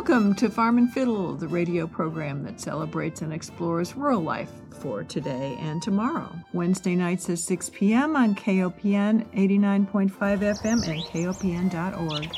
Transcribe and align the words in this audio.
Welcome 0.00 0.34
to 0.36 0.48
Farm 0.48 0.78
and 0.78 0.90
Fiddle, 0.90 1.34
the 1.34 1.46
radio 1.46 1.86
program 1.86 2.42
that 2.44 2.58
celebrates 2.58 3.20
and 3.20 3.34
explores 3.34 3.94
rural 3.94 4.22
life 4.22 4.50
for 4.80 5.04
today 5.04 5.58
and 5.60 5.82
tomorrow. 5.82 6.34
Wednesday 6.54 6.96
nights 6.96 7.28
at 7.28 7.38
6 7.38 7.70
p.m. 7.74 8.16
on 8.16 8.34
KOPN 8.34 9.26
89.5 9.34 10.10
FM 10.10 10.88
and 10.88 11.02
KOPN.org. 11.04 12.34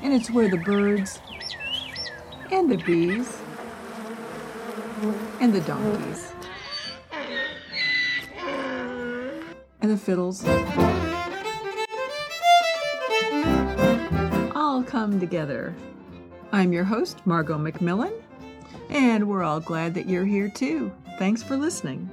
And 0.00 0.14
it's 0.14 0.30
where 0.30 0.48
the 0.48 0.58
birds 0.58 1.18
and 2.52 2.70
the 2.70 2.76
bees 2.76 3.36
and 5.40 5.52
the 5.52 5.60
donkeys 5.62 6.32
and 9.80 9.90
the 9.90 9.96
fiddles 9.96 10.44
all 14.54 14.84
come 14.84 15.18
together. 15.18 15.74
I'm 16.54 16.74
your 16.74 16.84
host, 16.84 17.26
Margot 17.26 17.56
McMillen, 17.56 18.12
and 18.90 19.26
we're 19.26 19.42
all 19.42 19.58
glad 19.58 19.94
that 19.94 20.06
you're 20.06 20.26
here 20.26 20.50
too. 20.50 20.92
Thanks 21.18 21.42
for 21.42 21.56
listening. 21.56 22.10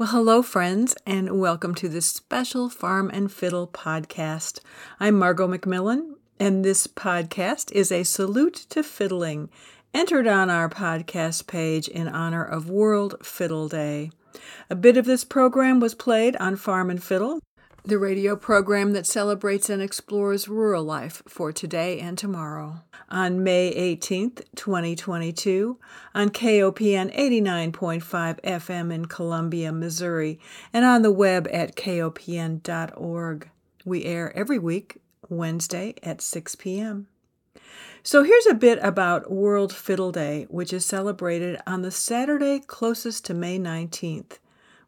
Well, 0.00 0.08
hello, 0.08 0.40
friends, 0.40 0.96
and 1.04 1.38
welcome 1.38 1.74
to 1.74 1.86
this 1.86 2.06
special 2.06 2.70
Farm 2.70 3.10
and 3.12 3.30
Fiddle 3.30 3.68
podcast. 3.68 4.60
I'm 4.98 5.18
Margot 5.18 5.46
McMillen, 5.46 6.14
and 6.38 6.64
this 6.64 6.86
podcast 6.86 7.70
is 7.72 7.92
a 7.92 8.04
salute 8.04 8.64
to 8.70 8.82
fiddling, 8.82 9.50
entered 9.92 10.26
on 10.26 10.48
our 10.48 10.70
podcast 10.70 11.46
page 11.46 11.86
in 11.86 12.08
honor 12.08 12.42
of 12.42 12.70
World 12.70 13.16
Fiddle 13.22 13.68
Day. 13.68 14.10
A 14.70 14.74
bit 14.74 14.96
of 14.96 15.04
this 15.04 15.22
program 15.22 15.80
was 15.80 15.94
played 15.94 16.34
on 16.36 16.56
Farm 16.56 16.88
and 16.88 17.04
Fiddle, 17.04 17.40
the 17.84 17.98
radio 17.98 18.36
program 18.36 18.92
that 18.92 19.06
celebrates 19.06 19.70
and 19.70 19.80
explores 19.82 20.48
rural 20.48 20.84
life 20.84 21.22
for 21.26 21.52
today 21.52 21.98
and 21.98 22.18
tomorrow. 22.18 22.82
On 23.08 23.42
May 23.42 23.72
18th, 23.74 24.42
2022, 24.54 25.78
on 26.14 26.28
KOPN 26.30 27.16
89.5 27.16 28.40
FM 28.42 28.92
in 28.92 29.06
Columbia, 29.06 29.72
Missouri, 29.72 30.38
and 30.72 30.84
on 30.84 31.02
the 31.02 31.10
web 31.10 31.48
at 31.52 31.74
kopn.org. 31.74 33.50
We 33.84 34.04
air 34.04 34.36
every 34.36 34.58
week, 34.58 34.98
Wednesday 35.28 35.94
at 36.02 36.20
6 36.20 36.54
p.m. 36.56 37.08
So 38.02 38.22
here's 38.22 38.46
a 38.46 38.54
bit 38.54 38.78
about 38.82 39.30
World 39.30 39.74
Fiddle 39.74 40.12
Day, 40.12 40.46
which 40.48 40.72
is 40.72 40.86
celebrated 40.86 41.60
on 41.66 41.82
the 41.82 41.90
Saturday 41.90 42.60
closest 42.60 43.24
to 43.26 43.34
May 43.34 43.58
19th. 43.58 44.38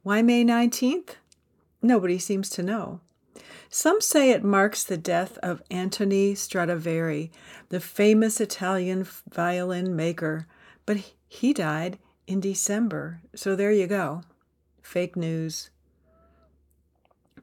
Why 0.02 0.22
May 0.22 0.44
19th? 0.44 1.16
Nobody 1.82 2.18
seems 2.18 2.48
to 2.50 2.62
know. 2.62 3.00
Some 3.68 4.00
say 4.00 4.30
it 4.30 4.44
marks 4.44 4.84
the 4.84 4.96
death 4.96 5.38
of 5.38 5.62
Antoni 5.70 6.36
Stradivari, 6.36 7.30
the 7.70 7.80
famous 7.80 8.40
Italian 8.40 9.06
violin 9.30 9.96
maker, 9.96 10.46
but 10.86 10.98
he 11.26 11.52
died 11.52 11.98
in 12.26 12.40
December. 12.40 13.20
So 13.34 13.56
there 13.56 13.72
you 13.72 13.86
go. 13.86 14.22
Fake 14.82 15.16
news. 15.16 15.70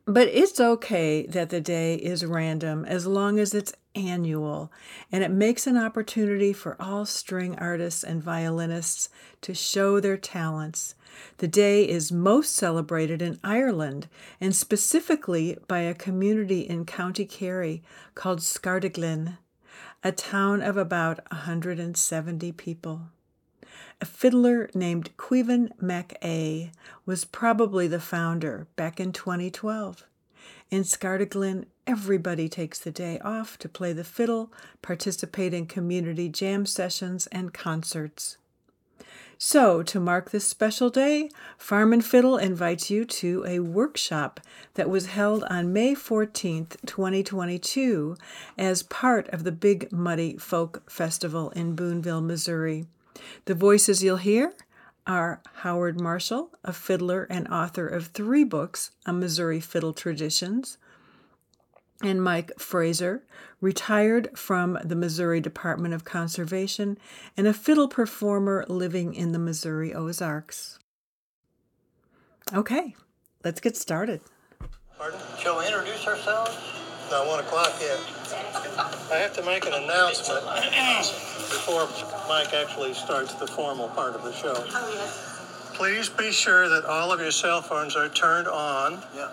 But 0.10 0.30
it's 0.30 0.60
okay 0.60 1.28
that 1.28 1.52
the 1.52 1.62
day 1.62 1.94
is 1.94 2.26
random 2.26 2.84
as 2.84 3.06
long 3.06 3.38
as 3.38 3.54
it's 3.54 3.76
annual 3.94 4.72
and 5.12 5.24
it 5.24 5.30
makes 5.30 5.68
an 5.68 5.78
opportunity 5.78 6.52
for 6.52 6.76
all 6.82 7.06
string 7.06 7.56
artists 7.60 8.04
and 8.04 8.24
violinists 8.24 9.10
to 9.42 9.54
show 9.54 10.00
their 10.00 10.18
talents. 10.18 10.96
The 11.38 11.48
day 11.48 11.88
is 11.88 12.12
most 12.12 12.56
celebrated 12.56 13.22
in 13.22 13.40
Ireland 13.44 14.08
and 14.42 14.56
specifically 14.56 15.60
by 15.68 15.82
a 15.82 15.94
community 15.94 16.62
in 16.62 16.86
County 16.86 17.26
Kerry 17.26 17.84
called 18.16 18.40
Scartaglin, 18.40 19.38
a 20.04 20.12
town 20.12 20.64
of 20.64 20.76
about 20.76 21.20
170 21.32 22.52
people. 22.54 23.10
A 24.02 24.06
fiddler 24.06 24.70
named 24.74 25.12
Mac 25.80 26.18
A 26.24 26.72
was 27.06 27.26
probably 27.26 27.88
the 27.88 28.00
founder 28.00 28.68
back 28.76 29.00
in 29.00 29.12
2012. 29.12 30.06
In 30.72 30.84
Scartaglin, 30.84 31.66
everybody 31.88 32.48
takes 32.48 32.80
the 32.80 32.92
day 32.92 33.20
off 33.20 33.58
to 33.60 33.68
play 33.68 33.92
the 33.92 34.04
fiddle, 34.04 34.52
participate 34.82 35.54
in 35.54 35.66
community 35.66 36.30
jam 36.30 36.66
sessions 36.66 37.28
and 37.28 37.54
concerts. 37.54 38.38
So, 39.42 39.82
to 39.84 40.02
mark 40.02 40.32
this 40.32 40.46
special 40.46 40.90
day, 40.90 41.30
Farm 41.58 41.94
and 41.94 42.04
Fiddle 42.04 42.38
invites 42.38 42.90
you 42.90 43.06
to 43.06 43.46
a 43.48 43.60
workshop 43.60 44.42
that 44.74 44.90
was 44.90 45.06
held 45.06 45.46
on 45.46 45.72
May 45.72 45.96
14th, 45.96 46.76
2022, 46.86 48.18
as 48.58 48.84
part 48.84 49.30
of 49.30 49.46
the 49.46 49.54
Big 49.54 49.94
Muddy 49.94 50.36
Folk 50.36 50.92
Festival 50.92 51.52
in 51.52 51.74
Boonville, 51.74 52.20
Missouri. 52.20 52.86
The 53.46 53.56
voices 53.56 54.04
you'll 54.04 54.18
hear 54.18 54.54
are 55.08 55.42
Howard 55.56 56.00
Marshall, 56.00 56.52
a 56.64 56.72
fiddler 56.72 57.24
and 57.30 57.48
author 57.48 57.88
of 57.88 58.08
three 58.08 58.44
books 58.44 58.92
on 59.06 59.20
Missouri 59.20 59.60
fiddle 59.60 59.94
traditions, 59.94 60.78
and 62.02 62.24
Mike 62.24 62.52
Fraser, 62.60 63.24
retired 63.60 64.38
from 64.38 64.78
the 64.84 64.96
Missouri 64.96 65.42
Department 65.42 65.94
of 65.94 66.06
Conservation 66.06 66.98
and 67.36 67.48
a 67.48 67.54
fiddle 67.54 67.88
performer 67.88 68.66
living 68.70 69.14
in 69.14 69.32
the 69.32 69.40
Missouri 69.40 69.94
Ozarks. 69.94 70.80
Okay, 72.54 72.96
let's 73.44 73.60
get 73.60 73.76
started. 73.76 74.22
Pardon? 74.98 75.20
Shall 75.40 75.58
we 75.60 75.66
introduce 75.68 76.08
ourselves? 76.08 76.56
Not 77.12 77.28
one 77.28 77.40
o'clock 77.40 77.74
yet. 77.82 78.00
I 79.12 79.18
have 79.18 79.34
to 79.36 79.44
make 79.44 79.66
an 79.66 79.74
announcement 79.74 80.44
before 81.50 81.88
Mike 82.28 82.54
actually 82.54 82.94
starts 82.94 83.34
the 83.34 83.48
formal 83.48 83.90
part 83.90 84.16
of 84.16 84.24
the 84.24 84.34
show. 84.34 84.54
Oh, 84.56 84.92
yes. 84.94 85.72
Please 85.74 86.10
be 86.10 86.32
sure 86.32 86.70
that 86.70 86.86
all 86.86 87.12
of 87.12 87.20
your 87.20 87.32
cell 87.32 87.62
phones 87.62 87.96
are 87.96 88.10
turned 88.10 88.48
on. 88.48 89.02
Yeah. 89.16 89.30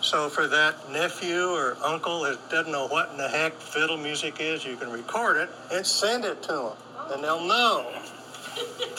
So 0.00 0.28
for 0.28 0.48
that 0.48 0.90
nephew 0.90 1.50
or 1.50 1.76
uncle 1.84 2.22
that 2.22 2.50
doesn't 2.50 2.72
know 2.72 2.88
what 2.88 3.10
in 3.10 3.18
the 3.18 3.28
heck 3.28 3.54
fiddle 3.54 3.96
music 3.96 4.38
is, 4.40 4.64
you 4.64 4.76
can 4.76 4.90
record 4.90 5.36
it 5.36 5.48
and 5.72 5.86
send 5.86 6.24
it 6.24 6.42
to 6.44 6.52
them, 6.52 6.72
and 7.12 7.22
they'll 7.22 7.46
know. 7.46 7.92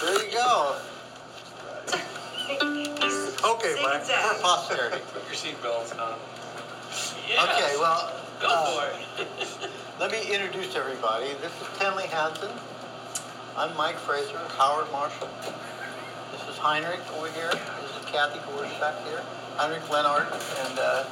There 0.02 0.26
you 0.26 0.32
go. 0.32 0.78
Okay, 3.44 3.76
Mike. 3.84 4.04
For 4.04 4.42
posterity. 4.42 4.98
Put 5.12 5.24
your 5.26 5.34
seatbelts 5.34 6.00
on. 6.00 6.18
Okay, 7.30 7.76
well, 7.78 8.14
Go 8.40 8.48
uh, 8.50 8.90
for 8.90 9.22
it. 9.22 9.70
let 10.00 10.12
me 10.12 10.34
introduce 10.34 10.76
everybody. 10.76 11.28
This 11.42 11.54
is 11.62 11.68
Tenley 11.78 12.06
Hansen. 12.06 12.50
I'm 13.56 13.76
Mike 13.78 13.96
Fraser, 13.96 14.40
Howard 14.58 14.92
Marshall. 14.92 15.30
This 16.32 16.42
is 16.50 16.58
Heinrich 16.58 17.00
over 17.16 17.30
here. 17.30 17.52
This 17.82 17.92
is 18.00 18.06
Kathy 18.12 18.40
Boris 18.50 18.74
back 18.80 18.96
here. 19.06 19.22
Heinrich 19.56 19.88
Leonhard. 19.92 20.26
And 20.66 20.80
uh, 20.80 21.06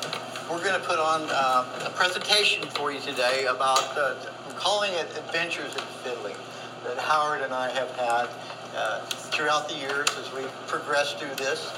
we're 0.50 0.64
going 0.64 0.80
to 0.80 0.88
put 0.88 0.98
on 0.98 1.22
uh, 1.30 1.86
a 1.86 1.92
presentation 1.92 2.68
for 2.70 2.92
you 2.92 3.00
today 3.00 3.46
about, 3.46 3.96
uh, 3.96 4.16
we're 4.48 4.56
calling 4.56 4.92
it 4.94 5.06
Adventures 5.16 5.76
in 5.76 5.84
Fiddling, 6.02 6.36
that 6.84 6.98
Howard 6.98 7.42
and 7.42 7.54
I 7.54 7.70
have 7.70 7.92
had 7.92 8.30
uh, 8.76 9.02
throughout 9.06 9.70
the 9.70 9.76
years 9.76 10.08
as 10.18 10.34
we 10.34 10.42
progressed 10.66 11.20
through 11.20 11.36
this. 11.36 11.72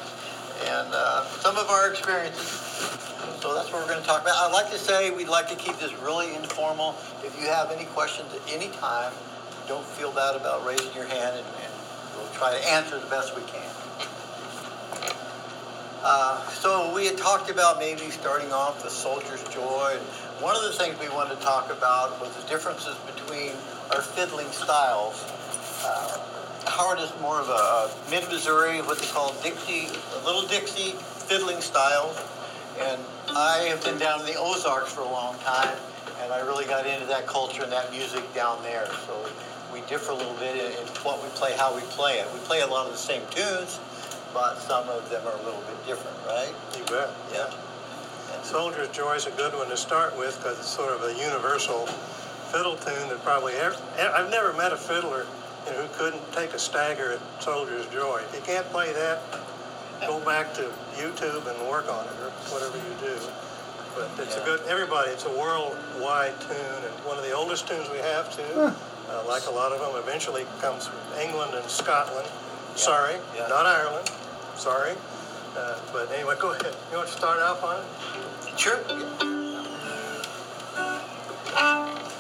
And 0.68 0.88
uh, 0.94 1.26
some 1.26 1.58
of 1.58 1.70
our 1.70 1.90
experiences 1.90 2.63
so 3.44 3.54
that's 3.54 3.74
what 3.74 3.82
we're 3.82 3.90
going 3.90 4.00
to 4.00 4.08
talk 4.08 4.22
about. 4.22 4.38
I'd 4.40 4.54
like 4.54 4.72
to 4.72 4.80
say 4.80 5.12
we'd 5.12 5.28
like 5.28 5.50
to 5.50 5.56
keep 5.56 5.78
this 5.78 5.92
really 6.00 6.34
informal. 6.34 6.96
If 7.26 7.36
you 7.38 7.48
have 7.48 7.72
any 7.72 7.84
questions 7.92 8.34
at 8.34 8.40
any 8.48 8.70
time, 8.80 9.12
don't 9.68 9.84
feel 9.84 10.14
bad 10.14 10.38
about 10.38 10.66
raising 10.66 10.96
your 10.96 11.04
hand 11.04 11.36
and, 11.36 11.46
and 11.60 11.74
we'll 12.16 12.32
try 12.40 12.58
to 12.58 12.72
answer 12.72 12.98
the 12.98 13.06
best 13.08 13.36
we 13.36 13.44
can. 13.52 13.68
Uh, 16.04 16.40
so 16.52 16.96
we 16.96 17.06
had 17.06 17.18
talked 17.18 17.50
about 17.50 17.80
maybe 17.80 18.10
starting 18.12 18.54
off 18.54 18.82
with 18.82 18.94
Soldier's 18.94 19.44
Joy. 19.50 19.92
And 19.92 20.08
one 20.40 20.56
of 20.56 20.64
the 20.64 20.72
things 20.72 20.98
we 20.98 21.10
wanted 21.10 21.36
to 21.36 21.42
talk 21.44 21.70
about 21.70 22.22
was 22.22 22.34
the 22.38 22.48
differences 22.48 22.96
between 23.12 23.52
our 23.92 24.02
fiddling 24.02 24.48
styles. 24.56 25.20
Uh, 25.84 26.18
Howard 26.68 27.00
is 27.00 27.12
more 27.20 27.42
of 27.42 27.50
a 27.50 27.92
mid-Missouri, 28.10 28.80
what 28.84 29.00
they 29.00 29.08
call 29.08 29.36
Dixie, 29.44 29.92
a 30.16 30.26
little 30.26 30.48
Dixie 30.48 30.96
fiddling 31.28 31.60
style. 31.60 32.16
And 32.80 33.02
I 33.36 33.66
have 33.70 33.84
been 33.84 33.98
down 33.98 34.20
in 34.20 34.28
the 34.28 34.38
Ozarks 34.38 34.94
for 34.94 35.02
a 35.02 35.10
long 35.10 35.36
time, 35.40 35.76
and 36.22 36.32
I 36.32 36.42
really 36.42 36.66
got 36.66 36.86
into 36.86 37.08
that 37.08 37.26
culture 37.26 37.64
and 37.64 37.72
that 37.72 37.90
music 37.92 38.22
down 38.36 38.62
there. 38.62 38.86
So 39.08 39.26
we 39.74 39.82
differ 39.90 40.12
a 40.12 40.16
little 40.16 40.36
bit 40.36 40.56
in, 40.56 40.72
in 40.72 40.88
what 41.02 41.22
we 41.24 41.30
play, 41.30 41.58
how 41.58 41.74
we 41.74 41.82
play 41.98 42.20
it. 42.20 42.28
We 42.32 42.40
play 42.42 42.62
a 42.62 42.68
lot 42.68 42.86
of 42.86 42.92
the 42.92 42.98
same 42.98 43.24
tunes, 43.32 43.80
but 44.34 44.58
some 44.60 44.88
of 44.88 45.10
them 45.10 45.26
are 45.26 45.34
a 45.34 45.44
little 45.44 45.62
bit 45.62 45.86
different, 45.88 46.16
right? 46.28 46.54
You 46.78 46.86
bet. 46.86 47.10
Yeah. 47.34 47.50
Soldier's 48.44 48.90
Joy 48.90 49.16
is 49.16 49.26
a 49.26 49.32
good 49.32 49.54
one 49.56 49.70
to 49.70 49.78
start 49.78 50.16
with 50.16 50.38
because 50.38 50.60
it's 50.60 50.68
sort 50.68 50.94
of 50.94 51.02
a 51.02 51.18
universal 51.18 51.88
fiddle 52.54 52.76
tune 52.76 53.10
that 53.10 53.20
probably 53.24 53.54
ever, 53.54 53.76
I've 53.98 54.30
never 54.30 54.54
met 54.54 54.74
a 54.74 54.78
fiddler 54.78 55.26
you 55.66 55.72
know, 55.72 55.82
who 55.82 55.94
couldn't 55.98 56.22
take 56.34 56.54
a 56.54 56.60
stagger 56.60 57.14
at 57.14 57.42
Soldier's 57.42 57.88
Joy. 57.88 58.22
If 58.30 58.36
you 58.36 58.42
can't 58.42 58.68
play 58.68 58.94
that, 58.94 59.22
go 60.08 60.20
back 60.26 60.54
to 60.56 60.62
YouTube 60.96 61.48
and 61.48 61.70
work 61.70 61.88
on 61.92 62.06
it 62.06 62.16
or 62.22 62.30
whatever 62.52 62.78
you 62.78 62.94
do. 63.02 63.16
But 63.96 64.10
it's 64.26 64.36
a 64.38 64.44
good, 64.44 64.62
everybody, 64.68 65.12
it's 65.12 65.26
a 65.26 65.30
worldwide 65.30 66.40
tune 66.42 66.82
and 66.84 66.94
one 67.06 67.18
of 67.18 67.24
the 67.24 67.32
oldest 67.32 67.68
tunes 67.68 67.90
we 67.92 68.00
have 68.00 68.34
too. 68.36 68.74
Uh, 69.10 69.24
like 69.28 69.46
a 69.48 69.52
lot 69.52 69.72
of 69.72 69.80
them, 69.80 70.02
eventually 70.02 70.46
comes 70.62 70.88
from 70.88 70.98
England 71.20 71.54
and 71.54 71.70
Scotland. 71.70 72.28
Sorry, 72.76 73.16
Yeah. 73.36 73.48
not 73.48 73.66
Ireland. 73.66 74.10
Sorry. 74.56 74.94
Uh, 75.56 75.78
but 75.92 76.12
anyway, 76.12 76.36
go 76.40 76.52
ahead. 76.54 76.74
You 76.92 76.98
want 76.98 77.10
to 77.10 77.16
start 77.16 77.40
off 77.40 77.64
on 77.64 77.78
it? 77.82 78.60
Sure. 78.60 78.80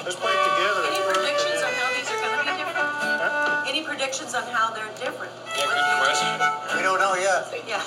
Let's 0.03 0.17
play 0.17 0.33
it 0.33 0.43
together. 0.43 1.22
Predictions 4.13 4.35
on 4.35 4.43
how 4.53 4.69
they're 4.73 4.85
different? 5.01 5.33
Yeah, 5.57 5.65
good 5.65 5.97
question. 6.05 6.77
We 6.77 6.83
don't 6.83 6.99
know 6.99 7.15
yet. 7.17 7.49
Yeah. 7.67 7.81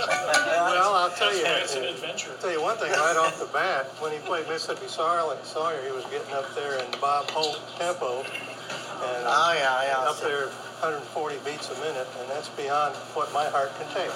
Well, 0.00 0.94
I'll 0.94 1.10
tell 1.10 1.34
you. 1.36 1.44
It's 1.44 1.76
an 1.76 1.84
uh, 1.84 1.88
adventure. 1.88 2.30
Tell 2.40 2.52
you 2.52 2.62
one 2.62 2.76
thing 2.78 2.90
right 2.92 3.16
off 3.16 3.38
the 3.38 3.46
bat, 3.52 3.86
when 4.00 4.12
he 4.12 4.18
played 4.20 4.48
Mississippi 4.48 4.88
Sawyer, 4.88 5.36
Sawyer, 5.44 5.80
he 5.84 5.92
was 5.92 6.04
getting 6.06 6.32
up 6.32 6.48
there 6.54 6.78
in 6.80 6.86
Bob 7.00 7.28
Hope 7.30 7.60
tempo, 7.78 8.20
and 8.20 9.24
Oh, 9.28 9.52
yeah, 9.56 9.84
yeah. 9.84 10.08
up 10.08 10.20
there 10.20 10.48
140 10.80 11.36
beats 11.44 11.68
a 11.68 11.74
minute, 11.80 12.08
and 12.20 12.30
that's 12.30 12.48
beyond 12.56 12.94
what 13.12 13.32
my 13.32 13.44
heart 13.44 13.72
can 13.76 13.88
take. 13.92 14.12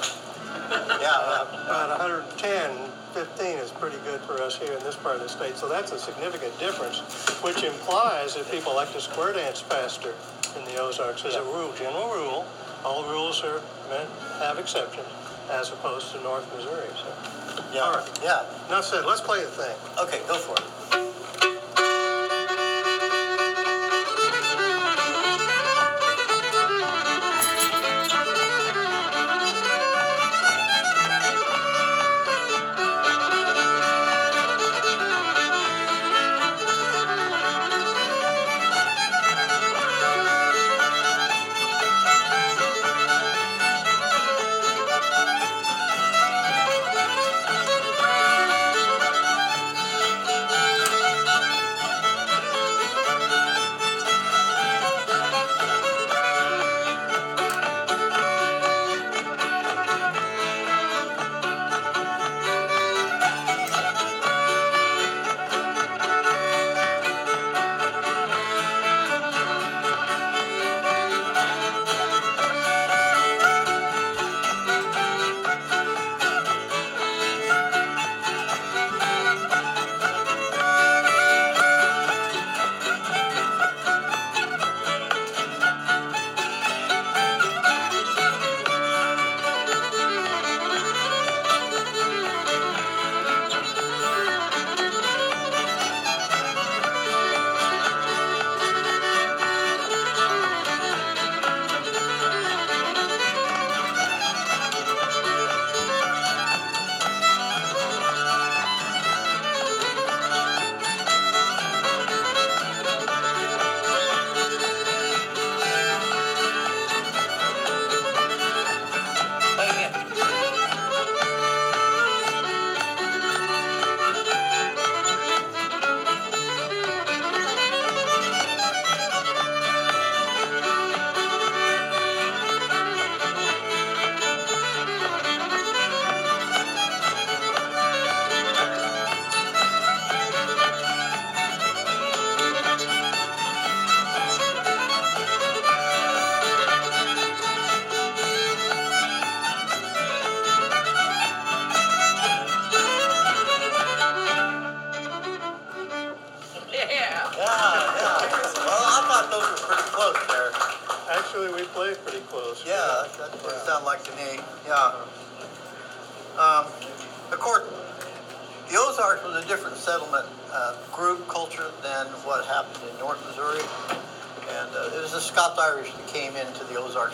Yeah, 1.01 1.45
About 1.69 1.93
110, 2.01 2.73
15 3.13 3.59
is 3.59 3.71
pretty 3.73 3.99
good 4.05 4.21
for 4.21 4.41
us 4.41 4.57
here 4.57 4.73
in 4.73 4.83
this 4.85 4.97
part 4.97 5.17
of 5.17 5.23
the 5.23 5.29
state, 5.29 5.57
so 5.57 5.69
that's 5.69 5.93
a 5.93 5.99
significant 5.99 6.57
difference, 6.59 7.01
which 7.43 7.63
implies 7.65 8.35
that 8.37 8.51
people 8.51 8.75
like 8.75 8.93
to 8.93 9.01
square 9.01 9.33
dance 9.33 9.61
faster 9.61 10.15
in 10.57 10.65
the 10.65 10.77
Ozarks 10.81 11.25
as 11.25 11.35
a 11.35 11.43
rule, 11.43 11.73
general 11.79 12.09
rule. 12.09 12.47
All 12.85 13.05
rules 13.05 13.43
are 13.43 13.61
meant 13.89 14.09
have 14.39 14.59
exceptions, 14.59 15.07
as 15.51 15.71
opposed 15.73 16.13
to 16.13 16.21
North 16.23 16.45
Missouri. 16.55 16.89
So, 16.97 17.09
yeah, 17.73 17.81
All 17.81 17.95
right. 17.95 18.21
yeah. 18.23 18.45
enough 18.69 18.85
said. 18.85 19.05
Let's 19.05 19.21
play 19.21 19.41
the 19.43 19.51
thing. 19.51 19.77
Okay, 20.03 20.21
go 20.29 20.37
for 20.39 20.53
it. 20.57 20.84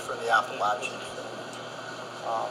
Into 0.00 0.12
the 0.12 0.16
from 0.16 0.24
the 0.24 0.32
Appalachians. 0.32 1.04
Um, 2.26 2.48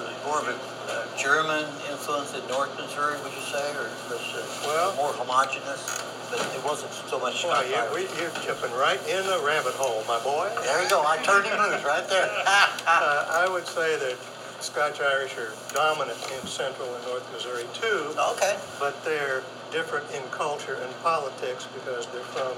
it 0.00 0.24
more 0.24 0.40
of 0.40 0.48
a 0.48 0.56
uh, 0.56 1.16
German 1.16 1.64
influence 1.90 2.34
in 2.34 2.46
North 2.48 2.72
Missouri, 2.76 3.18
would 3.22 3.32
you 3.32 3.42
say, 3.42 3.64
or 3.76 3.88
was 4.08 4.22
it 4.34 4.66
Well- 4.66 4.94
more 4.96 5.12
homogenous? 5.12 6.06
But 6.30 6.46
it 6.54 6.64
wasn't 6.64 6.92
so 6.92 7.18
much 7.18 7.42
Well, 7.42 7.58
Scots 7.58 7.90
you, 7.90 8.06
we, 8.06 8.22
you're 8.22 8.30
chipping 8.46 8.70
right 8.78 9.00
in 9.08 9.26
the 9.26 9.42
rabbit 9.42 9.74
hole, 9.74 10.04
my 10.06 10.22
boy. 10.22 10.48
There 10.62 10.80
you 10.80 10.88
go. 10.88 11.02
I 11.02 11.18
turned 11.24 11.44
him 11.46 11.58
loose 11.58 11.82
right 11.84 12.06
there. 12.08 12.30
Uh, 12.86 13.46
I 13.46 13.48
would 13.50 13.66
say 13.66 13.98
that 13.98 14.16
Scotch 14.60 15.00
Irish 15.00 15.36
are 15.38 15.52
dominant 15.74 16.18
in 16.38 16.46
central 16.46 16.92
and 16.94 17.04
north 17.06 17.26
Missouri 17.32 17.64
too, 17.74 18.12
okay. 18.34 18.56
but 18.78 19.02
they're 19.04 19.42
different 19.70 20.10
in 20.12 20.22
culture 20.30 20.74
and 20.82 21.02
politics 21.02 21.66
because 21.74 22.06
they're 22.08 22.22
from 22.34 22.52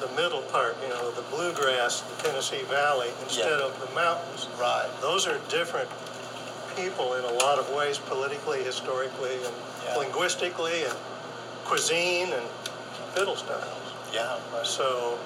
the 0.00 0.08
middle 0.16 0.42
part, 0.52 0.76
you 0.82 0.88
know, 0.88 1.10
the 1.12 1.22
bluegrass, 1.22 2.00
the 2.00 2.22
Tennessee 2.22 2.62
Valley, 2.64 3.08
instead 3.22 3.60
of 3.60 3.78
the 3.86 3.94
mountains. 3.94 4.48
Right. 4.58 4.88
Those 5.00 5.26
are 5.26 5.38
different 5.48 5.88
people 6.76 7.14
in 7.14 7.24
a 7.24 7.32
lot 7.44 7.58
of 7.58 7.68
ways, 7.74 7.98
politically, 7.98 8.62
historically, 8.64 9.34
and 9.44 9.54
Yeah. 9.84 9.96
linguistically, 9.96 10.84
and 10.84 10.96
cuisine 11.64 12.32
and 12.32 12.46
fiddle 13.14 13.36
styles. 13.36 13.92
Yeah. 14.12 14.38
Right. 14.52 14.66
So 14.66 15.18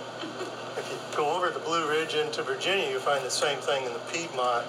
if 0.76 0.90
you 0.90 0.98
go 1.16 1.30
over 1.30 1.50
the 1.50 1.60
Blue 1.60 1.88
Ridge 1.88 2.14
into 2.14 2.42
Virginia, 2.42 2.90
you 2.90 2.98
find 2.98 3.24
the 3.24 3.30
same 3.30 3.58
thing 3.58 3.84
in 3.84 3.92
the 3.92 4.04
Piedmont. 4.12 4.66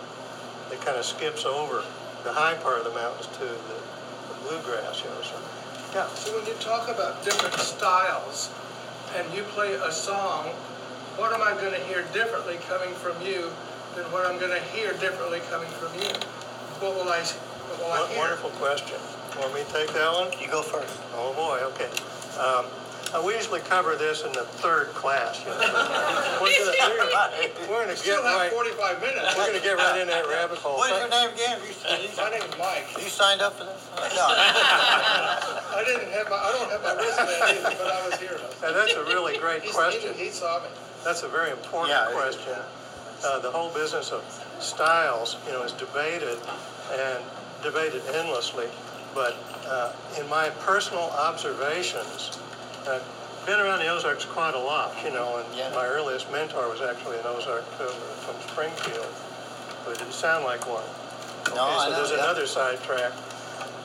It 0.72 0.82
kind 0.82 0.98
of 0.98 1.06
skips 1.06 1.46
over 1.46 1.84
the 2.24 2.32
high 2.34 2.56
part 2.56 2.78
of 2.80 2.86
the 2.86 2.92
mountains 2.94 3.28
to 3.38 3.40
the, 3.46 3.48
the 3.48 4.36
bluegrass, 4.48 5.02
you 5.04 5.10
know. 5.10 5.22
So, 5.22 5.36
yeah. 5.94 6.08
So 6.16 6.36
when 6.38 6.46
you 6.46 6.54
talk 6.60 6.90
about 6.90 7.24
different 7.24 7.56
styles 7.56 8.50
and 9.16 9.34
you 9.34 9.44
play 9.56 9.74
a 9.74 9.92
song, 9.92 10.46
what 11.18 11.32
am 11.34 11.42
I 11.42 11.54
going 11.60 11.74
to 11.74 11.84
hear 11.88 12.04
differently 12.14 12.58
coming 12.68 12.94
from 12.96 13.16
you 13.26 13.52
than 13.96 14.04
what 14.12 14.26
I'm 14.26 14.38
gonna 14.40 14.60
hear 14.76 14.92
differently 15.00 15.40
coming 15.50 15.70
from 15.80 15.94
you? 15.96 16.12
What 16.84 16.96
will 17.00 17.08
I, 17.08 17.24
what 17.24 17.80
will 17.80 17.92
I 17.96 18.00
What 18.02 18.10
hear? 18.10 18.20
wonderful 18.20 18.50
question. 18.60 19.00
Want 19.40 19.54
me 19.56 19.64
to 19.64 19.72
take 19.72 19.88
that 19.94 20.12
one? 20.12 20.32
You 20.40 20.48
go 20.52 20.62
first. 20.62 21.00
Oh, 21.16 21.32
boy, 21.34 21.64
okay. 21.72 21.88
Um, 22.36 22.68
uh, 23.14 23.22
we 23.26 23.34
usually 23.36 23.60
cover 23.62 23.96
this 23.96 24.24
in 24.24 24.32
the 24.34 24.44
third 24.64 24.88
class. 24.98 25.40
you 25.42 25.48
know, 25.52 25.58
We're 26.42 26.52
gonna, 26.52 27.70
we're 27.70 27.84
gonna 27.86 27.96
Still 27.96 28.22
get 28.22 28.26
have 28.26 28.40
right, 28.42 28.52
forty-five 28.52 29.02
minutes. 29.02 29.36
we're 29.38 29.48
gonna 29.48 29.60
get 29.64 29.78
right 29.78 30.02
in 30.02 30.08
that 30.08 30.28
rabbit 30.28 30.58
hole. 30.60 30.78
What 30.78 30.92
is 30.92 31.00
your 31.00 31.10
name 31.10 31.30
again? 31.34 31.60
You, 31.62 32.10
you, 32.10 32.10
My 32.18 32.30
name's 32.30 32.58
Mike. 32.58 32.88
you 32.98 33.10
signed 33.10 33.42
up 33.42 33.54
for 33.58 33.66
this? 33.66 33.90
No. 34.16 34.26
I 34.30 35.84
didn't 35.86 36.12
have 36.12 36.30
my, 36.30 36.36
I 36.38 36.52
don't 36.52 36.72
have 36.72 36.82
my 36.84 36.96
resume 36.96 37.60
either, 37.60 37.76
but 37.78 37.88
I 37.92 38.10
was 38.10 38.20
here. 38.20 38.40
And 38.66 38.76
that's 38.76 38.94
a 38.94 39.04
really 39.06 39.38
great 39.38 39.62
He's- 39.64 39.76
question. 39.76 40.14
He 40.16 40.26
he 40.26 40.30
saw 40.32 40.60
me. 40.62 40.70
That's 41.04 41.24
a 41.24 41.28
very 41.30 41.52
important 41.52 41.92
Yeah, 41.94 42.08
it 42.08 42.10
is, 42.10 42.16
question. 42.36 42.58
Uh, 43.24 43.40
the 43.40 43.52
whole 43.52 43.70
business 43.74 44.12
of 44.12 44.24
styles, 44.60 45.38
you 45.46 45.54
know, 45.54 45.64
is 45.64 45.72
debated 45.74 46.38
and 46.92 47.24
debated 47.64 48.02
endlessly. 48.14 48.68
But 49.14 49.38
uh, 49.68 49.94
in 50.20 50.28
my 50.30 50.50
personal 50.66 51.04
observations, 51.14 52.38
I've 52.88 53.04
been 53.46 53.60
around 53.60 53.80
the 53.80 53.88
Ozarks 53.88 54.26
quite 54.26 54.54
a 54.54 54.60
lot, 54.60 54.94
you 55.04 55.12
know, 55.12 55.38
and 55.38 55.56
Yeah. 55.56 55.70
my 55.74 55.86
earliest 55.86 56.30
mentor 56.32 56.68
was 56.70 56.82
actually 56.82 57.18
an 57.20 57.26
Ozark 57.26 57.64
from 57.78 58.36
Springfield, 58.50 59.08
but 59.84 59.92
it 59.94 60.00
didn't 60.00 60.14
sound 60.14 60.46
like 60.46 60.66
one. 60.68 60.84
No, 61.54 61.62
Okay, 61.68 61.78
so 61.78 61.90
know, 61.90 61.96
there's 61.98 62.12
yeah. 62.12 62.24
another 62.24 62.48
sidetrack. 62.48 63.12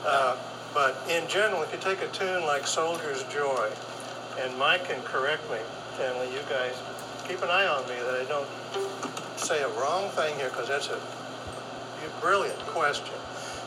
Uh, 0.05 0.35
but 0.73 0.95
in 1.09 1.27
general, 1.27 1.61
if 1.61 1.71
you 1.71 1.77
take 1.79 2.01
a 2.01 2.07
tune 2.07 2.45
like 2.45 2.65
Soldier's 2.65 3.23
Joy, 3.23 3.69
and 4.39 4.57
Mike 4.57 4.85
can 4.85 5.01
correct 5.03 5.49
me, 5.51 5.57
Stanley, 5.95 6.27
you 6.33 6.39
guys, 6.49 6.73
keep 7.27 7.41
an 7.43 7.49
eye 7.49 7.67
on 7.67 7.87
me 7.87 7.95
that 7.95 8.15
I 8.21 8.23
don't 8.25 8.47
say 9.37 9.61
a 9.61 9.69
wrong 9.79 10.09
thing 10.11 10.35
here, 10.37 10.49
because 10.49 10.67
that's 10.67 10.87
a 10.89 10.99
brilliant 12.19 12.59
question. 12.67 13.13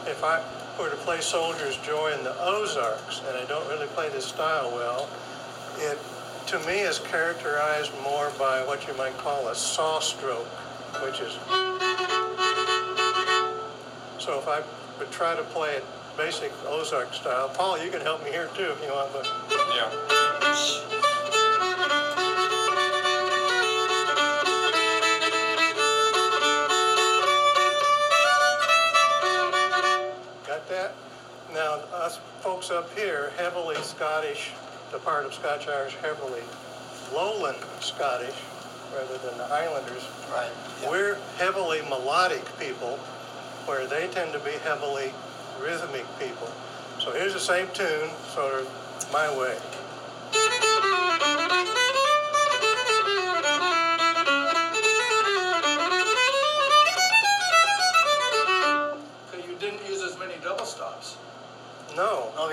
If 0.06 0.22
I 0.24 0.40
were 0.78 0.90
to 0.90 0.97
play 0.97 1.21
Soldier's 1.21 1.76
Joy 1.78 2.12
in 2.16 2.25
the 2.25 2.35
Ozarks, 2.40 3.21
and 3.28 3.37
I 3.37 3.45
don't 3.47 3.66
really 3.69 3.87
play 3.88 4.09
this 4.09 4.25
style 4.25 4.71
well, 4.73 5.09
it, 5.78 5.99
to 6.49 6.59
me, 6.61 6.81
is 6.81 6.99
characterized 6.99 7.93
more 8.02 8.31
by 8.38 8.64
what 8.64 8.87
you 8.87 8.97
might 8.97 9.16
call 9.19 9.49
a 9.49 9.54
saw 9.54 10.00
stroke, 10.00 10.47
which 11.02 11.21
is 11.21 11.33
so 14.19 14.38
if 14.38 14.49
I 14.49 14.62
would 14.99 15.11
try 15.11 15.37
to 15.37 15.43
play 15.43 15.75
it 15.75 15.85
basic 16.16 16.52
Ozark 16.66 17.12
style, 17.12 17.49
Paul, 17.50 17.83
you 17.83 17.90
can 17.90 18.00
help 18.00 18.25
me 18.25 18.31
here 18.31 18.49
too 18.57 18.71
if 18.71 18.83
you 18.83 18.93
want, 18.93 19.12
but 19.12 19.31
Yeah. 19.75 21.11
Now, 31.54 31.75
us 31.92 32.18
folks 32.40 32.73
up 32.73 32.92
here, 32.99 33.30
heavily 33.37 33.76
Scottish, 33.76 34.50
the 34.90 34.99
part 34.99 35.25
of 35.25 35.32
Scotch 35.32 35.68
Irish 35.68 35.94
heavily 36.02 36.42
lowland 37.14 37.58
Scottish 37.78 38.34
rather 38.92 39.16
than 39.18 39.38
the 39.38 39.44
Highlanders. 39.44 40.02
Right. 40.32 40.50
yeah. 40.82 40.90
We're 40.90 41.14
heavily 41.38 41.80
melodic 41.82 42.44
people, 42.58 42.96
where 43.66 43.87
they 43.87 44.08
tend 44.08 44.32
to 44.32 44.40
be 44.40 44.50
heavily 44.64 45.12
rhythmic 45.62 46.06
people. 46.18 46.50
So 46.99 47.12
here's 47.12 47.34
the 47.34 47.40
same 47.40 47.68
tune, 47.73 48.11
sort 48.34 48.54
of 48.54 48.68
my 49.12 49.30
way. 49.38 49.56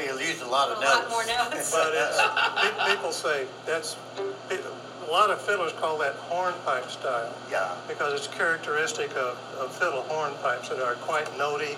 No, 0.07 0.13
Oh, 0.13 0.19
you 0.19 0.25
used 0.27 0.41
a 0.41 0.47
lot 0.47 0.69
of 0.69 0.77
A 0.77 0.81
notes. 0.81 0.95
lot 0.99 1.09
more 1.09 1.25
notes. 1.25 1.71
But 1.71 1.91
it's, 1.93 2.87
people 2.95 3.11
say 3.11 3.45
that's, 3.65 3.95
a 4.49 5.11
lot 5.11 5.29
of 5.29 5.41
fiddlers 5.41 5.73
call 5.73 5.97
that 5.99 6.15
hornpipe 6.15 6.89
style 6.89 7.33
Yeah. 7.49 7.75
because 7.87 8.13
it's 8.13 8.27
characteristic 8.27 9.11
of, 9.15 9.37
of 9.59 9.73
fiddle 9.75 10.03
hornpipes 10.09 10.69
that 10.69 10.79
are 10.79 10.95
quite 10.95 11.25
notey, 11.37 11.75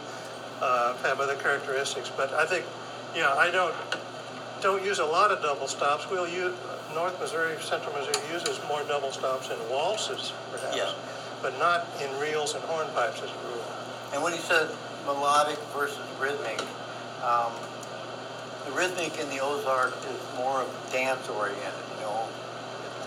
uh, 0.61 0.95
have 0.97 1.19
other 1.19 1.35
characteristics. 1.35 2.11
But 2.15 2.31
I 2.33 2.45
think, 2.45 2.65
yeah, 3.15 3.33
I 3.33 3.49
don't, 3.51 3.73
don't 4.61 4.83
use 4.85 4.99
a 4.99 5.05
lot 5.05 5.31
of 5.31 5.41
double 5.41 5.67
stops. 5.67 6.09
We'll 6.09 6.27
use, 6.27 6.53
North 6.93 7.19
Missouri, 7.19 7.55
Central 7.61 7.93
Missouri 7.95 8.21
uses 8.31 8.59
more 8.67 8.83
double 8.87 9.11
stops 9.11 9.49
in 9.49 9.57
waltzes 9.69 10.31
perhaps, 10.51 10.77
Yeah. 10.77 10.93
but 11.41 11.57
not 11.59 11.87
in 12.01 12.09
reels 12.19 12.53
and 12.55 12.63
hornpipes 12.65 13.23
as 13.23 13.29
a 13.31 13.47
rule. 13.49 13.65
And 14.13 14.21
when 14.23 14.33
you 14.33 14.39
said 14.39 14.69
melodic 15.07 15.57
versus 15.75 15.97
rhythmic, 16.21 16.61
um, 17.23 17.51
the 18.65 18.71
rhythmic 18.71 19.17
in 19.19 19.29
the 19.29 19.39
Ozark 19.39 19.93
is 20.07 20.19
more 20.37 20.61
of 20.61 20.69
dance 20.91 21.27
oriented, 21.29 21.85
you 21.95 22.01
know. 22.01 22.27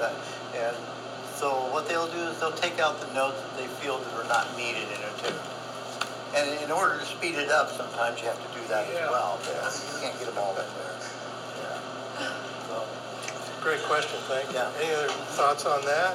Uh, 0.00 0.12
and 0.56 0.76
so 1.34 1.68
what 1.72 1.88
they'll 1.88 2.08
do 2.08 2.20
is 2.28 2.38
they'll 2.40 2.52
take 2.52 2.78
out 2.80 3.00
the 3.00 3.12
notes 3.14 3.40
that 3.40 3.56
they 3.56 3.66
feel 3.80 3.98
that 3.98 4.12
are 4.14 4.28
not 4.28 4.44
needed 4.56 4.84
in 4.88 5.00
a 5.00 5.12
tune. 5.22 5.40
And 6.36 6.44
in 6.64 6.70
order 6.70 6.98
to 7.00 7.06
speed 7.06 7.36
it 7.36 7.48
up, 7.50 7.70
sometimes 7.72 8.20
you 8.20 8.26
have 8.28 8.36
to 8.40 8.50
do 8.60 8.66
that 8.68 8.84
Yeah. 8.92 9.04
as 9.04 9.10
well. 9.10 9.38
because 9.40 9.94
You 9.94 10.00
can't 10.08 10.18
get 10.20 10.28
them 10.28 10.38
all 10.38 10.52
in 10.52 10.68
there. 10.76 10.94
Yeah. 11.64 12.28
So, 12.68 12.84
Great 13.62 13.82
question, 13.84 14.20
thank 14.28 14.48
you. 14.52 14.56
Yeah. 14.60 14.70
Any 14.80 14.92
other 14.94 15.08
thoughts 15.32 15.64
on 15.64 15.80
that? 15.86 16.14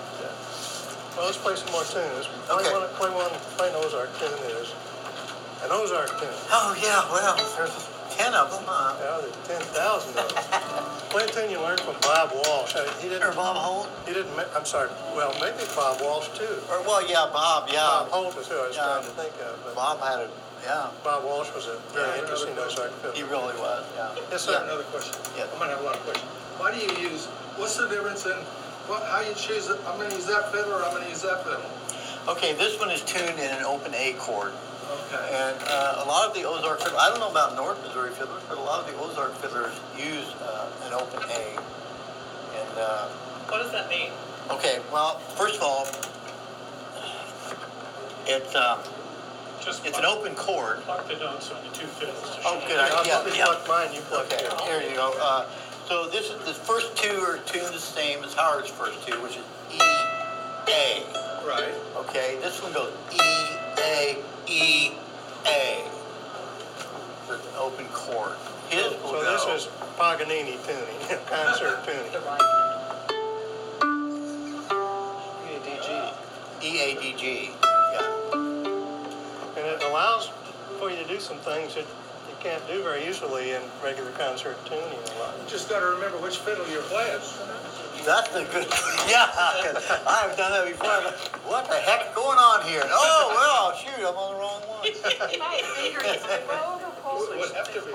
Well, 1.17 1.25
let's 1.25 1.38
play 1.38 1.55
some 1.55 1.71
more 1.74 1.83
tunes. 1.83 2.29
Play 2.48 2.63
Okay. 2.63 2.71
one, 2.71 2.88
play 2.95 3.10
one, 3.10 3.31
play 3.57 3.69
an 3.69 3.75
Ozark 3.75 4.10
tune 4.19 4.31
is. 4.62 4.71
An 5.65 5.71
Ozark 5.71 6.10
tune. 6.21 6.29
oh 6.51 6.74
yeah, 6.81 7.03
well, 7.12 7.36
there's 7.57 7.89
ten 8.22 8.34
of 8.38 8.51
them, 8.54 8.63
huh? 8.70 8.94
Yeah, 9.01 9.18
there's 9.25 9.40
ten 9.50 9.62
thousand 9.74 10.13
of 10.22 10.30
them. 10.30 11.10
Play 11.10 11.25
a 11.25 11.28
tune 11.34 11.50
you 11.50 11.60
learned 11.60 11.82
from 11.82 11.98
Bob 12.06 12.32
Walsh. 12.46 12.75
Uh, 12.78 12.86
He 13.01 13.10
didn't, 13.10 13.25
Or 13.25 13.34
Bob 13.34 13.58
Holt? 13.58 13.90
he 14.06 14.13
didn't, 14.13 14.32
ma- 14.38 14.48
I'm 14.56 14.66
sorry, 14.66 14.90
well, 15.18 15.34
maybe 15.42 15.60
Bob 15.75 16.00
Walsh 16.01 16.30
too. 16.38 16.56
Or 16.70 16.80
well, 16.86 17.01
yeah, 17.04 17.28
Bob. 17.34 17.68
Yeah. 17.74 17.82
Bob 17.82 18.10
Holt 18.13 18.38
is 18.38 18.48
who 18.48 18.56
I 18.62 18.68
was 18.70 18.75
Yeah. 18.78 18.86
trying 18.86 19.04
to 19.10 19.13
think 19.18 19.34
of, 19.42 19.58
but 19.66 19.75
Bob 19.75 20.00
had 20.00 20.20
a 20.22 20.30
yeah. 20.63 20.94
Bob 21.04 21.25
Walsh 21.25 21.50
was 21.58 21.66
a 21.66 21.82
very 21.90 22.06
Yeah, 22.06 22.22
interesting 22.22 22.54
another 22.54 22.70
Ozark 22.70 23.16
He 23.18 23.24
really 23.24 23.58
was. 23.58 23.82
Yeah. 23.98 24.13
Yes, 24.30 24.46
I 24.48 24.54
sir. 24.54 24.54
have 24.62 24.70
another 24.70 24.84
question. 24.94 25.18
Yeah. 25.36 25.50
I 25.50 25.58
might 25.58 25.70
have 25.74 25.82
a 25.82 25.84
lot 25.84 25.96
of 25.98 26.04
questions. 26.06 26.30
Why 26.62 26.70
do 26.70 26.78
you 26.78 27.10
use, 27.10 27.25
what's 27.58 27.75
the 27.82 27.90
difference 27.90 28.25
in, 28.30 28.38
what, 28.86 29.01
how 29.10 29.22
you 29.25 29.34
choose 29.34 29.68
it? 29.74 29.80
I'm 29.90 29.98
gonna 29.98 30.13
use 30.13 30.28
that 30.28 30.51
fiddle 30.54 30.72
or 30.78 30.86
I'm 30.86 30.94
gonna 30.94 31.10
use 31.10 31.24
that 31.25 31.42
fiddle? 31.44 31.66
Okay, 32.30 32.54
this 32.54 32.78
one 32.78 32.92
is 32.92 33.01
tuned 33.01 33.40
in 33.42 33.50
an 33.50 33.63
open 33.66 33.92
A 33.96 34.13
chord. 34.22 34.54
Okay. 34.91 35.24
And 35.31 35.57
uh, 35.67 36.03
a 36.03 36.05
lot 36.07 36.27
of 36.27 36.33
the 36.36 36.43
Ozark 36.43 36.79
fiddlers, 36.79 37.00
I 37.00 37.10
don't 37.10 37.19
know 37.19 37.31
about 37.31 37.55
North 37.55 37.81
Missouri 37.86 38.12
fiddlers, 38.12 38.43
but 38.50 38.57
a 38.57 38.62
lot 38.62 38.83
of 38.86 38.91
the 38.91 38.98
Ozark 39.00 39.33
fiddlers 39.36 39.74
use 39.98 40.27
uh, 40.41 40.67
an 40.86 40.93
open 40.93 41.24
A. 41.29 41.45
And, 42.60 42.77
uh, 42.77 43.07
What 43.48 43.63
does 43.63 43.71
that 43.71 43.89
mean? 43.89 44.12
okay, 44.51 44.79
well, 44.91 45.19
first 45.39 45.55
of 45.57 45.63
all, 45.63 45.88
it's, 48.27 48.53
uh, 48.55 48.77
Just 49.63 49.86
it's 49.86 49.98
an 49.98 50.05
open 50.05 50.36
chord. 50.36 50.81
Pluck 50.83 51.07
the 51.07 51.15
notes 51.15 51.51
on 51.51 51.63
the 51.63 51.69
two 51.75 51.86
fiddles. 51.88 52.19
to 52.21 52.41
Oh, 52.45 52.60
show 52.60 52.67
good 52.67 52.71
you. 52.75 52.77
I'll 52.95 53.00
idea. 53.01 53.15
let 53.15 53.25
me 53.31 53.38
Yeah. 53.38 53.45
pluck 53.45 53.67
mine, 53.67 53.93
you 53.93 54.01
pluck 54.01 54.25
Okay, 54.25 54.43
yours. 54.43 54.62
here 54.62 54.81
you 54.81 54.95
go. 54.95 55.13
Uh, 55.21 55.45
so 55.88 56.07
this 56.07 56.29
is, 56.31 56.38
the 56.45 56.53
first 56.53 56.95
two 56.98 57.21
are 57.21 57.38
tuned 57.45 57.74
the 57.74 57.79
same 57.79 58.24
as 58.24 58.33
Howard's 58.33 58.69
first 58.69 59.05
two, 59.07 59.21
which 59.21 59.38
is 59.38 59.43
E, 59.71 59.79
A. 60.67 61.03
Right. 61.45 61.74
Okay, 61.98 62.38
this 62.41 62.62
one 62.62 62.71
goes 62.74 62.91
E, 63.13 63.17
A, 63.81 64.17
E, 64.47 64.91
A. 65.45 65.83
So 67.27 67.33
it's 67.35 67.47
open 67.57 67.85
chord. 67.88 68.35
His 68.69 68.83
will 69.03 69.09
So 69.09 69.21
go. 69.21 69.47
this 69.47 69.63
is 69.65 69.69
Paganini 69.97 70.57
tuning, 70.65 71.19
concert 71.27 71.83
tuning. 71.85 72.11
E, 76.63 76.79
A, 76.79 77.01
D, 77.01 77.15
G. 77.17 77.50
Yeah. 77.93 78.33
And 79.57 79.65
it 79.65 79.81
allows 79.89 80.29
for 80.79 80.91
you 80.91 80.97
to 80.97 81.07
do 81.07 81.19
some 81.19 81.38
things 81.38 81.73
that 81.73 81.85
you 82.29 82.35
can't 82.39 82.65
do 82.67 82.83
very 82.83 83.07
easily 83.07 83.51
in 83.51 83.61
regular 83.83 84.11
concert 84.11 84.57
tuning 84.65 84.83
a 84.83 85.19
lot. 85.19 85.33
You 85.43 85.50
just 85.50 85.69
gotta 85.69 85.88
remember 85.88 86.17
which 86.19 86.38
fiddle 86.38 86.67
you're 86.69 86.83
playing. 86.83 87.19
That's 88.05 88.29
the 88.29 88.43
good. 88.51 88.67
Yeah, 89.10 89.27
I've 90.08 90.38
done 90.38 90.51
that 90.53 90.65
before. 90.72 90.88
I'm 90.88 91.03
like, 91.05 91.17
What 91.43 91.67
the 91.67 91.75
heck's 91.75 92.13
going 92.15 92.38
on 92.38 92.63
here? 92.65 92.84
Oh 92.86 93.34
well, 93.36 93.75
shoot, 93.75 94.00
I'm 94.08 94.15
on 94.15 94.34
the 94.36 94.39
wrong 94.39 94.62
one. 94.72 94.88
Would 97.41 97.51
have 97.55 97.67
to 97.74 97.81
be. 97.81 97.91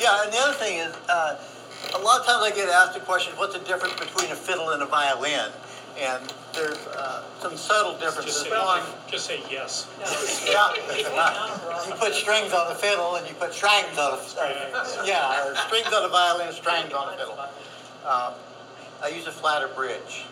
Yeah, 0.00 0.22
and 0.24 0.32
the 0.32 0.38
other 0.38 0.54
thing 0.54 0.78
is, 0.78 0.94
uh, 1.10 1.36
a 1.94 1.98
lot 1.98 2.20
of 2.20 2.26
times 2.26 2.42
I 2.44 2.50
get 2.54 2.68
asked 2.70 2.94
the 2.94 3.00
question, 3.00 3.34
what's 3.36 3.52
the 3.52 3.60
difference 3.66 3.94
between 4.00 4.30
a 4.32 4.36
fiddle 4.36 4.70
and 4.70 4.82
a 4.82 4.86
violin? 4.86 5.50
And 6.00 6.32
there's 6.54 6.78
uh, 6.96 7.22
some 7.40 7.56
subtle 7.56 7.98
Just 8.00 8.16
differences. 8.16 8.42
say, 8.42 8.50
One, 8.50 8.82
just 9.10 9.26
say 9.26 9.42
yes. 9.50 9.86
yeah, 10.48 10.72
you 11.86 11.92
put 12.00 12.14
strings 12.14 12.54
on 12.54 12.68
the 12.72 12.74
fiddle 12.78 13.16
and 13.16 13.28
you 13.28 13.34
put 13.34 13.52
strings 13.52 13.98
on 13.98 14.16
the, 14.16 14.40
uh, 14.40 15.04
yeah, 15.04 15.44
or 15.44 15.54
strings 15.56 15.92
on 15.92 16.02
the 16.04 16.08
violin, 16.08 16.50
strings 16.54 16.92
on 16.94 17.12
the 17.12 17.18
fiddle. 17.18 17.36
Um, 18.04 18.34
I 19.02 19.08
use 19.08 19.26
a 19.26 19.32
flatter 19.32 19.68
bridge. 19.68 20.24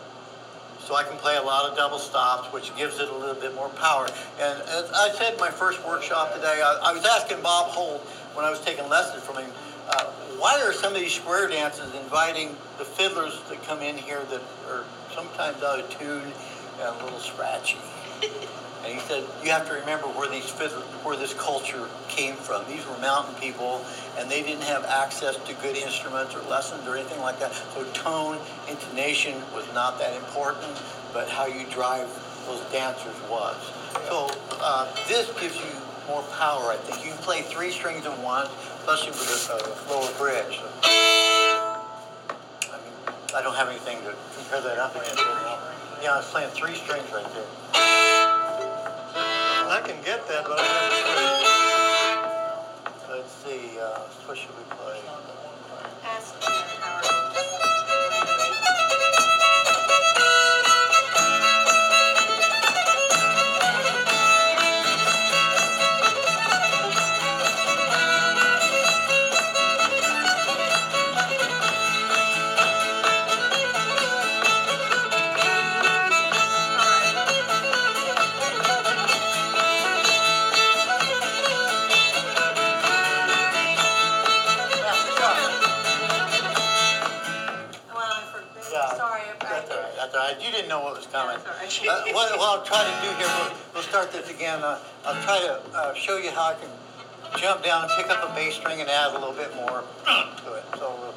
so 0.85 0.97
I 0.97 1.05
can 1.05 1.17
play 1.19 1.37
a 1.37 1.43
lot 1.43 1.71
of 1.71 1.77
double 1.77 1.99
stops, 1.99 2.53
which 2.53 2.75
gives 2.77 2.99
it 2.99 3.09
a 3.09 3.15
little 3.15 3.41
bit 3.41 3.55
more 3.55 3.69
power. 3.71 4.09
And 4.41 4.63
as 4.63 4.91
I 4.93 5.11
said 5.11 5.35
in 5.35 5.41
my 5.41 5.51
first 5.51 5.85
workshop 5.87 6.35
today, 6.35 6.63
I, 6.65 6.91
I 6.91 6.93
was 6.93 7.05
asking 7.05 7.43
Bob 7.43 7.71
Holt 7.71 8.01
when 8.35 8.45
I 8.45 8.51
was 8.51 8.61
taking 8.61 8.89
lessons 8.89 9.23
from 9.23 9.37
him, 9.37 9.51
uh, 9.89 10.05
why 10.39 10.61
are 10.63 10.73
some 10.73 10.95
of 10.95 11.01
these 11.01 11.13
square 11.13 11.49
dances 11.49 11.95
inviting 11.95 12.57
the 12.79 12.85
fiddlers 12.85 13.41
that 13.49 13.63
come 13.65 13.81
in 13.83 13.97
here 13.99 14.23
that 14.31 14.41
are 14.69 14.85
sometimes 15.15 15.63
out 15.63 15.81
of 15.81 15.91
tune 15.91 16.33
and 16.81 17.01
a 17.01 17.05
little 17.05 17.21
scratchy? 17.21 17.79
And 18.85 18.95
he 18.95 19.01
said, 19.01 19.25
you 19.45 19.51
have 19.51 19.69
to 19.69 19.75
remember 19.75 20.07
where 20.07 20.29
these 20.29 20.49
where 21.05 21.17
this 21.17 21.35
culture 21.35 21.87
came 22.09 22.35
from. 22.35 22.65
These 22.67 22.87
were 22.87 22.97
mountain 22.99 23.35
people, 23.35 23.85
and 24.17 24.31
they 24.31 24.43
didn't 24.43 24.65
have 24.65 24.85
access 24.87 25.37
to 25.37 25.55
good 25.61 25.77
instruments 25.77 26.35
or 26.35 26.41
lessons 26.49 26.87
or 26.87 26.97
anything 26.97 27.21
like 27.21 27.39
that. 27.41 27.53
So 27.75 27.85
tone, 27.93 28.39
intonation 28.69 29.35
was 29.53 29.67
not 29.75 29.99
that 29.99 30.17
important, 30.17 30.81
but 31.13 31.29
how 31.29 31.47
you 31.47 31.67
drive 31.71 32.09
those 32.47 32.61
dancers 32.73 33.15
was. 33.29 33.57
So 34.09 34.31
uh, 34.61 34.89
this 35.09 35.29
gives 35.41 35.57
you 35.57 35.71
more 36.09 36.23
power, 36.39 36.73
I 36.73 36.77
think. 36.77 37.05
You 37.05 37.13
can 37.13 37.23
play 37.23 37.43
three 37.43 37.71
strings 37.71 38.07
at 38.07 38.19
once, 38.19 38.49
especially 38.81 39.13
with 39.13 39.51
a, 39.53 39.93
lower 39.93 40.11
bridge. 40.19 40.59
I 40.83 42.79
mean, 42.83 43.15
I 43.37 43.43
don't 43.43 43.55
have 43.55 43.69
anything 43.69 43.99
to 44.05 44.15
compare 44.37 44.61
that 44.63 44.79
up 44.79 44.97
against. 44.97 45.19
Yeah, 46.03 46.15
I 46.15 46.17
was 46.17 46.31
playing 46.31 46.51
three 46.51 46.75
strings 46.75 47.13
right 47.13 47.27
there. 47.35 47.90
I 49.81 49.89
can 49.89 50.05
get 50.05 50.29
that, 50.29 50.45
but 50.45 50.59
I 50.59 50.63
have 53.09 53.09
Let's 53.09 53.33
see, 53.33 53.79
uh, 53.81 54.01
what 54.27 54.37
should 54.37 54.51
we 54.51 54.65
play? 54.69 55.01
Ask 56.05 56.70
what, 92.21 92.39
what 92.39 92.49
I'll 92.59 92.65
try 92.65 92.85
to 92.85 92.95
do 93.01 93.11
here, 93.17 93.33
we'll, 93.41 93.53
we'll 93.75 93.83
start 93.83 94.13
this 94.13 94.29
again. 94.31 94.63
Uh, 94.63 94.79
I'll 95.05 95.23
try 95.25 95.39
to 95.41 95.61
uh, 95.75 95.95
show 95.95 96.19
you 96.19 96.31
how 96.31 96.53
I 96.53 96.55
can 96.55 96.69
jump 97.41 97.65
down 97.65 97.85
and 97.85 97.91
pick 97.97 98.11
up 98.11 98.29
a 98.29 98.35
bass 98.35 98.55
string 98.55 98.81
and 98.81 98.91
add 98.91 99.15
a 99.15 99.19
little 99.19 99.33
bit 99.33 99.55
more 99.57 99.85
to 100.05 100.53
it. 100.53 100.65
So 100.77 100.87
uh, 100.87 101.13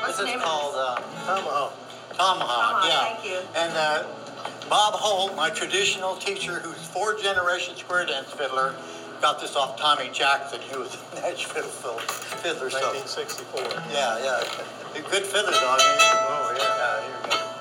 What's 0.00 0.18
this 0.18 0.30
the 0.30 0.36
is 0.36 0.42
called 0.42 0.74
uh, 0.76 0.96
Tomahawk. 1.26 1.72
Tomahawk. 2.16 2.16
Tomahawk, 2.16 2.84
yeah. 2.88 3.14
thank 3.14 3.24
you. 3.28 3.40
And 3.56 3.72
uh, 3.76 4.04
Bob 4.68 4.94
Holt, 4.94 5.36
my 5.36 5.50
traditional 5.50 6.16
teacher, 6.16 6.60
who's 6.60 6.80
four 6.88 7.16
generation 7.18 7.76
square 7.76 8.06
dance 8.06 8.32
fiddler, 8.32 8.74
got 9.20 9.40
this 9.40 9.54
off 9.54 9.78
Tommy 9.78 10.08
Jackson, 10.12 10.60
who 10.70 10.80
was 10.80 10.96
a 11.12 11.14
Nashville 11.20 11.62
fiddler. 12.40 12.70
So 12.70 12.80
1964. 12.80 13.60
yeah, 13.92 14.18
yeah, 14.24 14.40
a 14.96 15.10
good 15.10 15.24
fiddler 15.24 15.52
dog. 15.52 15.80
Oh 15.80 16.54
yeah. 16.56 16.64
yeah 16.64 17.04
here 17.04 17.16
we 17.22 17.30
go. 17.30 17.51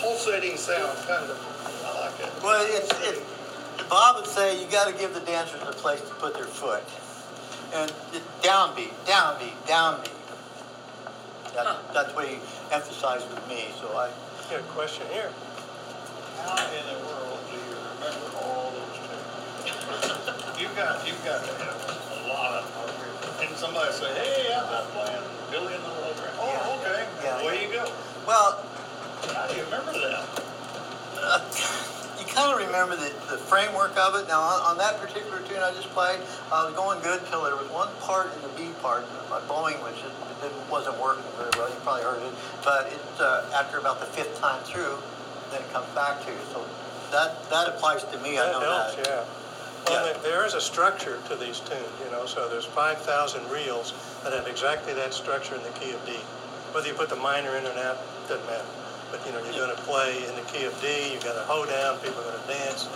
Pulsating 0.00 0.56
sound, 0.56 0.96
kind 1.06 1.30
of. 1.30 1.38
I 1.84 2.00
like 2.00 2.20
it. 2.20 2.42
Well, 2.42 2.64
it's, 2.68 2.90
it, 3.08 3.22
Bob 3.88 4.16
would 4.16 4.26
say 4.26 4.60
you 4.62 4.70
got 4.70 4.86
to 4.88 4.94
give 4.98 5.14
the 5.14 5.20
dancers 5.20 5.60
a 5.62 5.72
place 5.72 6.00
to 6.00 6.14
put 6.14 6.34
their 6.34 6.44
foot. 6.44 6.82
And 7.74 7.90
downbeat, 8.42 8.90
downbeat, 9.06 9.54
downbeat. 9.66 10.10
That, 11.54 11.78
That's 11.94 12.14
what 12.14 12.26
he 12.28 12.36
emphasized 12.72 13.28
with 13.30 13.46
me. 13.48 13.66
So 13.80 13.96
I, 13.96 14.10
Good 14.50 14.66
question 14.74 15.06
here. 15.12 15.30
How 16.42 16.58
in 16.74 16.82
the 16.90 16.98
world 17.06 17.38
do 17.46 17.54
you 17.54 17.70
remember 17.94 18.26
all 18.42 18.72
those 18.74 18.98
tunes? 18.98 20.58
You've 20.58 20.74
got, 20.74 21.06
you've 21.06 21.22
got 21.24 21.44
to 21.44 21.52
have 21.62 21.78
a 22.24 22.28
lot 22.28 22.58
of, 22.58 22.66
and 23.40 23.54
somebody 23.56 23.92
say, 23.92 24.10
hey, 24.14 24.52
I'm 24.54 24.66
not 24.66 24.90
playing 24.90 25.22
Billy 25.52 25.74
and 25.74 25.84
the 25.84 25.90
Drummer. 25.90 26.34
Oh, 26.42 26.82
okay, 26.82 27.06
Yeah. 27.22 27.42
away 27.42 27.62
you 27.62 27.72
go. 27.72 27.92
well, 28.26 28.66
How 29.34 29.46
do 29.46 29.56
you 29.56 29.64
remember 29.64 29.92
that? 29.92 30.24
uh, 31.20 31.40
you 32.18 32.24
kind 32.26 32.52
of 32.52 32.58
remember 32.66 32.96
the, 32.96 33.10
the 33.30 33.38
framework 33.38 33.96
of 33.96 34.14
it. 34.16 34.28
Now, 34.28 34.40
on, 34.40 34.72
on 34.72 34.78
that 34.78 34.98
particular 35.00 35.40
tune 35.48 35.58
I 35.62 35.72
just 35.74 35.90
played, 35.90 36.20
I 36.52 36.64
was 36.64 36.74
going 36.74 37.00
good 37.02 37.20
till 37.28 37.44
there 37.44 37.56
was 37.56 37.68
one 37.70 37.88
part 38.00 38.32
in 38.34 38.40
the 38.42 38.48
B 38.56 38.70
part, 38.82 39.04
my 39.28 39.40
blowing, 39.46 39.76
which 39.84 39.98
it, 40.00 40.12
it 40.46 40.52
wasn't 40.70 40.98
working 41.00 41.24
very 41.36 41.50
well. 41.58 41.68
You 41.68 41.76
probably 41.84 42.02
heard 42.04 42.22
it, 42.22 42.32
but 42.64 42.86
it 42.92 43.00
uh, 43.20 43.44
after 43.54 43.78
about 43.78 44.00
the 44.00 44.06
fifth 44.06 44.40
time 44.40 44.62
through, 44.64 44.96
then 45.50 45.60
it 45.62 45.70
comes 45.72 45.88
back 45.94 46.24
to 46.24 46.30
you. 46.32 46.38
So 46.52 46.64
that 47.12 47.36
that 47.50 47.68
applies 47.68 48.04
to 48.04 48.18
me. 48.20 48.38
I 48.38 48.46
That 48.46 48.52
know 48.52 48.60
helps, 48.60 48.96
that. 48.96 49.06
yeah. 49.06 49.24
Well, 49.86 50.04
there- 50.04 50.22
there 50.22 50.46
is 50.46 50.54
a 50.54 50.60
structure 50.60 51.18
to 51.28 51.34
these 51.36 51.60
tunes, 51.60 51.94
you 52.04 52.10
know, 52.12 52.24
so 52.26 52.48
there's 52.48 52.66
5,000 52.66 53.50
reels 53.50 53.92
that 54.22 54.32
have 54.32 54.46
exactly 54.46 54.92
that 54.94 55.12
structure 55.14 55.54
in 55.56 55.62
the 55.62 55.70
key 55.80 55.90
of 55.92 56.04
D. 56.06 56.12
Whether 56.72 56.88
you 56.88 56.94
put 56.94 57.08
the 57.08 57.16
minor 57.16 57.56
in 57.56 57.66
or 57.66 57.74
not, 57.74 57.96
doesn't 58.28 58.46
matter. 58.46 58.64
But, 59.10 59.20
you 59.26 59.32
know, 59.32 59.42
you're 59.42 59.58
going 59.66 59.74
to 59.74 59.82
play 59.82 60.22
in 60.26 60.34
the 60.36 60.46
key 60.52 60.64
of 60.64 60.74
D, 60.80 61.12
you've 61.12 61.24
got 61.24 61.36
a 61.36 61.44
hoedown, 61.50 61.98
people 61.98 62.20
are 62.22 62.30
going 62.30 62.40
to 62.40 62.48
dance. 62.48 62.86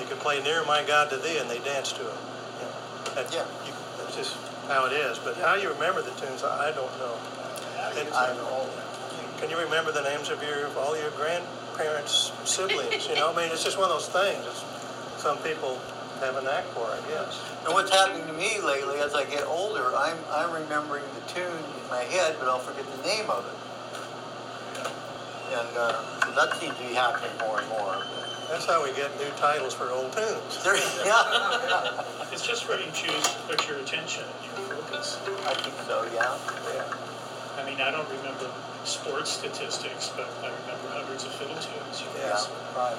You 0.00 0.06
can 0.06 0.16
play 0.18 0.40
Near 0.42 0.64
My 0.64 0.82
God 0.84 1.10
to 1.10 1.16
Thee, 1.16 1.36
and 1.38 1.48
they 1.50 1.58
dance 1.60 1.92
to 1.92 2.02
it. 2.02 2.16
You 2.60 2.66
know, 2.66 3.22
Yeah. 3.32 3.44
you- 3.66 3.74
That's 4.00 4.16
just 4.16 4.34
how 4.66 4.86
it 4.86 4.92
is. 4.92 5.18
But 5.18 5.36
how 5.36 5.54
you 5.54 5.68
remember 5.68 6.00
the 6.02 6.10
tunes, 6.12 6.42
I 6.42 6.68
I 6.68 6.72
don't 6.72 6.90
know. 6.98 7.14
How 7.76 7.90
do 7.90 7.96
you 8.00 8.06
It's- 8.08 8.16
remember 8.16 8.42
all? 8.50 8.66
Can 9.38 9.48
you 9.50 9.56
remember 9.58 9.92
the 9.92 10.02
names 10.02 10.28
of 10.30 10.42
your, 10.42 10.66
of 10.66 10.76
all 10.76 10.96
your 10.96 11.10
grandparents' 11.10 12.32
siblings, 12.44 13.06
you 13.08 13.14
know? 13.14 13.30
I 13.30 13.36
mean, 13.36 13.50
it's 13.52 13.62
just 13.64 13.76
one 13.78 13.90
of 13.90 13.96
those 13.96 14.08
things. 14.08 14.44
It's, 14.46 14.64
some 15.22 15.38
people 15.38 15.78
have 16.20 16.36
a 16.36 16.42
knack 16.42 16.64
for 16.74 16.84
I 16.84 17.00
guess. 17.08 17.38
And 17.64 17.72
what's 17.72 17.90
happening 17.90 18.26
to 18.26 18.32
me 18.34 18.60
lately, 18.60 18.98
as 19.00 19.14
I 19.14 19.24
get 19.24 19.44
older, 19.44 19.94
I'm 19.96 20.18
I'm 20.32 20.50
remembering 20.52 21.04
the 21.14 21.32
tune 21.32 21.44
in 21.56 21.88
my 21.88 22.04
head, 22.04 22.36
but 22.38 22.48
I'll 22.48 22.58
forget 22.58 22.84
the 22.96 23.02
name 23.08 23.28
of 23.30 23.44
it. 23.46 23.56
And 25.50 25.68
uh, 25.76 26.20
so 26.24 26.30
that 26.32 26.56
seems 26.60 26.76
to 26.78 26.82
be 26.86 26.94
happening 26.94 27.30
more 27.40 27.58
and 27.60 27.68
more. 27.68 27.96
That's 28.48 28.66
how 28.66 28.82
we 28.82 28.92
get 28.94 29.10
new 29.18 29.30
titles 29.36 29.74
for 29.74 29.90
old 29.90 30.12
tunes. 30.12 30.62
There, 30.64 30.76
yeah, 31.06 32.02
It's 32.32 32.46
just 32.46 32.68
where 32.68 32.78
you 32.80 32.90
choose 32.92 33.22
to 33.22 33.38
put 33.48 33.68
your 33.68 33.78
attention 33.78 34.24
and 34.24 34.44
your 34.46 34.76
focus. 34.78 35.18
I 35.46 35.54
think 35.54 35.74
so, 35.86 36.06
yeah. 36.14 36.36
Yeah. 36.74 37.62
I 37.62 37.64
mean, 37.66 37.80
I 37.80 37.90
don't 37.90 38.08
remember 38.10 38.50
sports 38.84 39.30
statistics, 39.30 40.10
but 40.16 40.28
I 40.42 40.50
remember 40.62 40.88
hundreds 40.90 41.24
of 41.24 41.32
fiddle 41.32 41.54
tunes. 41.54 42.00
you 42.00 42.06
Yeah, 42.18 42.30
guys. 42.30 42.48
right. 42.76 42.96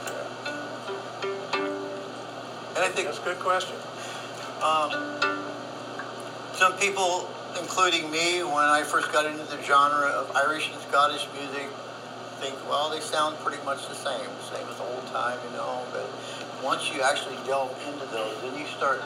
And 2.75 2.79
I 2.79 2.87
think 2.89 3.07
That's 3.07 3.19
a 3.19 3.23
good 3.23 3.39
question. 3.39 3.75
um, 4.63 4.91
some 6.53 6.73
people, 6.77 7.27
including 7.59 8.09
me, 8.11 8.43
when 8.43 8.65
I 8.71 8.83
first 8.83 9.11
got 9.11 9.25
into 9.25 9.43
the 9.43 9.61
genre 9.63 10.07
of 10.07 10.33
Irish 10.35 10.69
and 10.71 10.79
Scottish 10.83 11.27
music, 11.37 11.67
think, 12.41 12.57
well, 12.65 12.89
they 12.89 12.99
sound 12.99 13.37
pretty 13.45 13.61
much 13.63 13.87
the 13.87 13.93
same, 13.93 14.25
same 14.49 14.65
as 14.65 14.79
old 14.81 15.05
time, 15.13 15.37
you 15.45 15.53
know. 15.53 15.85
But 15.93 16.09
once 16.65 16.89
you 16.89 17.05
actually 17.05 17.37
delve 17.45 17.69
into 17.85 18.09
those, 18.09 18.33
then 18.41 18.57
you 18.57 18.65
start 18.65 18.99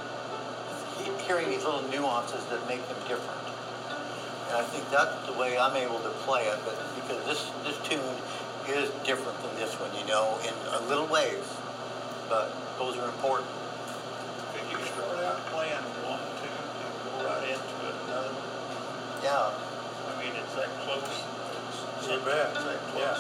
he- 1.04 1.12
hearing 1.28 1.52
these 1.52 1.68
little 1.68 1.84
nuances 1.92 2.40
that 2.48 2.64
make 2.72 2.80
them 2.88 2.96
different. 3.12 3.44
And 4.48 4.56
I 4.56 4.64
think 4.64 4.88
that's 4.88 5.12
the 5.28 5.36
way 5.36 5.60
I'm 5.60 5.76
able 5.76 6.00
to 6.00 6.14
play 6.24 6.48
it, 6.48 6.56
but 6.64 6.80
because 6.96 7.20
this 7.28 7.52
this 7.68 7.76
tune 7.84 8.00
is 8.72 8.88
different 9.04 9.36
than 9.44 9.54
this 9.60 9.76
one, 9.84 9.92
you 10.00 10.08
know, 10.08 10.40
in 10.48 10.56
a 10.72 10.80
little 10.88 11.08
ways. 11.12 11.44
But 12.32 12.56
those 12.80 12.96
are 12.96 13.06
important. 13.12 13.52
Could 14.56 14.64
you 14.72 14.80
start 14.96 15.20
out 15.28 15.44
playing 15.52 15.84
one, 16.08 16.24
two, 16.40 16.48
and 16.48 16.96
go 17.04 17.28
right 17.28 17.52
into 17.52 17.76
another? 17.84 18.32
Yeah, 19.28 19.52
I 19.52 20.24
mean, 20.24 20.32
it's 20.40 20.56
that 20.56 20.72
close. 20.88 21.36
You 22.06 22.20
bet, 22.22 22.54
yeah. 22.98 23.18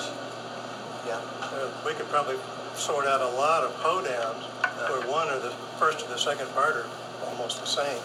yeah. 1.07 1.21
Uh, 1.41 1.69
We 1.85 1.93
could 1.93 2.07
probably 2.09 2.37
sort 2.75 3.07
out 3.07 3.21
a 3.21 3.29
lot 3.35 3.63
of 3.63 3.73
po-downs 3.81 4.43
where 4.89 5.01
one 5.09 5.29
or 5.29 5.39
the 5.39 5.49
first 5.79 6.05
or 6.05 6.09
the 6.09 6.17
second 6.17 6.49
part 6.53 6.75
are 6.75 6.85
almost 7.25 7.59
the 7.61 7.65
same. 7.65 8.01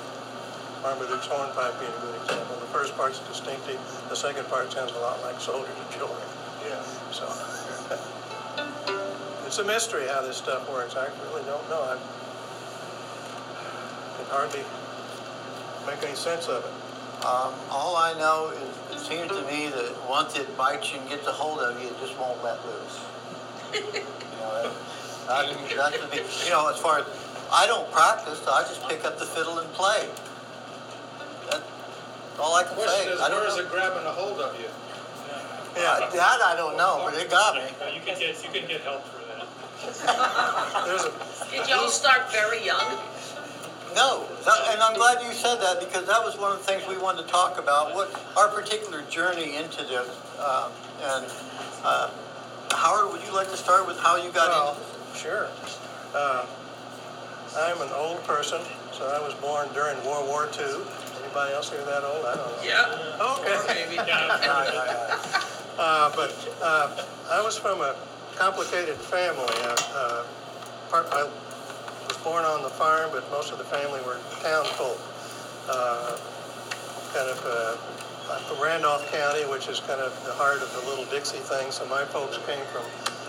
Marmaduke's 0.83 1.27
hornpipe 1.27 1.79
being 1.81 1.93
a 1.93 2.01
good 2.01 2.15
example. 2.23 2.57
The 2.57 2.73
first 2.73 2.97
part's 2.97 3.19
distinctive, 3.29 3.77
the 4.09 4.17
second 4.17 4.49
part 4.49 4.73
sounds 4.73 4.93
a 4.93 4.99
lot 5.01 5.21
like 5.21 5.39
Soldiers 5.41 5.69
of 5.69 5.91
Joy. 5.93 6.09
Yeah. 6.65 6.81
So 7.13 7.29
it's 9.47 9.59
a 9.59 9.65
mystery 9.65 10.07
how 10.09 10.23
this 10.23 10.39
stuff 10.39 10.65
works. 10.73 10.97
I 10.97 11.09
really 11.29 11.43
don't 11.45 11.69
know. 11.69 11.83
I 11.83 11.99
can 14.17 14.27
hardly 14.33 14.65
make 15.85 16.01
any 16.09 16.17
sense 16.17 16.49
of 16.49 16.65
it. 16.65 16.73
Um, 17.21 17.53
all 17.69 17.97
I 17.97 18.17
know 18.17 18.49
is 18.49 18.70
it 18.93 18.99
seems 18.99 19.29
to 19.29 19.43
me 19.47 19.69
that 19.69 19.95
once 20.09 20.37
it 20.39 20.57
bites 20.57 20.93
you 20.93 21.01
and 21.01 21.09
gets 21.09 21.27
a 21.27 21.33
hold 21.33 21.61
of 21.61 21.81
you, 21.81 21.89
it 21.89 21.99
just 22.01 22.17
won't 22.19 22.43
let 22.43 22.59
loose. 22.67 23.01
you 23.75 23.81
know, 24.41 24.63
that, 24.63 24.73
that's, 25.27 25.75
that's 25.75 25.99
the 26.01 26.07
big, 26.11 26.25
you 26.45 26.51
know, 26.51 26.69
as 26.69 26.79
far 26.79 27.01
as 27.01 27.07
I 27.53 27.67
don't 27.67 27.91
practice, 27.91 28.41
I 28.47 28.63
just 28.63 28.87
pick 28.89 29.05
up 29.05 29.19
the 29.19 29.27
fiddle 29.27 29.59
and 29.59 29.71
play. 29.73 30.09
That's 31.51 31.65
all 32.39 32.55
I 32.55 32.63
can 32.65 32.77
say. 32.79 32.85
Question 32.85 33.13
is, 33.13 33.21
I 33.21 33.29
don't 33.29 33.41
where 33.41 33.49
is 33.49 33.57
know. 33.57 33.63
it 33.63 33.71
grabbing 33.71 34.07
a 34.07 34.13
hold 34.13 34.41
of 34.41 34.59
you? 34.59 34.67
Yeah, 35.77 36.11
that 36.13 36.41
I 36.43 36.55
don't 36.57 36.77
know, 36.77 37.01
but 37.05 37.15
it 37.15 37.31
got 37.31 37.55
me. 37.55 37.63
You 37.95 38.01
can 38.03 38.19
get, 38.19 38.43
you 38.43 38.51
can 38.51 38.67
get 38.69 38.81
help 38.83 39.05
for 39.07 39.23
that. 39.31 39.47
A, 39.47 39.49
Did 41.51 41.69
y'all 41.69 41.89
start 41.89 42.31
very 42.33 42.65
young? 42.65 42.99
No, 43.95 44.25
that, 44.45 44.59
and 44.73 44.81
I'm 44.83 44.95
glad 44.95 45.23
you 45.23 45.33
said 45.33 45.57
that 45.57 45.81
because 45.81 46.07
that 46.07 46.23
was 46.25 46.39
one 46.39 46.53
of 46.53 46.59
the 46.59 46.65
things 46.65 46.87
we 46.89 46.97
wanted 46.99 47.23
to 47.27 47.29
talk 47.29 47.59
about. 47.59 47.95
What 47.95 48.09
our 48.37 48.49
particular 48.49 49.03
journey 49.11 49.57
into 49.57 49.83
this. 49.85 50.09
Um, 50.39 50.71
and 51.03 51.27
uh, 51.85 52.11
Howard, 52.73 53.13
would 53.13 53.23
you 53.27 53.35
like 53.35 53.51
to 53.51 53.57
start 53.57 53.87
with 53.87 53.99
how 53.99 54.17
you 54.17 54.31
got 54.31 54.49
Well, 54.49 54.77
into 54.77 55.19
sure. 55.19 55.49
Uh, 56.15 56.47
I'm 57.57 57.81
an 57.83 57.91
old 57.95 58.23
person, 58.25 58.61
so 58.93 59.07
I 59.09 59.19
was 59.27 59.35
born 59.35 59.69
during 59.75 59.97
World 60.07 60.29
War 60.29 60.49
II. 60.55 60.83
Anybody 61.25 61.53
else 61.55 61.71
here 61.71 61.85
that 61.85 62.05
old? 62.05 62.25
I 62.25 62.35
don't 62.37 62.47
know. 62.47 62.63
Yeah. 62.63 63.39
Okay. 63.39 63.55
Or 63.55 63.65
maybe. 63.67 63.95
Yeah, 63.97 64.29
Right, 64.39 64.71
right, 64.71 65.09
right. 65.11 65.47
Uh, 65.79 66.13
but 66.15 66.31
uh, 66.63 67.03
I 67.31 67.43
was 67.43 67.59
from 67.59 67.81
a 67.81 67.97
complicated 68.37 68.97
family. 68.97 69.55
Uh, 69.63 69.77
uh, 69.95 70.25
part, 70.91 71.07
I 71.13 71.25
was 71.25 71.33
born 72.25 72.45
on 72.45 72.63
the 72.63 72.71
farm, 72.71 73.11
but 73.13 73.29
most 73.31 73.53
of 73.53 73.59
the 73.59 73.65
family 73.65 74.01
were 74.05 74.19
town 74.43 74.65
folk. 74.77 75.01
Uh, 75.69 76.17
kind 77.15 77.29
of 77.29 77.39
uh, 77.47 77.77
Randolph 78.63 79.11
County, 79.11 79.43
which 79.51 79.69
is 79.69 79.81
kind 79.81 80.01
of 80.01 80.15
the 80.25 80.33
heart 80.33 80.63
of 80.63 80.71
the 80.75 80.83
Little 80.89 81.05
Dixie 81.07 81.39
thing. 81.39 81.71
So 81.73 81.87
my 81.87 82.05
folks 82.05 82.39
came 82.47 82.63
from 82.71 82.85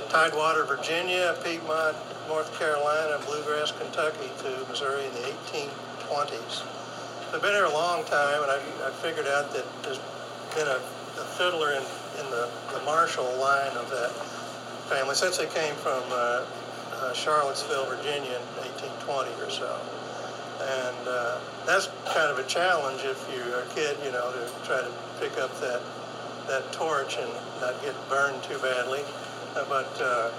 Tidewater, 0.09 0.65
Virginia, 0.65 1.35
Piedmont, 1.43 1.95
North 2.27 2.51
Carolina, 2.59 3.17
Bluegrass, 3.25 3.71
Kentucky 3.71 4.29
to 4.43 4.49
Missouri 4.69 5.05
in 5.05 5.13
the 5.13 5.25
1820s. 5.49 6.67
I've 7.33 7.41
been 7.41 7.55
here 7.55 7.65
a 7.65 7.73
long 7.73 8.03
time, 8.05 8.43
and 8.43 8.51
I, 8.51 8.59
I 8.85 8.91
figured 8.99 9.27
out 9.27 9.53
that 9.53 9.65
there's 9.83 10.03
been 10.53 10.67
a, 10.67 10.83
a 11.15 11.25
fiddler 11.39 11.71
in, 11.71 11.83
in 12.19 12.27
the, 12.29 12.51
the 12.75 12.83
Marshall 12.83 13.31
line 13.39 13.71
of 13.79 13.89
that 13.89 14.11
family 14.91 15.15
since 15.15 15.37
they 15.37 15.47
came 15.47 15.73
from 15.75 16.03
uh, 16.11 16.43
uh, 17.01 17.13
Charlottesville, 17.13 17.85
Virginia 17.87 18.35
in 18.35 18.43
1820 19.11 19.43
or 19.43 19.51
so. 19.51 19.71
And 20.61 21.07
uh, 21.07 21.39
that's 21.65 21.89
kind 22.13 22.29
of 22.29 22.37
a 22.37 22.47
challenge 22.47 23.01
if 23.03 23.17
you're 23.33 23.59
a 23.59 23.67
kid, 23.73 23.97
you 24.05 24.11
know, 24.11 24.31
to 24.31 24.43
try 24.63 24.79
to 24.81 24.91
pick 25.19 25.37
up 25.37 25.51
that 25.59 25.81
that 26.47 26.71
torch 26.73 27.17
and 27.17 27.29
not 27.61 27.79
get 27.81 27.95
burned 28.09 28.41
too 28.43 28.57
badly. 28.59 29.01
Uh, 29.55 29.65
but 29.69 29.89
uh, 30.01 30.31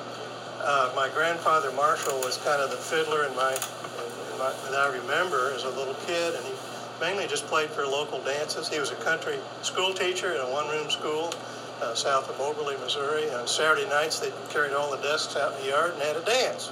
uh, 0.62 0.92
my 0.94 1.08
grandfather 1.14 1.72
Marshall 1.72 2.18
was 2.20 2.38
kind 2.38 2.60
of 2.60 2.70
the 2.70 2.76
fiddler 2.76 3.24
in 3.24 3.34
my, 3.34 3.52
in 3.52 4.38
my 4.38 4.52
that 4.70 4.78
I 4.78 4.94
remember 4.94 5.52
as 5.54 5.64
a 5.64 5.70
little 5.70 5.94
kid, 6.06 6.34
and 6.34 6.44
he 6.44 6.52
mainly 7.00 7.26
just 7.26 7.46
played 7.46 7.70
for 7.70 7.86
local 7.86 8.20
dances. 8.22 8.68
He 8.68 8.78
was 8.78 8.90
a 8.90 8.96
country 8.96 9.38
school 9.62 9.92
teacher 9.92 10.32
in 10.32 10.40
a 10.40 10.50
one-room 10.52 10.90
school 10.90 11.32
uh, 11.82 11.94
south 11.94 12.30
of 12.30 12.38
Moberly, 12.38 12.76
Missouri. 12.78 13.28
On 13.30 13.46
Saturday 13.46 13.88
nights, 13.88 14.20
they 14.20 14.32
carried 14.50 14.72
all 14.72 14.90
the 14.90 15.02
desks 15.02 15.36
out 15.36 15.54
in 15.56 15.62
the 15.62 15.68
yard 15.70 15.94
and 15.94 16.02
had 16.02 16.16
a 16.16 16.24
dance. 16.24 16.70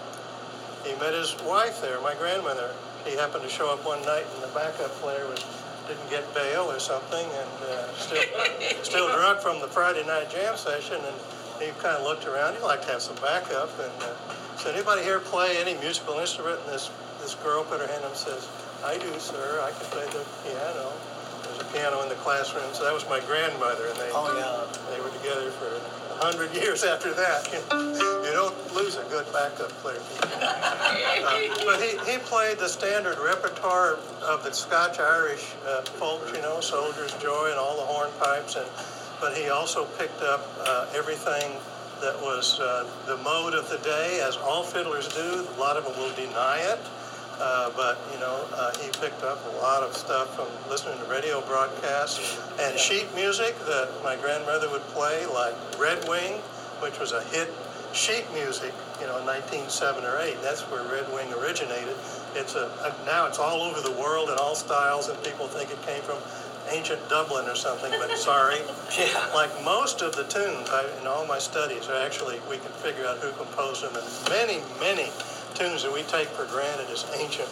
He 0.84 0.94
met 0.96 1.14
his 1.14 1.36
wife 1.42 1.80
there, 1.80 2.00
my 2.00 2.14
grandmother. 2.14 2.70
He 3.04 3.16
happened 3.16 3.42
to 3.44 3.48
show 3.50 3.72
up 3.72 3.84
one 3.84 4.00
night, 4.04 4.26
and 4.34 4.42
the 4.42 4.52
backup 4.54 4.90
player 5.00 5.26
was 5.26 5.44
didn't 5.88 6.10
get 6.10 6.22
bail 6.34 6.70
or 6.70 6.78
something, 6.78 7.26
and 7.26 7.50
uh, 7.66 7.92
still 7.98 8.22
still 8.82 9.08
drunk 9.16 9.40
from 9.40 9.60
the 9.60 9.68
Friday 9.68 10.06
night 10.06 10.30
jam 10.30 10.56
session. 10.56 10.96
And 11.02 11.16
he 11.58 11.66
kind 11.82 11.96
of 11.96 12.04
looked 12.04 12.26
around. 12.26 12.54
He 12.54 12.62
liked 12.62 12.84
to 12.84 12.92
have 12.92 13.02
some 13.02 13.16
backup, 13.16 13.70
and 13.80 13.92
uh, 14.02 14.14
said, 14.56 14.74
"Anybody 14.74 15.02
here 15.02 15.20
play 15.20 15.56
any 15.58 15.74
musical 15.80 16.18
instrument?" 16.18 16.60
And 16.64 16.72
this 16.74 16.90
this 17.20 17.34
girl 17.36 17.64
put 17.64 17.80
her 17.80 17.86
hand 17.88 18.04
up 18.04 18.12
and 18.12 18.16
says, 18.20 18.48
"I 18.84 18.98
do, 18.98 19.10
sir. 19.18 19.60
I 19.64 19.70
can 19.72 19.86
play 19.90 20.06
the 20.14 20.24
piano." 20.44 20.92
There's 21.44 21.60
a 21.60 21.68
piano 21.72 22.00
in 22.02 22.08
the 22.08 22.20
classroom, 22.22 22.70
so 22.72 22.84
that 22.84 22.94
was 22.94 23.04
my 23.08 23.18
grandmother, 23.26 23.88
and 23.88 23.96
they 23.98 24.10
Oh, 24.14 24.30
yeah. 24.38 24.62
they 24.94 25.00
were 25.02 25.10
together 25.18 25.50
for 25.58 25.66
a 26.20 26.24
hundred 26.24 26.54
years 26.54 26.84
after 26.84 27.12
that. 27.14 27.48
You 27.72 28.32
don't 28.32 28.74
lose 28.74 28.96
a 28.96 29.04
good 29.04 29.26
backup 29.32 29.70
player. 29.80 30.00
Uh, 30.22 31.48
but 31.64 31.80
he, 31.80 31.96
he 32.10 32.18
played 32.18 32.58
the 32.58 32.68
standard 32.68 33.18
repertoire 33.18 33.98
of 34.22 34.44
the 34.44 34.52
Scotch-Irish 34.52 35.54
uh, 35.66 35.82
folk, 35.82 36.22
you 36.34 36.42
know, 36.42 36.60
Soldier's 36.60 37.14
Joy 37.14 37.48
and 37.50 37.58
all 37.58 37.76
the 37.76 37.82
hornpipes, 37.82 38.56
and 38.56 38.68
but 39.20 39.36
he 39.36 39.50
also 39.50 39.84
picked 39.98 40.22
up 40.22 40.48
uh, 40.60 40.86
everything 40.94 41.52
that 42.00 42.16
was 42.22 42.58
uh, 42.60 42.88
the 43.06 43.16
mode 43.18 43.52
of 43.52 43.68
the 43.68 43.76
day, 43.78 44.20
as 44.26 44.36
all 44.38 44.62
fiddlers 44.62 45.08
do. 45.08 45.46
A 45.56 45.60
lot 45.60 45.76
of 45.76 45.84
them 45.84 45.94
will 45.98 46.14
deny 46.16 46.58
it. 46.60 46.78
Uh, 47.40 47.70
but 47.76 47.98
you 48.12 48.20
know, 48.20 48.44
uh, 48.54 48.70
he 48.78 48.88
picked 49.00 49.22
up 49.22 49.40
a 49.54 49.56
lot 49.58 49.82
of 49.82 49.96
stuff 49.96 50.36
from 50.36 50.46
listening 50.70 50.98
to 50.98 51.04
radio 51.10 51.40
broadcasts 51.42 52.38
and 52.60 52.78
sheet 52.78 53.06
music 53.14 53.58
that 53.66 53.88
my 54.04 54.14
grandmother 54.16 54.68
would 54.70 54.84
play, 54.92 55.24
like 55.26 55.54
Red 55.78 56.06
Wing, 56.08 56.34
which 56.84 56.98
was 57.00 57.12
a 57.12 57.22
hit 57.32 57.48
sheet 57.92 58.24
music, 58.34 58.72
you 59.00 59.06
know, 59.06 59.18
in 59.18 59.24
1907 59.26 60.04
or 60.04 60.18
8. 60.20 60.36
That's 60.42 60.62
where 60.70 60.82
Red 60.84 61.08
Wing 61.12 61.32
originated. 61.40 61.96
It's 62.36 62.54
a, 62.54 62.68
a 62.84 62.94
now 63.06 63.26
it's 63.26 63.38
all 63.38 63.62
over 63.62 63.80
the 63.80 63.96
world 63.98 64.28
in 64.28 64.36
all 64.36 64.54
styles, 64.54 65.08
and 65.08 65.16
people 65.24 65.48
think 65.48 65.70
it 65.70 65.80
came 65.82 66.02
from 66.02 66.18
ancient 66.70 67.00
Dublin 67.08 67.48
or 67.48 67.56
something. 67.56 67.90
But 67.98 68.16
sorry, 68.18 68.60
Yeah. 68.98 69.26
like 69.34 69.50
most 69.64 70.02
of 70.02 70.14
the 70.14 70.24
tunes 70.24 70.68
I, 70.70 70.84
in 71.00 71.06
all 71.06 71.26
my 71.26 71.38
studies 71.38 71.88
are 71.88 71.96
actually 72.04 72.38
we 72.50 72.58
can 72.58 72.70
figure 72.84 73.06
out 73.06 73.16
who 73.18 73.32
composed 73.32 73.82
them, 73.82 73.96
and 73.96 74.06
many, 74.28 74.60
many 74.78 75.08
tunes 75.54 75.82
that 75.82 75.92
we 75.92 76.02
take 76.04 76.28
for 76.28 76.44
granted 76.46 76.88
as 76.90 77.04
ancient 77.18 77.48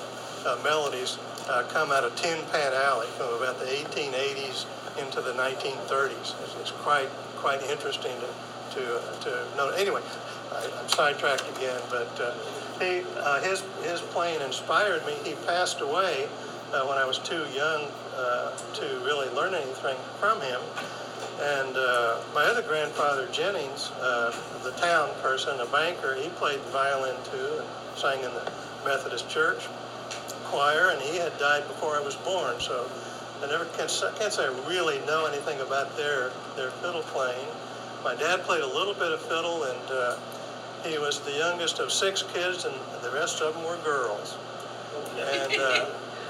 uh, 0.46 0.58
melodies 0.62 1.18
uh, 1.48 1.62
come 1.70 1.90
out 1.90 2.04
of 2.04 2.14
Tin 2.16 2.38
Pan 2.52 2.72
Alley 2.72 3.06
from 3.16 3.34
about 3.34 3.58
the 3.58 3.66
1880s 3.66 4.66
into 4.98 5.20
the 5.20 5.32
1930s. 5.32 6.34
It's, 6.42 6.56
it's 6.60 6.70
quite 6.70 7.08
quite 7.36 7.62
interesting 7.62 8.12
to 8.20 8.76
to 8.76 9.00
to 9.22 9.56
know. 9.56 9.70
Anyway, 9.70 10.02
I, 10.52 10.70
I'm 10.78 10.88
sidetracked 10.88 11.48
again, 11.56 11.80
but 11.90 12.10
uh, 12.20 12.34
he 12.80 13.02
uh, 13.18 13.40
his 13.40 13.62
his 13.82 14.00
playing 14.00 14.40
inspired 14.42 15.04
me. 15.06 15.14
He 15.24 15.34
passed 15.46 15.80
away 15.80 16.28
uh, 16.72 16.84
when 16.86 16.98
I 16.98 17.04
was 17.04 17.18
too 17.18 17.44
young 17.54 17.88
to 18.74 18.84
really 19.04 19.28
learn 19.30 19.54
anything 19.54 19.96
from 20.18 20.40
him. 20.40 20.60
And 21.40 21.76
uh, 21.76 22.18
my 22.34 22.44
other 22.44 22.62
grandfather, 22.62 23.28
Jennings, 23.30 23.92
uh, 24.00 24.34
the 24.64 24.72
town 24.72 25.08
person, 25.22 25.60
a 25.60 25.66
banker, 25.66 26.16
he 26.16 26.28
played 26.30 26.58
violin 26.72 27.14
too 27.30 27.62
sang 27.98 28.22
in 28.22 28.32
the 28.32 28.52
Methodist 28.84 29.28
Church 29.28 29.66
choir, 30.48 30.90
and 30.90 31.00
he 31.02 31.18
had 31.18 31.36
died 31.38 31.66
before 31.68 31.96
I 31.96 32.00
was 32.00 32.16
born. 32.16 32.58
So 32.60 32.90
I 33.42 33.46
never 33.46 33.64
can't, 33.76 33.92
can't 34.18 34.32
say 34.32 34.44
I 34.44 34.68
really 34.68 34.98
know 35.06 35.26
anything 35.26 35.60
about 35.60 35.96
their 35.96 36.30
their 36.56 36.70
fiddle 36.82 37.02
playing. 37.02 37.46
My 38.04 38.14
dad 38.14 38.42
played 38.42 38.62
a 38.62 38.66
little 38.66 38.94
bit 38.94 39.12
of 39.12 39.20
fiddle, 39.20 39.64
and 39.64 39.90
uh, 39.90 40.16
he 40.84 40.98
was 40.98 41.20
the 41.20 41.32
youngest 41.32 41.78
of 41.80 41.92
six 41.92 42.22
kids, 42.22 42.64
and 42.64 42.74
the 43.02 43.10
rest 43.10 43.42
of 43.42 43.54
them 43.54 43.64
were 43.64 43.76
girls. 43.84 44.36
And 45.18 45.52
uh, 45.60 45.86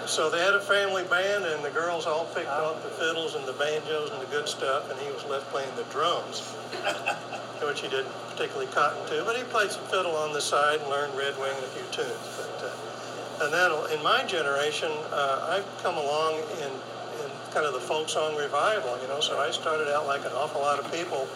so 0.09 0.31
they 0.31 0.41
had 0.41 0.55
a 0.55 0.61
family 0.61 1.05
band, 1.05 1.45
and 1.45 1.63
the 1.63 1.71
girls 1.71 2.07
all 2.07 2.25
picked 2.35 2.49
up 2.49 2.83
the 2.83 2.89
fiddles 2.89 3.35
and 3.35 3.45
the 3.45 3.53
banjos 3.53 4.11
and 4.11 4.21
the 4.23 4.31
good 4.33 4.49
stuff, 4.49 4.91
and 4.91 4.99
he 5.01 5.13
was 5.13 5.25
left 5.27 5.51
playing 5.51 5.69
the 5.77 5.85
drums, 5.93 6.41
which 7.63 7.83
he 7.83 7.89
didn't 7.89 8.11
particularly 8.31 8.67
cotton 8.73 9.05
to. 9.13 9.23
But 9.25 9.37
he 9.37 9.45
played 9.45 9.71
some 9.71 9.85
fiddle 9.85 10.17
on 10.17 10.33
the 10.33 10.41
side 10.41 10.81
and 10.81 10.89
learned 10.89 11.13
Red 11.17 11.39
Wing 11.39 11.53
and 11.53 11.65
a 11.65 11.73
few 11.77 11.85
tunes. 11.93 12.25
But, 12.41 12.57
uh, 12.65 13.45
and 13.45 13.53
then 13.53 13.71
in 13.93 14.03
my 14.03 14.25
generation, 14.25 14.91
uh, 15.13 15.61
I've 15.61 15.83
come 15.83 15.97
along 15.97 16.41
in, 16.65 16.73
in 16.73 17.31
kind 17.53 17.67
of 17.67 17.75
the 17.75 17.85
folk 17.85 18.09
song 18.09 18.35
revival, 18.35 18.99
you 19.03 19.09
know. 19.09 19.21
So 19.21 19.39
I 19.39 19.51
started 19.51 19.93
out 19.93 20.07
like 20.07 20.25
an 20.25 20.33
awful 20.33 20.63
lot 20.63 20.79
of 20.79 20.91
people, 20.91 21.29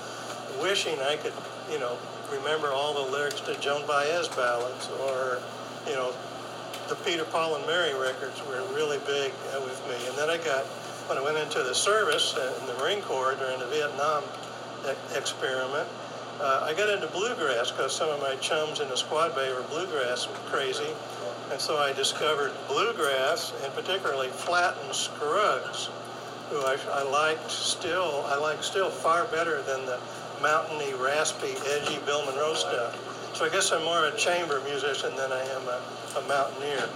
wishing 0.60 0.98
I 1.00 1.16
could, 1.16 1.34
you 1.70 1.78
know, 1.78 1.98
remember 2.32 2.68
all 2.68 2.94
the 2.94 3.12
lyrics 3.12 3.40
to 3.42 3.54
Joan 3.60 3.86
Baez 3.86 4.28
ballads 4.28 4.88
or, 5.04 5.38
you 5.86 5.92
know, 5.92 6.14
the 6.88 6.96
Peter, 6.96 7.24
Paul, 7.24 7.56
and 7.56 7.66
Mary 7.66 7.94
records 7.94 8.40
were 8.46 8.62
really 8.74 8.98
big 9.06 9.32
uh, 9.54 9.60
with 9.60 9.80
me. 9.88 9.96
And 10.08 10.16
then 10.16 10.30
I 10.30 10.36
got, 10.38 10.64
when 11.08 11.18
I 11.18 11.22
went 11.22 11.38
into 11.38 11.62
the 11.62 11.74
service 11.74 12.34
uh, 12.36 12.58
in 12.60 12.66
the 12.66 12.74
Marine 12.74 13.02
Corps 13.02 13.34
during 13.34 13.58
the 13.58 13.66
Vietnam 13.66 14.24
e- 14.86 15.16
experiment, 15.16 15.88
uh, 16.40 16.66
I 16.68 16.74
got 16.74 16.88
into 16.88 17.06
bluegrass 17.08 17.70
because 17.70 17.94
some 17.94 18.08
of 18.08 18.20
my 18.20 18.34
chums 18.36 18.80
in 18.80 18.88
the 18.88 18.96
squad 18.96 19.34
bay 19.34 19.52
were 19.52 19.62
bluegrass 19.68 20.26
crazy. 20.46 20.90
And 21.50 21.60
so 21.60 21.76
I 21.78 21.92
discovered 21.92 22.52
bluegrass, 22.66 23.52
and 23.62 23.72
particularly 23.74 24.28
Flatt 24.28 24.76
and 24.84 24.94
Scruggs, 24.94 25.90
who 26.50 26.58
I, 26.60 26.76
I 26.90 27.02
liked 27.02 27.50
still, 27.50 28.24
I 28.26 28.36
like 28.36 28.62
still 28.62 28.90
far 28.90 29.26
better 29.26 29.62
than 29.62 29.84
the 29.86 30.00
mountainy, 30.40 30.94
raspy, 30.94 31.54
edgy 31.66 31.98
Bill 32.04 32.24
Monroe 32.26 32.54
stuff. 32.54 33.11
So 33.34 33.46
I 33.46 33.48
guess 33.48 33.72
I'm 33.72 33.82
more 33.84 34.04
of 34.04 34.12
a 34.12 34.16
chamber 34.16 34.60
musician 34.64 35.14
than 35.16 35.32
I 35.32 35.40
am 35.40 35.64
a, 35.68 35.80
a 36.18 36.28
mountaineer. 36.28 36.88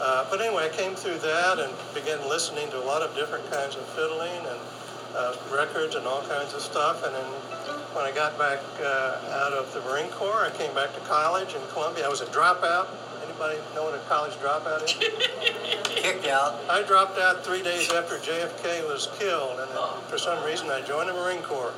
Uh, 0.00 0.26
but 0.28 0.40
anyway, 0.40 0.66
I 0.66 0.76
came 0.76 0.94
through 0.94 1.18
that 1.18 1.58
and 1.60 1.72
began 1.94 2.18
listening 2.28 2.68
to 2.70 2.78
a 2.78 2.86
lot 2.86 3.02
of 3.02 3.14
different 3.14 3.48
kinds 3.50 3.76
of 3.76 3.86
fiddling 3.94 4.42
and 4.42 4.60
uh, 5.14 5.36
records 5.54 5.94
and 5.94 6.04
all 6.06 6.22
kinds 6.26 6.52
of 6.52 6.60
stuff. 6.60 7.04
And 7.06 7.14
then 7.14 7.24
when 7.94 8.04
I 8.04 8.10
got 8.10 8.36
back 8.36 8.58
uh, 8.82 9.46
out 9.46 9.52
of 9.52 9.72
the 9.72 9.80
Marine 9.88 10.10
Corps, 10.10 10.44
I 10.44 10.50
came 10.50 10.74
back 10.74 10.92
to 10.94 11.00
college 11.06 11.54
in 11.54 11.62
Columbia. 11.72 12.06
I 12.06 12.08
was 12.08 12.20
a 12.20 12.26
dropout. 12.26 12.88
Anybody 13.22 13.58
know 13.74 13.84
what 13.84 13.94
a 13.94 14.02
college 14.10 14.34
dropout 14.42 14.82
is? 14.82 14.92
Kicked 15.94 16.26
out. 16.26 16.58
I 16.68 16.82
dropped 16.82 17.18
out 17.18 17.44
three 17.44 17.62
days 17.62 17.90
after 17.92 18.16
JFK 18.16 18.86
was 18.88 19.08
killed, 19.18 19.60
and 19.60 19.70
then 19.70 19.78
for 20.10 20.18
some 20.18 20.44
reason 20.44 20.70
I 20.70 20.82
joined 20.82 21.08
the 21.08 21.14
Marine 21.14 21.42
Corps. 21.42 21.72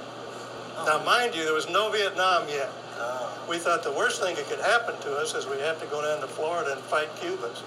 Now, 0.84 1.02
mind 1.04 1.34
you, 1.34 1.44
there 1.44 1.54
was 1.54 1.68
no 1.68 1.90
Vietnam 1.90 2.48
yet. 2.48 2.70
We 3.48 3.58
thought 3.58 3.84
the 3.84 3.92
worst 3.92 4.20
thing 4.20 4.34
that 4.34 4.46
could 4.48 4.58
happen 4.58 5.00
to 5.02 5.16
us 5.16 5.34
is 5.34 5.46
we'd 5.46 5.60
have 5.60 5.80
to 5.80 5.86
go 5.86 6.02
down 6.02 6.20
to 6.20 6.26
Florida 6.26 6.72
and 6.72 6.80
fight 6.80 7.08
Cubans. 7.20 7.62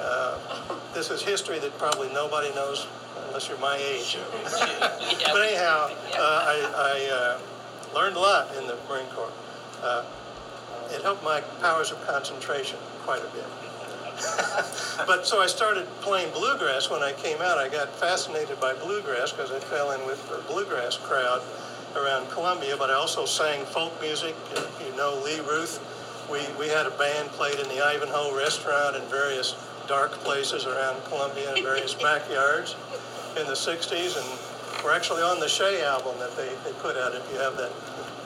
Uh, 0.00 0.38
this 0.94 1.10
is 1.10 1.20
history 1.20 1.58
that 1.58 1.76
probably 1.78 2.08
nobody 2.12 2.54
knows 2.54 2.86
unless 3.26 3.48
you're 3.48 3.58
my 3.58 3.76
age. 3.76 4.18
but 4.44 5.42
anyhow, 5.42 5.90
uh, 6.14 6.44
I, 6.46 6.56
I 6.76 7.10
uh, 7.12 7.94
learned 7.94 8.16
a 8.16 8.20
lot 8.20 8.54
in 8.56 8.68
the 8.68 8.76
Marine 8.88 9.06
Corps. 9.06 9.32
Uh, 9.82 10.04
it 10.90 11.02
helped 11.02 11.24
my 11.24 11.40
powers 11.60 11.90
of 11.90 12.00
concentration 12.06 12.78
quite 13.02 13.20
a 13.20 13.28
bit. 13.34 13.44
but 15.06 15.26
so 15.26 15.40
I 15.40 15.46
started 15.46 15.86
playing 16.00 16.32
bluegrass 16.32 16.88
when 16.88 17.02
I 17.02 17.12
came 17.12 17.42
out. 17.42 17.58
I 17.58 17.68
got 17.68 17.90
fascinated 17.96 18.60
by 18.60 18.74
bluegrass 18.74 19.32
because 19.32 19.50
I 19.50 19.58
fell 19.58 19.90
in 19.90 20.06
with 20.06 20.22
the 20.30 20.38
bluegrass 20.50 20.96
crowd 20.96 21.42
around 21.96 22.30
Columbia, 22.30 22.76
but 22.76 22.90
I 22.90 22.94
also 22.94 23.26
sang 23.26 23.64
folk 23.66 23.92
music. 24.00 24.34
If 24.52 24.82
you 24.84 24.96
know 24.96 25.20
Lee 25.24 25.40
Ruth, 25.40 25.80
we, 26.30 26.40
we 26.58 26.68
had 26.68 26.86
a 26.86 26.90
band 26.90 27.30
played 27.30 27.58
in 27.58 27.68
the 27.68 27.84
Ivanhoe 27.84 28.36
restaurant 28.36 28.96
in 28.96 29.02
various 29.08 29.54
dark 29.86 30.12
places 30.22 30.66
around 30.66 31.02
Columbia 31.04 31.54
and 31.54 31.62
various 31.62 31.94
backyards 32.06 32.76
in 33.38 33.46
the 33.46 33.58
60s. 33.58 34.16
And 34.18 34.84
we're 34.84 34.94
actually 34.94 35.22
on 35.22 35.40
the 35.40 35.48
Chez 35.48 35.82
album 35.82 36.18
that 36.18 36.36
they, 36.36 36.48
they 36.64 36.72
put 36.80 36.96
out. 36.96 37.14
If 37.14 37.26
you 37.32 37.38
have 37.38 37.56
that, 37.56 37.72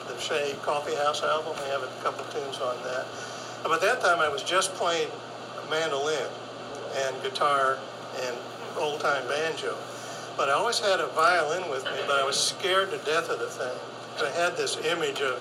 the 0.07 0.17
Chez 0.19 0.55
Coffee 0.61 0.95
House 0.95 1.23
album, 1.23 1.53
they 1.63 1.69
have 1.69 1.83
a 1.83 1.91
couple 2.03 2.25
tunes 2.33 2.59
on 2.59 2.75
that. 2.83 3.05
But 3.63 3.73
at 3.73 3.81
that 3.81 4.01
time, 4.01 4.19
I 4.19 4.29
was 4.29 4.43
just 4.43 4.73
playing 4.73 5.09
mandolin 5.69 6.27
and 7.05 7.15
guitar 7.23 7.77
and 8.25 8.35
old 8.77 8.99
time 8.99 9.27
banjo. 9.27 9.77
But 10.37 10.49
I 10.49 10.53
always 10.53 10.79
had 10.79 10.99
a 10.99 11.07
violin 11.07 11.69
with 11.69 11.83
me, 11.85 11.99
but 12.07 12.19
I 12.19 12.25
was 12.25 12.39
scared 12.39 12.91
to 12.91 12.97
death 12.99 13.29
of 13.29 13.39
the 13.39 13.47
thing. 13.47 13.77
I 14.23 14.29
had 14.31 14.55
this 14.55 14.77
image 14.85 15.21
of 15.21 15.39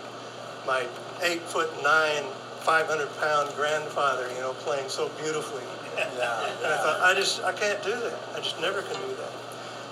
my 0.66 0.86
eight 1.22 1.42
foot 1.42 1.70
nine, 1.82 2.24
500 2.60 3.08
pound 3.20 3.54
grandfather, 3.56 4.28
you 4.34 4.40
know, 4.40 4.52
playing 4.64 4.88
so 4.88 5.08
beautifully. 5.20 5.62
Yeah. 5.96 6.06
And 6.06 6.66
I 6.66 6.76
thought, 6.78 7.00
I 7.02 7.14
just, 7.14 7.42
I 7.44 7.52
can't 7.52 7.82
do 7.82 7.90
that. 7.90 8.18
I 8.34 8.40
just 8.40 8.60
never 8.60 8.82
can 8.82 8.96
do 9.00 9.14
that. 9.14 9.32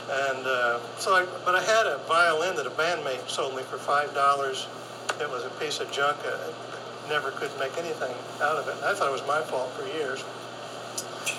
And 0.08 0.46
uh, 0.46 0.80
so, 0.96 1.14
I, 1.14 1.26
but 1.44 1.54
I 1.54 1.62
had 1.62 1.86
a 1.86 1.98
violin 2.08 2.56
that 2.56 2.66
a 2.66 2.70
bandmate 2.70 3.28
sold 3.28 3.54
me 3.54 3.62
for 3.62 3.76
five 3.76 4.14
dollars. 4.14 4.66
It 5.20 5.28
was 5.28 5.44
a 5.44 5.50
piece 5.60 5.80
of 5.80 5.90
junk. 5.92 6.16
I 6.24 7.08
never 7.08 7.30
could 7.32 7.50
make 7.58 7.76
anything 7.76 8.14
out 8.40 8.56
of 8.56 8.68
it. 8.68 8.76
I 8.84 8.94
thought 8.94 9.08
it 9.08 9.12
was 9.12 9.26
my 9.26 9.42
fault 9.42 9.70
for 9.72 9.86
years. 9.98 10.24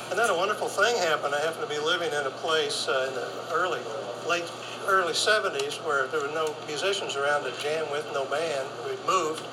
And 0.10 0.18
then 0.18 0.30
a 0.30 0.36
wonderful 0.36 0.68
thing 0.68 0.98
happened. 0.98 1.36
I 1.36 1.42
happened 1.42 1.68
to 1.68 1.70
be 1.70 1.80
living 1.80 2.10
in 2.10 2.26
a 2.26 2.36
place 2.42 2.88
uh, 2.88 3.08
in 3.10 3.16
the 3.16 3.28
early, 3.54 3.82
late, 4.28 4.50
early 4.88 5.14
70s 5.14 5.84
where 5.86 6.08
there 6.08 6.22
were 6.22 6.34
no 6.34 6.56
musicians 6.68 7.16
around 7.16 7.44
to 7.44 7.52
jam 7.62 7.90
with, 7.92 8.06
no 8.14 8.26
band. 8.26 8.68
We'd 8.86 9.04
moved, 9.06 9.44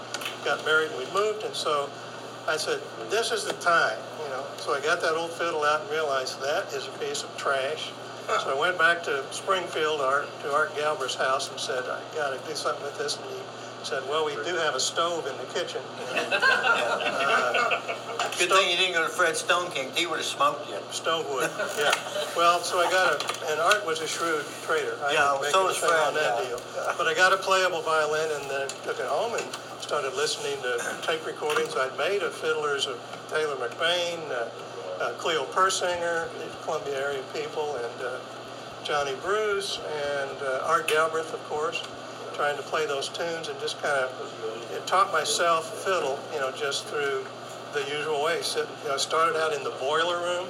got 0.44 0.64
married, 0.64 0.90
and 0.90 0.99
we 0.99 1.07
moved, 1.12 1.44
and 1.44 1.55
so 1.55 1.90
I 2.49 2.57
said, 2.57 2.81
"This 3.11 3.33
is 3.33 3.44
the 3.44 3.55
time," 3.55 3.99
you 4.22 4.29
know. 4.31 4.44
So 4.59 4.72
I 4.72 4.81
got 4.81 5.01
that 5.01 5.14
old 5.14 5.33
fiddle 5.33 5.64
out 5.64 5.83
and 5.83 5.90
realized 5.90 6.40
that 6.42 6.72
is 6.72 6.87
a 6.87 6.92
piece 6.99 7.22
of 7.22 7.37
trash. 7.37 7.90
So 8.27 8.51
I 8.51 8.59
went 8.59 8.77
back 8.79 9.05
to 9.05 9.22
Springfield, 9.31 10.01
Art, 10.01 10.27
to 10.42 10.53
Art 10.53 10.75
Galbraith's 10.77 11.14
house, 11.14 11.51
and 11.51 11.59
said, 11.61 11.85
"I 11.85 12.01
got 12.14 12.31
to 12.31 12.38
do 12.49 12.55
something 12.55 12.83
with 12.85 12.99
this." 12.99 13.16
And 13.16 13.25
said, 13.87 14.03
"Well, 14.11 14.27
we 14.27 14.35
do 14.42 14.57
have 14.59 14.75
a 14.75 14.81
stove 14.81 15.31
in 15.31 15.37
the 15.38 15.46
kitchen." 15.55 15.81
Good 18.37 18.51
thing 18.51 18.68
you 18.68 18.77
didn't 18.77 18.94
go 18.94 19.05
to 19.07 19.09
Fred 19.09 19.35
Stoneking. 19.35 19.94
He 19.96 20.07
would 20.07 20.18
have 20.18 20.27
smoked 20.27 20.68
you. 20.68 20.77
Stove 20.90 21.25
would, 21.31 21.49
yeah. 21.79 21.94
Well, 22.37 22.59
so 22.59 22.81
I 22.81 22.90
got 22.90 23.14
a, 23.14 23.51
and 23.53 23.61
Art 23.61 23.87
was 23.87 24.01
a 24.01 24.09
shrewd 24.09 24.44
trader. 24.66 24.99
I 25.07 25.12
Yeah, 25.12 25.38
so 25.51 25.64
was 25.64 25.79
thing 25.79 25.88
on 25.88 26.14
that 26.14 26.42
yeah. 26.42 26.49
deal. 26.51 26.61
But 26.99 27.07
I 27.07 27.14
got 27.14 27.33
a 27.33 27.37
playable 27.37 27.81
violin 27.81 28.29
and 28.35 28.51
then 28.51 28.68
took 28.83 28.99
it 28.99 29.07
home 29.07 29.35
and 29.35 29.46
started 29.81 30.14
listening 30.14 30.61
to 30.62 30.83
tape 31.07 31.25
recordings 31.25 31.77
I'd 31.77 31.96
made 31.96 32.22
of 32.22 32.35
fiddlers 32.35 32.87
of 32.88 32.99
Taylor 33.31 33.55
McBaine, 33.55 34.18
uh, 34.33 34.51
uh, 35.01 35.12
Cleo 35.12 35.44
Persinger, 35.46 36.27
the 36.27 36.51
Columbia 36.64 36.99
area 36.99 37.22
people, 37.33 37.77
and 37.77 38.03
uh, 38.03 38.18
Johnny 38.83 39.14
Bruce, 39.22 39.79
and 39.79 40.42
uh, 40.42 40.66
Art 40.66 40.88
Galbraith, 40.88 41.33
of 41.33 41.42
course, 41.49 41.83
trying 42.37 42.57
to 42.57 42.62
play 42.62 42.87
those 42.87 43.09
tunes 43.09 43.49
and 43.49 43.59
just 43.59 43.83
kind 43.83 43.96
of 44.05 44.12
it 44.72 44.87
taught 44.87 45.11
myself 45.11 45.85
fiddle, 45.85 46.20
you 46.35 46.38
know, 46.38 46.53
just 46.53 46.85
through 46.87 47.25
the 47.72 47.81
usual 47.90 48.22
way. 48.22 48.42
So, 48.42 48.61
you 48.61 48.88
know, 48.88 48.94
I 48.94 48.99
started 48.99 49.37
out 49.40 49.55
in 49.55 49.64
the 49.64 49.75
boiler 49.81 50.20
room. 50.20 50.46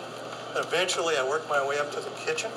Eventually, 0.57 1.17
I 1.17 1.23
worked 1.23 1.49
my 1.49 1.65
way 1.67 1.79
up 1.79 1.93
to 1.93 2.01
the 2.01 2.11
kitchen. 2.27 2.51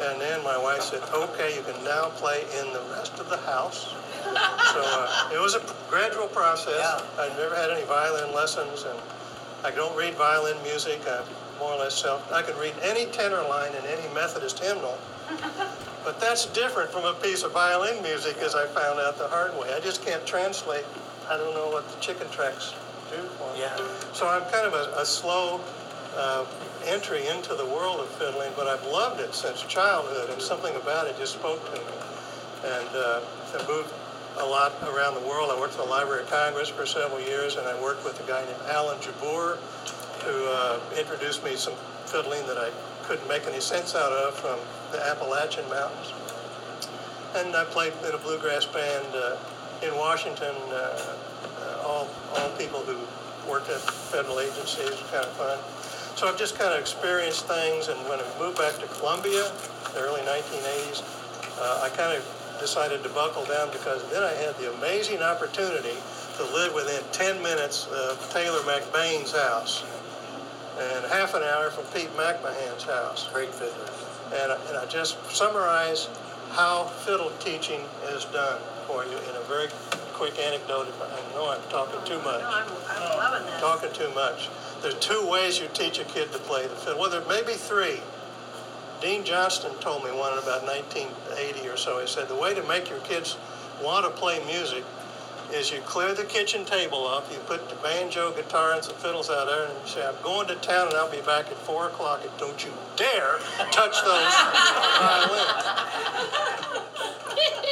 And 0.00 0.18
then 0.18 0.42
my 0.42 0.56
wife 0.56 0.80
said, 0.80 1.02
okay, 1.12 1.54
you 1.54 1.62
can 1.62 1.84
now 1.84 2.08
play 2.16 2.44
in 2.58 2.72
the 2.72 2.80
rest 2.96 3.18
of 3.18 3.28
the 3.28 3.36
house. 3.36 3.94
So 4.24 4.80
uh, 4.80 5.30
it 5.34 5.40
was 5.40 5.54
a 5.54 5.62
gradual 5.90 6.28
process. 6.28 6.80
Yeah. 6.80 7.22
I'd 7.22 7.36
never 7.36 7.54
had 7.54 7.70
any 7.70 7.84
violin 7.84 8.34
lessons, 8.34 8.84
and 8.84 8.98
I 9.64 9.70
don't 9.70 9.94
read 9.96 10.14
violin 10.14 10.56
music. 10.62 11.00
I'm 11.06 11.24
more 11.58 11.72
or 11.72 11.78
less 11.78 12.00
self. 12.00 12.32
I 12.32 12.40
could 12.40 12.56
read 12.56 12.74
any 12.82 13.06
tenor 13.06 13.42
line 13.42 13.74
in 13.74 13.84
any 13.84 14.14
Methodist 14.14 14.58
hymnal, 14.58 14.96
but 16.04 16.20
that's 16.20 16.46
different 16.46 16.90
from 16.90 17.04
a 17.04 17.14
piece 17.14 17.42
of 17.42 17.52
violin 17.52 18.02
music, 18.02 18.36
as 18.38 18.54
I 18.54 18.66
found 18.66 18.98
out 19.00 19.18
the 19.18 19.28
hard 19.28 19.56
way. 19.58 19.72
I 19.74 19.80
just 19.80 20.04
can't 20.04 20.24
translate. 20.26 20.84
I 21.28 21.36
don't 21.36 21.54
know 21.54 21.70
what 21.70 21.88
the 21.88 22.00
chicken 22.00 22.28
tracks 22.30 22.74
do 23.10 23.22
for 23.38 23.52
me. 23.52 23.60
Yeah. 23.60 23.76
So 24.12 24.28
I'm 24.28 24.42
kind 24.50 24.66
of 24.66 24.74
a, 24.74 25.00
a 25.00 25.06
slow 25.06 25.60
uh, 26.16 26.44
entry 26.86 27.26
into 27.28 27.54
the 27.54 27.66
world 27.66 28.00
of 28.00 28.08
fiddling, 28.08 28.52
but 28.56 28.66
I've 28.66 28.84
loved 28.86 29.20
it 29.20 29.34
since 29.34 29.62
childhood, 29.62 30.30
and 30.30 30.40
something 30.40 30.74
about 30.76 31.06
it 31.06 31.16
just 31.18 31.34
spoke 31.34 31.64
to 31.66 31.80
me. 31.80 31.86
And 32.64 32.88
uh, 32.94 33.20
I 33.54 33.66
moved 33.68 33.92
a 34.38 34.44
lot 34.44 34.72
around 34.82 35.14
the 35.14 35.26
world. 35.28 35.50
I 35.50 35.58
worked 35.58 35.74
at 35.74 35.80
the 35.80 35.90
Library 35.90 36.22
of 36.22 36.30
Congress 36.30 36.68
for 36.68 36.86
several 36.86 37.20
years, 37.20 37.56
and 37.56 37.66
I 37.66 37.80
worked 37.82 38.04
with 38.04 38.22
a 38.22 38.26
guy 38.28 38.44
named 38.44 38.60
Alan 38.68 38.98
Jabbour, 39.00 39.58
who 40.24 40.46
uh, 40.48 40.80
introduced 40.98 41.44
me 41.44 41.56
some 41.56 41.74
fiddling 42.06 42.46
that 42.46 42.58
I 42.58 42.70
couldn't 43.10 43.26
make 43.26 43.44
any 43.48 43.58
sense 43.58 43.96
out 43.96 44.12
of 44.12 44.38
from 44.38 44.54
the 44.92 45.04
Appalachian 45.10 45.68
Mountains. 45.68 46.14
and 47.34 47.56
I 47.56 47.64
played 47.64 47.92
in 48.06 48.14
a 48.14 48.18
bluegrass 48.18 48.66
band 48.66 49.10
uh, 49.12 49.34
in 49.82 49.90
Washington. 49.96 50.54
Uh, 50.70 51.18
uh, 51.58 51.82
all 51.82 52.06
all 52.38 52.50
people 52.54 52.78
who 52.86 52.94
worked 53.50 53.68
at 53.68 53.82
federal 54.14 54.38
agencies, 54.38 54.94
was 54.94 55.02
kind 55.10 55.26
of 55.26 55.34
fun. 55.34 55.58
So 56.14 56.28
I've 56.28 56.38
just 56.38 56.56
kind 56.56 56.72
of 56.72 56.78
experienced 56.78 57.48
things, 57.50 57.88
and 57.88 57.98
when 58.06 58.20
I 58.20 58.26
moved 58.38 58.58
back 58.58 58.78
to 58.78 58.86
Columbia, 59.02 59.42
the 59.90 60.06
early 60.06 60.22
1980s, 60.22 61.02
uh, 61.58 61.82
I 61.82 61.88
kind 61.98 62.14
of 62.14 62.22
decided 62.60 63.02
to 63.02 63.08
buckle 63.08 63.44
down 63.46 63.72
because 63.72 64.08
then 64.14 64.22
I 64.22 64.30
had 64.38 64.54
the 64.62 64.72
amazing 64.78 65.18
opportunity 65.18 65.98
to 66.38 66.44
live 66.54 66.74
within 66.74 67.02
10 67.10 67.42
minutes 67.42 67.88
of 67.90 68.22
Taylor 68.30 68.62
McBaine's 68.70 69.34
house 69.34 69.82
and 70.80 71.04
half 71.06 71.34
an 71.34 71.42
hour 71.42 71.70
from 71.70 71.84
Pete 71.92 72.10
McMahan's 72.16 72.84
house. 72.84 73.28
Great 73.32 73.52
fiddlers. 73.54 73.90
And, 74.34 74.52
I- 74.52 74.58
and 74.68 74.76
I 74.78 74.86
just 74.86 75.16
summarize 75.34 76.08
how 76.50 76.84
fiddle 77.04 77.30
teaching 77.40 77.80
is 78.14 78.24
done 78.26 78.60
for 78.86 79.04
you 79.04 79.16
in 79.16 79.36
a 79.36 79.40
very 79.46 79.68
quick 80.14 80.38
anecdote. 80.38 80.86
I 81.00 81.04
I 81.20 81.34
know 81.34 81.48
I'm 81.50 81.60
talking 81.70 82.00
too 82.04 82.18
much 82.22 82.40
No, 82.40 82.48
I'm, 82.48 82.66
I'm 82.88 83.18
loving 83.18 83.46
this. 83.46 83.60
talking 83.60 83.92
too 83.92 84.10
much. 84.14 84.48
There's 84.82 84.94
two 84.98 85.26
ways 85.28 85.60
you 85.60 85.68
teach 85.74 85.98
a 85.98 86.04
kid 86.04 86.32
to 86.32 86.38
play 86.38 86.66
the 86.66 86.74
fiddle. 86.74 86.98
Well, 87.00 87.10
there 87.10 87.24
may 87.28 87.42
be 87.42 87.52
three. 87.52 88.00
Dean 89.00 89.24
Johnston 89.24 89.72
told 89.80 90.04
me 90.04 90.10
one 90.10 90.32
in 90.32 90.38
about 90.40 90.62
1980 90.66 91.68
or 91.68 91.76
so. 91.76 92.00
He 92.00 92.06
said 92.06 92.28
the 92.28 92.34
way 92.36 92.54
to 92.54 92.62
make 92.64 92.90
your 92.90 92.98
kids 93.00 93.36
want 93.82 94.04
to 94.04 94.10
play 94.10 94.44
music 94.44 94.84
is 95.52 95.70
you 95.70 95.80
clear 95.80 96.14
the 96.14 96.24
kitchen 96.24 96.64
table 96.64 96.98
off, 96.98 97.30
you 97.32 97.38
put 97.40 97.68
the 97.68 97.76
banjo, 97.76 98.32
guitar, 98.32 98.74
and 98.74 98.84
some 98.84 98.94
fiddles 98.96 99.30
out 99.30 99.46
there, 99.46 99.64
and 99.64 99.74
you 99.82 99.88
say, 99.88 100.06
I'm 100.06 100.20
going 100.22 100.46
to 100.48 100.54
town 100.56 100.88
and 100.88 100.96
I'll 100.96 101.10
be 101.10 101.20
back 101.22 101.46
at 101.46 101.58
4 101.58 101.88
o'clock, 101.88 102.22
and 102.22 102.30
don't 102.38 102.64
you 102.64 102.72
dare 102.96 103.38
touch 103.70 103.96
those 104.02 104.34
violins. 105.00 105.80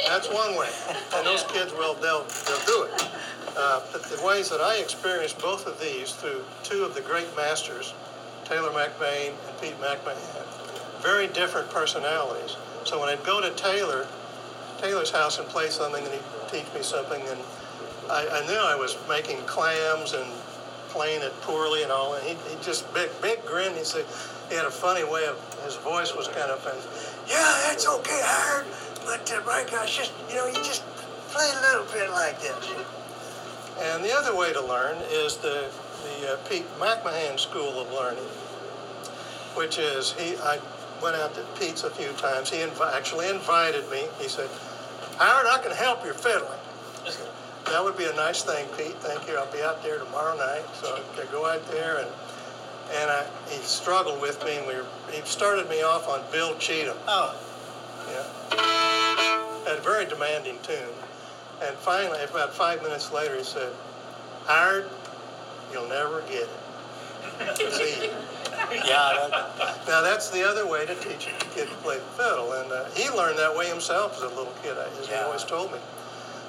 That's 0.07 0.27
one 0.29 0.57
way. 0.57 0.69
And 1.15 1.25
those 1.25 1.43
kids 1.43 1.71
will, 1.73 1.93
they'll, 1.95 2.25
they'll 2.45 2.65
do 2.65 2.83
it. 2.83 3.09
Uh, 3.55 3.81
but 3.91 4.03
the 4.03 4.21
ways 4.25 4.49
that 4.49 4.61
I 4.61 4.77
experienced 4.77 5.39
both 5.39 5.67
of 5.67 5.79
these 5.79 6.13
through 6.13 6.43
two 6.63 6.83
of 6.83 6.95
the 6.95 7.01
great 7.01 7.33
masters, 7.35 7.93
Taylor 8.45 8.71
McBaine 8.71 9.33
and 9.47 9.61
Pete 9.61 9.79
McMahan, 9.79 11.01
very 11.01 11.27
different 11.27 11.69
personalities. 11.69 12.57
So 12.83 12.99
when 12.99 13.09
I'd 13.09 13.23
go 13.23 13.41
to 13.41 13.51
Taylor, 13.51 14.07
Taylor's 14.81 15.11
house 15.11 15.39
and 15.39 15.47
play 15.47 15.69
something, 15.69 16.03
and 16.03 16.13
he'd 16.13 16.49
teach 16.49 16.73
me 16.73 16.81
something, 16.81 17.21
and 17.27 17.39
I, 18.09 18.41
I 18.41 18.47
knew 18.47 18.57
I 18.57 18.75
was 18.75 18.97
making 19.07 19.37
clams 19.45 20.13
and 20.13 20.25
playing 20.89 21.21
it 21.21 21.33
poorly 21.41 21.83
and 21.83 21.91
all, 21.91 22.15
and 22.15 22.23
he, 22.25 22.33
he 22.49 22.61
just 22.61 22.91
big 22.93 23.09
big 23.21 23.45
grin. 23.45 23.73
He 23.75 23.83
said 23.83 24.05
he 24.49 24.55
had 24.55 24.65
a 24.65 24.71
funny 24.71 25.03
way 25.03 25.25
of 25.25 25.37
his 25.63 25.75
voice 25.77 26.15
was 26.15 26.27
kind 26.27 26.49
of 26.49 26.59
funny. 26.59 26.81
Yeah, 27.27 27.63
that's 27.67 27.87
okay, 27.87 28.21
Howard, 28.23 28.65
but 29.05 29.31
uh, 29.31 29.41
my 29.45 29.65
gosh, 29.69 29.97
just 29.97 30.13
you 30.29 30.35
know, 30.35 30.47
you 30.47 30.55
just 30.55 30.83
play 31.29 31.45
a 31.45 31.61
little 31.61 31.85
bit 31.93 32.09
like 32.09 32.41
this. 32.41 32.73
And 33.79 34.03
the 34.03 34.11
other 34.11 34.35
way 34.35 34.51
to 34.53 34.61
learn 34.61 34.97
is 35.11 35.37
the 35.37 35.69
the 36.03 36.33
uh, 36.33 36.37
Pete 36.49 36.65
McMahan 36.79 37.39
School 37.39 37.79
of 37.79 37.91
Learning, 37.91 38.29
which 39.55 39.77
is 39.77 40.13
he. 40.13 40.35
I 40.37 40.59
went 41.01 41.15
out 41.15 41.33
to 41.35 41.45
Pete's 41.59 41.83
a 41.83 41.89
few 41.89 42.11
times. 42.13 42.49
He 42.49 42.57
inv- 42.57 42.93
actually 42.93 43.29
invited 43.29 43.89
me. 43.89 44.03
He 44.19 44.27
said, 44.27 44.49
Howard, 45.17 45.47
I 45.47 45.59
can 45.63 45.71
help 45.71 46.03
your 46.03 46.13
fiddling. 46.13 46.58
That 47.65 47.83
would 47.83 47.97
be 47.97 48.05
a 48.05 48.13
nice 48.13 48.43
thing, 48.43 48.67
Pete. 48.77 48.95
Thank 48.97 49.27
you. 49.27 49.37
I'll 49.37 49.51
be 49.51 49.61
out 49.61 49.83
there 49.83 49.99
tomorrow 49.99 50.35
night. 50.37 50.63
So 50.73 51.03
I 51.21 51.25
go 51.31 51.45
out 51.45 51.65
there 51.71 51.99
and 51.99 52.09
and 52.91 53.11
I, 53.11 53.25
he 53.49 53.61
struggled 53.61 54.19
with 54.19 54.43
me, 54.43 54.57
and 54.57 54.65
we 54.65 54.73
were, 54.75 54.85
he 55.11 55.21
started 55.21 55.69
me 55.69 55.83
off 55.83 56.07
on 56.09 56.23
Bill 56.31 56.57
Cheatham. 56.57 56.97
Oh, 57.07 57.35
Yeah. 58.09 59.77
A 59.77 59.79
very 59.81 60.05
demanding 60.05 60.57
tune. 60.63 60.95
And 61.61 61.75
finally, 61.77 62.19
about 62.23 62.53
five 62.53 62.81
minutes 62.81 63.11
later, 63.11 63.35
he 63.37 63.43
said, 63.43 63.71
Howard, 64.47 64.89
you'll 65.71 65.87
never 65.87 66.21
get 66.21 66.47
it. 66.49 67.57
See, 67.73 68.09
yeah. 68.71 69.27
That, 69.29 69.83
now 69.87 70.01
that's 70.01 70.31
the 70.31 70.43
other 70.47 70.67
way 70.67 70.85
to 70.87 70.95
teach 70.95 71.27
a 71.27 71.45
kid 71.53 71.67
to 71.69 71.75
play 71.83 71.97
the 71.97 72.23
fiddle, 72.23 72.53
and 72.53 72.71
uh, 72.71 72.85
he 72.95 73.09
learned 73.11 73.37
that 73.37 73.55
way 73.55 73.69
himself 73.69 74.15
as 74.17 74.23
a 74.23 74.29
little 74.29 74.53
kid, 74.63 74.75
as 74.77 75.07
he 75.07 75.13
always 75.13 75.43
told 75.43 75.71
me. 75.71 75.77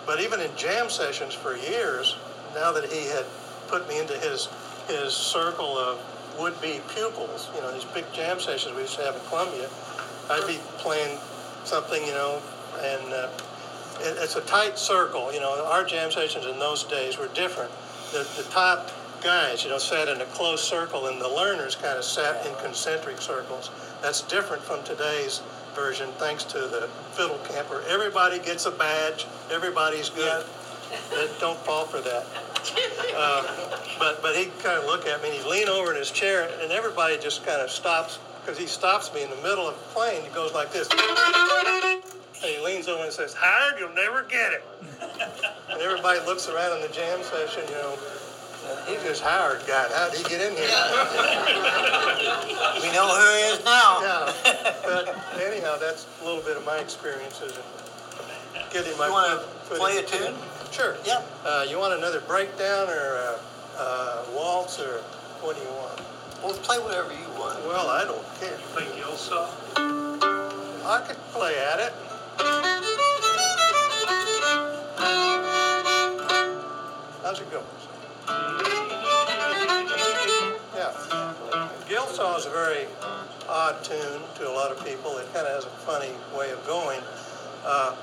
But 0.06 0.20
even 0.20 0.40
in 0.40 0.50
jam 0.56 0.90
sessions 0.90 1.34
for 1.34 1.56
years, 1.56 2.16
now 2.54 2.72
that 2.72 2.90
he 2.90 3.08
had 3.08 3.24
put 3.68 3.88
me 3.88 3.98
into 4.00 4.14
his 4.18 4.48
his 4.88 5.12
circle 5.12 5.78
of 5.78 5.98
would-be 6.38 6.80
pupils, 6.94 7.48
you 7.54 7.60
know, 7.60 7.72
these 7.72 7.84
big 7.84 8.04
jam 8.12 8.40
sessions 8.40 8.74
we 8.74 8.82
used 8.82 8.96
to 8.96 9.04
have 9.04 9.14
at 9.14 9.24
Columbia, 9.28 9.68
I'd 10.30 10.46
be 10.46 10.58
playing 10.78 11.18
something, 11.64 12.04
you 12.04 12.12
know, 12.12 12.40
and 12.80 13.12
uh, 13.12 13.28
it, 14.00 14.16
it's 14.18 14.36
a 14.36 14.40
tight 14.42 14.78
circle. 14.78 15.32
You 15.32 15.40
know, 15.40 15.64
our 15.66 15.84
jam 15.84 16.10
sessions 16.10 16.46
in 16.46 16.58
those 16.58 16.84
days 16.84 17.18
were 17.18 17.28
different. 17.28 17.70
The, 18.12 18.26
the 18.36 18.48
top 18.50 18.90
guys, 19.22 19.64
you 19.64 19.70
know, 19.70 19.78
sat 19.78 20.08
in 20.08 20.20
a 20.20 20.24
close 20.26 20.62
circle, 20.62 21.06
and 21.06 21.20
the 21.20 21.28
learners 21.28 21.76
kind 21.76 21.98
of 21.98 22.04
sat 22.04 22.44
in 22.46 22.54
concentric 22.56 23.20
circles. 23.20 23.70
That's 24.02 24.22
different 24.22 24.62
from 24.62 24.82
today's 24.82 25.42
version, 25.74 26.08
thanks 26.18 26.44
to 26.44 26.58
the 26.58 26.88
fiddle 27.12 27.38
camper. 27.48 27.82
Everybody 27.88 28.38
gets 28.38 28.66
a 28.66 28.70
badge. 28.70 29.26
Everybody's 29.50 30.10
good. 30.10 30.44
Uh, 31.12 31.26
Don't 31.38 31.58
fall 31.60 31.84
for 31.86 32.00
that. 32.00 32.26
Uh, 33.14 33.78
but 33.98 34.20
but 34.22 34.36
he'd 34.36 34.56
kind 34.60 34.78
of 34.78 34.84
look 34.84 35.06
at 35.06 35.22
me, 35.22 35.28
and 35.30 35.38
he'd 35.38 35.48
lean 35.48 35.68
over 35.68 35.92
in 35.92 35.98
his 35.98 36.10
chair, 36.10 36.48
and 36.62 36.72
everybody 36.72 37.16
just 37.18 37.44
kind 37.46 37.60
of 37.62 37.70
stops 37.70 38.18
because 38.40 38.58
he 38.58 38.66
stops 38.66 39.12
me 39.14 39.22
in 39.22 39.30
the 39.30 39.36
middle 39.36 39.68
of 39.68 39.74
playing. 39.94 40.22
He 40.24 40.30
goes 40.30 40.52
like 40.52 40.72
this. 40.72 40.88
And 42.42 42.50
he 42.50 42.64
leans 42.64 42.88
over 42.88 43.04
and 43.04 43.12
says, 43.12 43.34
"Hired, 43.38 43.78
you'll 43.78 43.94
never 43.94 44.22
get 44.22 44.52
it. 44.52 44.64
And 45.70 45.80
everybody 45.80 46.20
looks 46.20 46.48
around 46.48 46.76
in 46.76 46.82
the 46.82 46.88
jam 46.92 47.22
session, 47.22 47.62
you 47.68 47.74
know. 47.74 47.98
He's 48.86 49.02
this 49.02 49.20
Howard 49.20 49.62
guy. 49.66 49.88
How'd 49.94 50.14
he 50.14 50.22
get 50.24 50.40
in 50.40 50.56
here? 50.56 50.68
we 52.82 52.88
know 52.92 53.08
who 53.08 53.26
he 53.36 53.42
is 53.54 53.64
now. 53.64 54.00
Yeah. 54.02 54.32
But 54.84 55.08
anyhow, 55.40 55.76
that's 55.78 56.06
a 56.20 56.24
little 56.24 56.42
bit 56.42 56.56
of 56.56 56.64
my 56.66 56.78
experiences 56.78 57.56
in 57.56 58.62
getting 58.72 58.96
my 58.98 59.06
You 59.06 59.12
wanna 59.12 59.38
foot- 59.38 59.68
foot 59.68 59.78
play 59.78 59.96
a 59.98 60.02
tune? 60.02 60.34
Sure. 60.70 60.96
Yeah. 61.04 61.22
Uh, 61.44 61.64
you 61.68 61.78
want 61.78 61.94
another 61.94 62.20
breakdown 62.20 62.88
or 62.88 63.16
a, 63.16 63.38
a 63.80 64.24
waltz 64.34 64.78
or 64.80 64.98
what 65.42 65.56
do 65.56 65.62
you 65.62 65.68
want? 65.72 66.00
Well, 66.42 66.52
play 66.54 66.78
whatever 66.78 67.12
you 67.12 67.28
want. 67.38 67.58
Well, 67.66 67.88
I 67.88 68.04
don't 68.04 68.24
care. 68.40 68.56
Play 68.72 68.84
Gilsaw. 68.98 69.48
I 70.86 71.00
could 71.06 71.16
play 71.32 71.54
at 71.58 71.80
it. 71.80 71.92
How's 77.22 77.40
it 77.40 77.50
going? 77.50 77.64
Yeah. 80.74 80.92
Gilsaw 81.88 82.38
is 82.38 82.46
a 82.46 82.50
very 82.50 82.86
odd 83.48 83.82
tune 83.82 84.22
to 84.36 84.48
a 84.48 84.52
lot 84.52 84.70
of 84.70 84.84
people. 84.84 85.18
It 85.18 85.26
kind 85.34 85.46
of 85.46 85.54
has 85.54 85.64
a 85.64 85.70
funny 85.84 86.12
way 86.36 86.50
of 86.50 86.64
going. 86.66 87.00
Uh, 87.64 87.96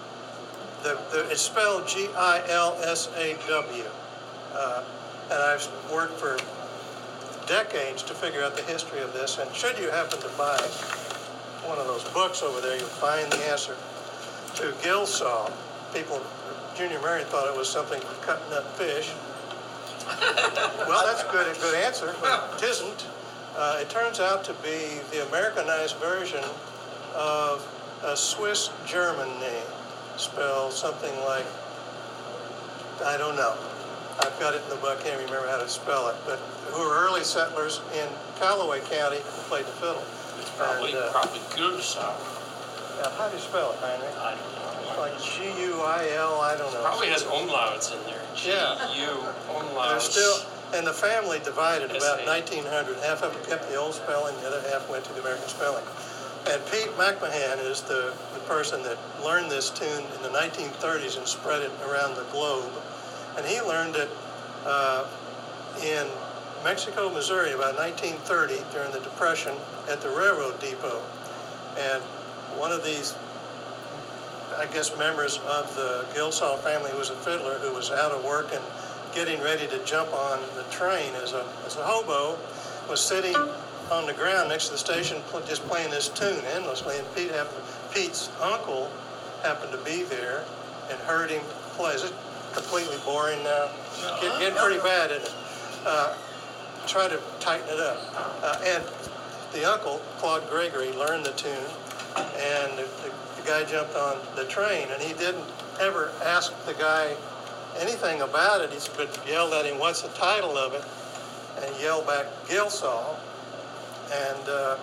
the, 0.83 0.99
the, 1.11 1.29
it's 1.31 1.41
spelled 1.41 1.87
G-I-L-S-A-W. 1.87 3.83
Uh, 4.53 4.83
and 5.31 5.39
I've 5.39 5.67
worked 5.91 6.19
for 6.19 6.37
decades 7.47 8.03
to 8.03 8.13
figure 8.13 8.43
out 8.43 8.55
the 8.55 8.63
history 8.63 8.99
of 8.99 9.13
this. 9.13 9.37
And 9.37 9.53
should 9.55 9.77
you 9.79 9.89
happen 9.89 10.19
to 10.19 10.29
buy 10.37 10.59
one 11.65 11.77
of 11.79 11.87
those 11.87 12.03
books 12.13 12.43
over 12.43 12.61
there, 12.61 12.77
you'll 12.77 12.87
find 12.87 13.31
the 13.31 13.37
answer 13.49 13.75
to 14.55 14.71
Gilsaw. 14.83 15.51
People, 15.93 16.21
Junior 16.75 17.01
Marriott 17.01 17.27
thought 17.27 17.47
it 17.47 17.57
was 17.57 17.69
something 17.69 17.99
for 18.01 18.25
cutting 18.25 18.53
up 18.53 18.65
fish. 18.77 19.11
Well, 20.87 21.05
that's 21.05 21.23
a 21.23 21.31
good, 21.31 21.47
a 21.47 21.59
good 21.59 21.75
answer, 21.75 22.15
but 22.21 22.57
it 22.57 22.69
isn't. 22.69 23.07
Uh, 23.55 23.79
it 23.81 23.89
turns 23.89 24.19
out 24.19 24.43
to 24.45 24.53
be 24.61 24.99
the 25.11 25.27
Americanized 25.27 25.97
version 25.97 26.43
of 27.15 27.65
a 28.03 28.15
Swiss 28.15 28.69
German 28.85 29.27
name, 29.39 29.65
spelled 30.17 30.73
something 30.73 31.13
like, 31.25 31.45
I 33.03 33.17
don't 33.17 33.35
know. 33.35 33.55
I've 34.19 34.39
got 34.39 34.55
it 34.55 34.61
in 34.63 34.69
the 34.69 34.75
book, 34.77 34.99
I 34.99 35.03
can't 35.03 35.17
remember 35.25 35.47
how 35.47 35.57
to 35.57 35.67
spell 35.69 36.09
it, 36.09 36.15
but 36.25 36.39
who 36.73 36.81
were 36.81 36.95
early 37.05 37.23
settlers 37.23 37.81
in 37.93 38.07
Callaway 38.39 38.81
County 38.81 39.17
who 39.17 39.41
played 39.49 39.65
the 39.65 39.77
fiddle. 39.77 40.03
It's 40.39 40.49
probably, 40.57 40.93
And, 40.93 41.01
uh, 41.01 41.11
probably 41.11 41.41
good 41.55 41.81
sour. 41.81 42.17
Now, 43.01 43.09
how 43.11 43.29
do 43.29 43.35
you 43.35 43.41
spell 43.41 43.73
it, 43.73 43.79
Heinrich? 43.79 44.17
I 44.17 44.33
don't 44.33 44.41
know. 44.57 45.01
Like 45.01 45.21
G-U-I-L, 45.21 46.41
I 46.41 46.57
don't 46.57 46.73
know. 46.73 46.81
Probably 46.81 47.09
has 47.09 47.23
umlauts 47.23 47.93
in 47.93 48.03
there. 48.05 48.16
Yeah. 48.45 48.77
G-U, 48.93 49.23
They're 49.89 49.99
still, 49.99 50.45
and 50.73 50.85
the 50.85 50.93
family 50.93 51.39
divided 51.39 51.91
about 51.91 52.21
SA. 52.21 52.25
1900. 52.25 52.97
Half 52.99 53.23
of 53.23 53.33
them 53.33 53.43
kept 53.45 53.69
the 53.69 53.75
old 53.75 53.93
spelling, 53.93 54.35
the 54.41 54.47
other 54.47 54.61
half 54.69 54.89
went 54.89 55.03
to 55.05 55.13
the 55.13 55.21
American 55.21 55.47
spelling. 55.47 55.83
And 56.49 56.61
Pete 56.71 56.91
McMahan 56.95 57.59
is 57.59 57.81
the, 57.81 58.13
the 58.33 58.39
person 58.41 58.81
that 58.83 58.97
learned 59.23 59.51
this 59.51 59.69
tune 59.69 60.03
in 60.15 60.21
the 60.21 60.29
1930s 60.29 61.17
and 61.17 61.27
spread 61.27 61.61
it 61.61 61.71
around 61.89 62.15
the 62.15 62.23
globe. 62.31 62.71
And 63.37 63.45
he 63.45 63.59
learned 63.61 63.95
it 63.95 64.09
uh, 64.65 65.07
in 65.83 66.07
Mexico, 66.63 67.09
Missouri, 67.11 67.51
about 67.51 67.75
1930 67.75 68.63
during 68.71 68.91
the 68.91 68.99
Depression 69.01 69.53
at 69.89 70.01
the 70.01 70.09
railroad 70.09 70.59
depot. 70.59 71.01
And 71.77 72.01
one 72.57 72.71
of 72.71 72.83
these 72.83 73.13
I 74.57 74.65
guess, 74.73 74.97
members 74.97 75.37
of 75.39 75.73
the 75.75 76.05
Gilsaw 76.15 76.57
family 76.59 76.89
who 76.91 76.97
was 76.97 77.09
a 77.11 77.15
fiddler 77.15 77.59
who 77.59 77.73
was 77.73 77.91
out 77.91 78.11
of 78.11 78.23
work 78.25 78.49
and 78.53 78.63
getting 79.13 79.41
ready 79.41 79.67
to 79.67 79.83
jump 79.85 80.11
on 80.13 80.39
the 80.55 80.63
train 80.71 81.13
as 81.23 81.33
a, 81.33 81.45
as 81.65 81.75
a 81.75 81.83
hobo, 81.83 82.37
was 82.89 82.99
sitting 82.99 83.35
on 83.91 84.05
the 84.05 84.13
ground 84.13 84.49
next 84.49 84.65
to 84.67 84.71
the 84.73 84.77
station 84.77 85.17
just 85.47 85.63
playing 85.67 85.89
this 85.91 86.09
tune 86.09 86.43
endlessly. 86.55 86.97
And 86.97 87.15
Pete 87.15 87.31
happened, 87.31 87.63
Pete's 87.93 88.29
uncle 88.41 88.91
happened 89.43 89.71
to 89.71 89.77
be 89.79 90.03
there 90.03 90.43
and 90.89 90.99
heard 91.01 91.29
him 91.29 91.41
play. 91.77 91.93
Is 91.93 92.03
it 92.03 92.13
completely 92.53 92.97
boring 93.05 93.41
now? 93.43 93.69
Get- 94.21 94.39
Getting 94.39 94.57
pretty 94.57 94.79
bad 94.79 95.11
at 95.11 95.21
it. 95.21 95.33
Uh, 95.85 96.15
try 96.87 97.07
to 97.07 97.19
tighten 97.39 97.67
it 97.69 97.79
up. 97.79 97.97
Uh, 98.41 98.59
and 98.65 98.83
the 99.53 99.63
uncle, 99.69 100.01
Claude 100.17 100.47
Gregory, 100.49 100.91
learned 100.93 101.25
the 101.25 101.31
tune, 101.31 101.53
and 102.17 102.73
guy 103.47 103.63
jumped 103.63 103.95
on 103.95 104.17
the 104.35 104.45
train, 104.45 104.87
and 104.91 105.01
he 105.01 105.13
didn't 105.13 105.45
ever 105.79 106.11
ask 106.23 106.53
the 106.65 106.73
guy 106.75 107.15
anything 107.79 108.21
about 108.21 108.61
it. 108.61 108.69
He 108.71 108.77
s- 108.77 108.87
but 108.89 109.09
yelled 109.27 109.53
at 109.53 109.65
him, 109.65 109.79
"What's 109.79 110.01
the 110.01 110.09
title 110.09 110.57
of 110.57 110.73
it?" 110.73 110.83
And 111.57 111.75
he 111.75 111.83
yelled 111.83 112.05
back, 112.07 112.25
"Gilsaw." 112.47 113.15
And 114.11 114.49
uh, 114.49 114.77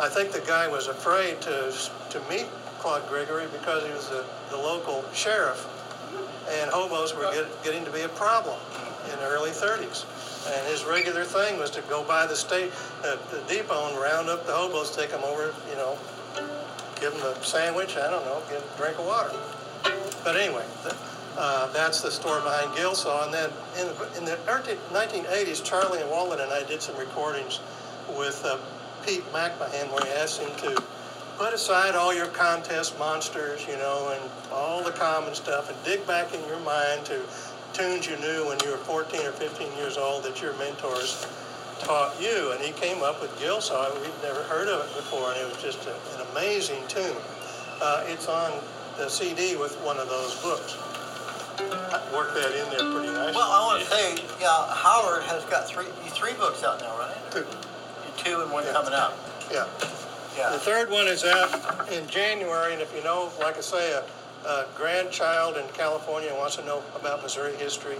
I 0.00 0.08
think 0.08 0.32
the 0.32 0.40
guy 0.40 0.68
was 0.68 0.88
afraid 0.88 1.40
to 1.42 1.72
to 2.10 2.20
meet 2.28 2.46
Claude 2.80 3.06
Gregory 3.08 3.46
because 3.52 3.84
he 3.84 3.90
was 3.92 4.08
the, 4.08 4.24
the 4.50 4.56
local 4.56 5.04
sheriff, 5.14 5.66
and 6.50 6.70
hobos 6.70 7.14
were 7.14 7.30
get, 7.32 7.64
getting 7.64 7.84
to 7.84 7.90
be 7.90 8.02
a 8.02 8.08
problem 8.10 8.58
in 9.12 9.18
the 9.18 9.26
early 9.26 9.50
30s. 9.50 10.04
And 10.46 10.66
his 10.66 10.84
regular 10.84 11.24
thing 11.24 11.58
was 11.58 11.70
to 11.70 11.80
go 11.82 12.02
by 12.04 12.26
the 12.26 12.36
state, 12.36 12.70
uh, 13.04 13.16
the 13.30 13.40
depot, 13.48 13.88
and 13.88 13.96
round 13.98 14.28
up 14.28 14.46
the 14.46 14.52
hobos, 14.52 14.94
take 14.94 15.10
them 15.10 15.24
over, 15.24 15.54
you 15.70 15.76
know, 15.76 15.96
give 17.00 17.12
them 17.12 17.22
a 17.22 17.44
sandwich, 17.44 17.96
I 17.96 18.10
don't 18.10 18.24
know, 18.24 18.42
give 18.50 18.60
them 18.60 18.68
a 18.74 18.78
drink 18.78 18.98
of 18.98 19.06
water. 19.06 19.32
But 20.24 20.36
anyway, 20.36 20.64
th- 20.82 20.94
uh, 21.36 21.72
that's 21.72 22.00
the 22.00 22.10
story 22.10 22.40
behind 22.42 22.70
Gilsaw. 22.76 23.24
And 23.24 23.34
then 23.34 23.50
in 23.78 23.86
the, 23.86 24.18
in 24.18 24.24
the 24.24 24.38
early 24.48 24.76
1980s, 24.92 25.64
Charlie 25.64 26.00
and 26.00 26.10
Walden 26.10 26.40
and 26.40 26.52
I 26.52 26.62
did 26.64 26.80
some 26.80 26.96
recordings 26.96 27.60
with 28.16 28.42
uh, 28.44 28.58
Pete 29.04 29.24
McMahan 29.32 29.90
where 29.92 30.04
he 30.04 30.12
asked 30.12 30.40
him 30.40 30.50
to 30.58 30.82
put 31.36 31.52
aside 31.52 31.94
all 31.94 32.14
your 32.14 32.28
contest 32.28 32.98
monsters, 32.98 33.66
you 33.66 33.76
know, 33.76 34.16
and 34.16 34.30
all 34.52 34.82
the 34.82 34.92
common 34.92 35.34
stuff 35.34 35.68
and 35.68 35.76
dig 35.84 36.06
back 36.06 36.32
in 36.32 36.40
your 36.46 36.60
mind 36.60 37.04
to 37.06 37.20
tunes 37.72 38.06
you 38.06 38.16
knew 38.18 38.46
when 38.46 38.58
you 38.64 38.70
were 38.70 38.78
14 38.78 39.26
or 39.26 39.32
15 39.32 39.76
years 39.76 39.96
old 39.98 40.22
that 40.22 40.40
your 40.40 40.56
mentors 40.58 41.26
taught 41.80 42.20
you. 42.20 42.52
And 42.52 42.60
he 42.62 42.72
came 42.72 43.02
up 43.02 43.20
with 43.20 43.30
Gilsaw. 43.38 43.92
We'd 44.00 44.10
never 44.22 44.42
heard 44.44 44.68
of 44.68 44.80
it 44.88 44.94
before, 44.96 45.32
and 45.32 45.40
it 45.40 45.48
was 45.48 45.62
just 45.62 45.86
a, 45.86 45.94
an 46.16 46.26
amazing 46.32 46.82
tune. 46.88 47.16
Uh, 47.80 48.04
it's 48.06 48.28
on 48.28 48.52
the 48.96 49.08
CD 49.08 49.56
with 49.56 49.74
one 49.84 49.98
of 49.98 50.08
those 50.08 50.40
books. 50.42 50.76
I 51.58 52.00
worked 52.14 52.34
that 52.34 52.50
in 52.50 52.68
there 52.70 52.90
pretty 52.92 53.12
nicely. 53.12 53.34
Well, 53.34 53.50
I 53.50 53.64
want 53.66 53.82
to 53.82 53.88
say, 53.90 54.14
yeah, 54.40 54.74
Howard 54.74 55.22
has 55.24 55.44
got 55.44 55.68
three 55.68 55.86
three 56.10 56.32
books 56.34 56.64
out 56.64 56.80
now, 56.80 56.96
right? 56.98 57.14
Two. 57.30 57.46
Two 58.16 58.40
and 58.42 58.50
one 58.50 58.64
Yeah. 58.64 58.72
coming 58.72 58.92
up. 58.94 59.16
Yeah. 59.52 59.66
Yeah. 60.36 60.50
The 60.50 60.58
third 60.58 60.90
one 60.90 61.06
is 61.06 61.24
out 61.24 61.88
in 61.92 62.06
January, 62.08 62.72
and 62.72 62.82
if 62.82 62.92
you 62.96 63.04
know, 63.04 63.30
like 63.38 63.56
I 63.56 63.60
say, 63.60 63.92
a, 63.92 64.48
a 64.48 64.66
grandchild 64.76 65.56
in 65.56 65.66
California 65.74 66.34
wants 66.34 66.56
to 66.56 66.64
know 66.64 66.82
about 66.96 67.22
Missouri 67.22 67.54
history. 67.56 67.96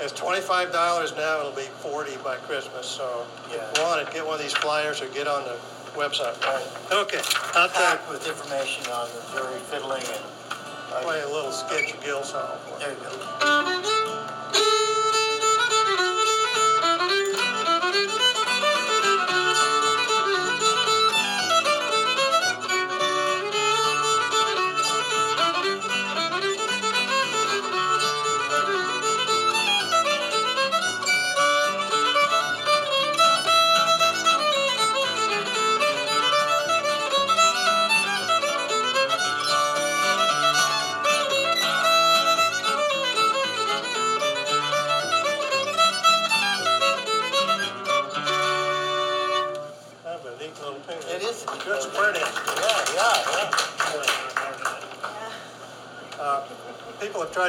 It's 0.00 0.12
twenty-five 0.12 0.72
dollars 0.72 1.14
now. 1.16 1.40
It'll 1.40 1.52
be 1.52 1.68
forty 1.80 2.16
by 2.18 2.36
Christmas. 2.36 2.86
So 2.86 3.26
if 3.46 3.52
you 3.52 3.58
Yeah. 3.58 3.82
want 3.82 4.00
it, 4.06 4.12
get 4.12 4.24
one 4.24 4.34
of 4.34 4.40
these 4.42 4.52
flyers 4.54 5.00
or 5.00 5.08
get 5.08 5.26
on 5.26 5.44
the 5.44 5.56
website. 5.94 6.36
Okay, 6.92 7.20
I'll 7.54 7.68
Packed 7.70 8.08
with 8.10 8.26
information 8.26 8.86
on 8.92 9.08
Missouri 9.14 9.58
fiddling 9.70 10.02
and. 10.02 10.20
you, 10.92 11.02
play 11.02 11.20
a 11.22 11.28
little 11.28 11.50
sketch 11.52 11.92
of 11.94 12.00
for 12.64 12.78
you. 12.78 12.78
There 12.78 12.90
you 12.92 13.82
go. 13.82 13.92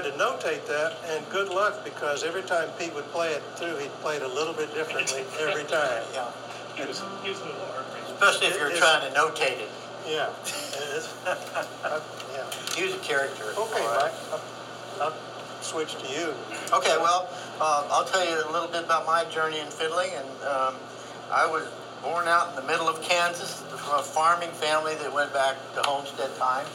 Tried 0.01 0.11
to 0.11 0.17
notate 0.17 0.65
that, 0.67 0.93
and 1.07 1.27
good 1.29 1.49
luck 1.49 1.83
because 1.83 2.23
every 2.23 2.43
time 2.43 2.69
Pete 2.77 2.93
would 2.93 3.05
play 3.05 3.31
it 3.31 3.41
through, 3.55 3.77
he'd 3.77 3.91
play 4.01 4.15
it 4.17 4.21
a 4.21 4.27
little 4.27 4.53
bit 4.53 4.73
differently 4.73 5.21
every 5.39 5.63
time. 5.63 6.03
Yeah. 6.13 6.29
He 6.75 6.85
was, 6.85 7.01
he 7.23 7.29
a 7.29 7.33
little 7.33 7.47
ornery. 7.73 8.01
Especially 8.13 8.47
if 8.47 8.57
you're 8.57 8.69
It 8.69 8.73
is- 8.73 8.79
trying 8.79 9.11
to 9.11 9.17
notate 9.17 9.59
it. 9.59 9.69
Yeah. 10.07 10.29
It's- 10.45 11.15
uh, 11.83 12.01
yeah. 12.33 12.79
Use 12.81 12.93
a 12.93 12.99
character. 12.99 13.43
Okay, 13.57 13.81
All 13.81 13.95
right. 13.97 14.11
Mike. 14.31 14.41
I'll, 14.99 15.07
I'll 15.09 15.13
switch 15.61 15.95
to 15.95 16.07
you. 16.13 16.33
Okay, 16.73 16.95
well, 16.97 17.27
uh, 17.59 17.87
I'll 17.91 18.05
tell 18.05 18.23
you 18.23 18.35
a 18.47 18.51
little 18.51 18.69
bit 18.69 18.83
about 18.83 19.05
my 19.05 19.25
journey 19.25 19.59
in 19.59 19.67
fiddling. 19.67 20.11
And 20.13 20.27
um, 20.45 20.75
I 21.31 21.47
was 21.49 21.67
born 22.03 22.27
out 22.27 22.49
in 22.49 22.55
the 22.55 22.71
middle 22.71 22.87
of 22.87 23.01
Kansas 23.01 23.63
from 23.63 23.99
a 23.99 24.03
farming 24.03 24.51
family 24.51 24.93
that 24.95 25.11
went 25.11 25.33
back 25.33 25.55
to 25.73 25.81
homestead 25.81 26.33
times. 26.37 26.69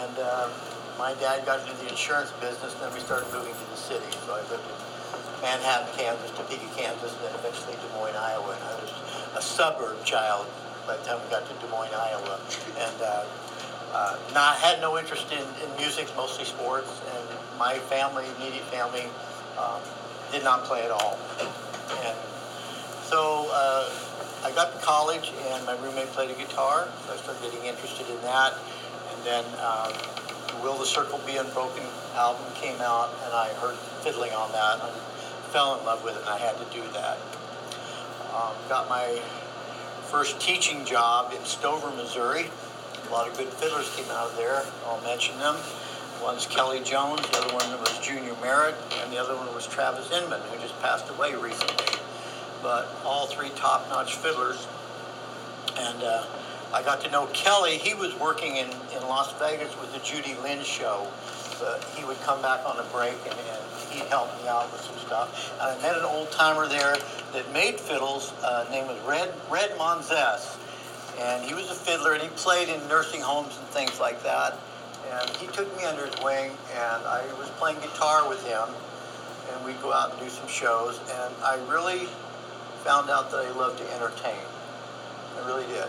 And 0.00 0.14
um, 0.18 0.50
my 0.98 1.14
dad 1.20 1.44
got 1.46 1.60
into 1.62 1.74
the 1.82 1.88
insurance 1.88 2.30
business, 2.40 2.74
then 2.74 2.92
we 2.92 3.00
started 3.00 3.30
moving 3.32 3.54
to 3.54 3.66
the 3.70 3.76
city. 3.76 4.06
So 4.26 4.34
I 4.34 4.42
lived 4.50 4.64
in 4.64 4.78
Manhattan, 5.42 5.88
Kansas, 5.96 6.30
Topeka, 6.32 6.68
Kansas, 6.76 7.12
and 7.14 7.22
then 7.24 7.34
eventually 7.34 7.74
Des 7.76 7.92
Moines, 7.94 8.16
Iowa. 8.16 8.54
And 8.54 8.64
I 8.64 8.74
was 8.80 8.92
a 9.36 9.42
suburb 9.42 10.04
child 10.04 10.46
by 10.86 10.96
the 10.96 11.04
time 11.04 11.20
we 11.22 11.30
got 11.30 11.46
to 11.46 11.54
Des 11.60 11.70
Moines, 11.70 11.92
Iowa. 11.92 12.40
And 12.78 12.98
uh, 13.02 13.24
uh, 13.94 14.18
not 14.34 14.56
had 14.56 14.80
no 14.80 14.98
interest 14.98 15.30
in, 15.30 15.44
in 15.62 15.76
music, 15.76 16.08
mostly 16.16 16.44
sports, 16.44 16.90
and 17.14 17.24
my 17.58 17.78
family, 17.90 18.26
immediate 18.36 18.64
family, 18.64 19.06
um, 19.58 19.80
did 20.32 20.42
not 20.42 20.64
play 20.64 20.82
at 20.82 20.90
all. 20.90 21.18
And 22.02 22.18
so 23.04 23.46
uh, 23.52 23.88
I 24.42 24.50
got 24.52 24.74
to 24.74 24.84
college, 24.84 25.32
and 25.52 25.64
my 25.64 25.78
roommate 25.78 26.08
played 26.08 26.30
a 26.30 26.34
guitar, 26.34 26.88
so 27.06 27.12
I 27.12 27.16
started 27.16 27.42
getting 27.42 27.66
interested 27.66 28.08
in 28.10 28.20
that. 28.22 28.54
Then 29.24 29.44
um, 29.64 29.92
Will 30.62 30.76
the 30.76 30.86
Circle 30.86 31.18
Be 31.26 31.36
Unbroken 31.36 31.82
album 32.14 32.44
came 32.54 32.80
out, 32.80 33.10
and 33.24 33.32
I 33.32 33.48
heard 33.54 33.76
fiddling 34.04 34.32
on 34.32 34.52
that, 34.52 34.80
and 34.84 34.92
fell 35.50 35.78
in 35.78 35.84
love 35.84 36.04
with 36.04 36.14
it, 36.16 36.20
and 36.20 36.28
I 36.28 36.38
had 36.38 36.56
to 36.58 36.64
do 36.72 36.82
that. 36.92 37.18
Um, 38.34 38.54
got 38.68 38.88
my 38.88 39.20
first 40.10 40.40
teaching 40.40 40.84
job 40.84 41.32
in 41.32 41.44
Stover, 41.44 41.90
Missouri. 41.96 42.50
A 43.08 43.12
lot 43.12 43.28
of 43.28 43.36
good 43.36 43.48
fiddlers 43.48 43.94
came 43.96 44.10
out 44.10 44.30
of 44.30 44.36
there. 44.36 44.62
I'll 44.86 45.00
mention 45.02 45.38
them. 45.38 45.56
One's 46.22 46.46
Kelly 46.46 46.80
Jones, 46.80 47.20
the 47.30 47.38
other 47.38 47.54
one 47.54 47.68
was 47.80 47.98
Junior 47.98 48.34
Marriott, 48.40 48.76
and 49.02 49.12
the 49.12 49.18
other 49.18 49.36
one 49.36 49.52
was 49.54 49.66
Travis 49.66 50.10
Inman, 50.10 50.40
who 50.50 50.58
just 50.60 50.80
passed 50.80 51.08
away 51.10 51.34
recently. 51.34 51.98
But 52.62 52.88
all 53.04 53.26
three 53.26 53.50
top-notch 53.56 54.16
fiddlers. 54.16 54.66
And 55.76 56.02
uh, 56.02 56.24
I 56.74 56.82
got 56.82 57.00
to 57.02 57.10
know 57.12 57.26
Kelly. 57.26 57.78
He 57.78 57.94
was 57.94 58.18
working 58.18 58.56
in, 58.56 58.66
in 58.66 59.02
Las 59.06 59.32
Vegas 59.38 59.70
with 59.78 59.92
the 59.92 60.00
Judy 60.00 60.34
Lynn 60.42 60.60
show. 60.64 61.06
But 61.60 61.84
he 61.94 62.04
would 62.04 62.20
come 62.22 62.42
back 62.42 62.66
on 62.66 62.76
a 62.76 62.82
break 62.90 63.14
and, 63.14 63.38
and 63.38 63.62
he'd 63.92 64.08
help 64.08 64.26
me 64.42 64.48
out 64.48 64.72
with 64.72 64.80
some 64.80 64.98
stuff. 64.98 65.54
And 65.60 65.70
I 65.70 65.82
met 65.82 65.96
an 65.96 66.04
old 66.04 66.32
timer 66.32 66.66
there 66.66 66.96
that 67.32 67.52
made 67.52 67.78
fiddles. 67.78 68.32
Uh, 68.42 68.66
name 68.72 68.88
was 68.88 68.98
Red 69.06 69.32
Red 69.48 69.70
Monzes, 69.78 70.58
and 71.20 71.44
he 71.44 71.54
was 71.54 71.70
a 71.70 71.74
fiddler 71.74 72.14
and 72.14 72.22
he 72.22 72.28
played 72.30 72.68
in 72.68 72.80
nursing 72.88 73.20
homes 73.20 73.56
and 73.56 73.66
things 73.68 74.00
like 74.00 74.20
that. 74.24 74.58
And 75.12 75.30
he 75.36 75.46
took 75.46 75.70
me 75.76 75.84
under 75.84 76.06
his 76.06 76.16
wing, 76.24 76.50
and 76.74 77.06
I 77.06 77.22
was 77.38 77.48
playing 77.50 77.78
guitar 77.78 78.28
with 78.28 78.44
him, 78.48 78.66
and 79.52 79.64
we'd 79.64 79.80
go 79.80 79.92
out 79.92 80.10
and 80.10 80.20
do 80.20 80.28
some 80.28 80.48
shows. 80.48 80.98
And 80.98 81.34
I 81.44 81.54
really 81.70 82.08
found 82.82 83.10
out 83.10 83.30
that 83.30 83.46
I 83.46 83.50
loved 83.52 83.78
to 83.78 83.94
entertain. 83.94 84.42
I 85.38 85.46
really 85.46 85.66
did. 85.68 85.86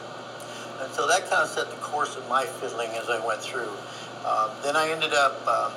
And 0.81 0.91
so 0.91 1.07
that 1.07 1.29
kind 1.29 1.43
of 1.43 1.49
set 1.49 1.69
the 1.69 1.77
course 1.77 2.15
of 2.15 2.27
my 2.27 2.45
fiddling 2.45 2.91
as 2.91 3.09
I 3.09 3.25
went 3.25 3.41
through. 3.41 3.71
Um, 4.25 4.51
then 4.63 4.75
I 4.75 4.89
ended 4.89 5.13
up 5.13 5.45
um, 5.47 5.71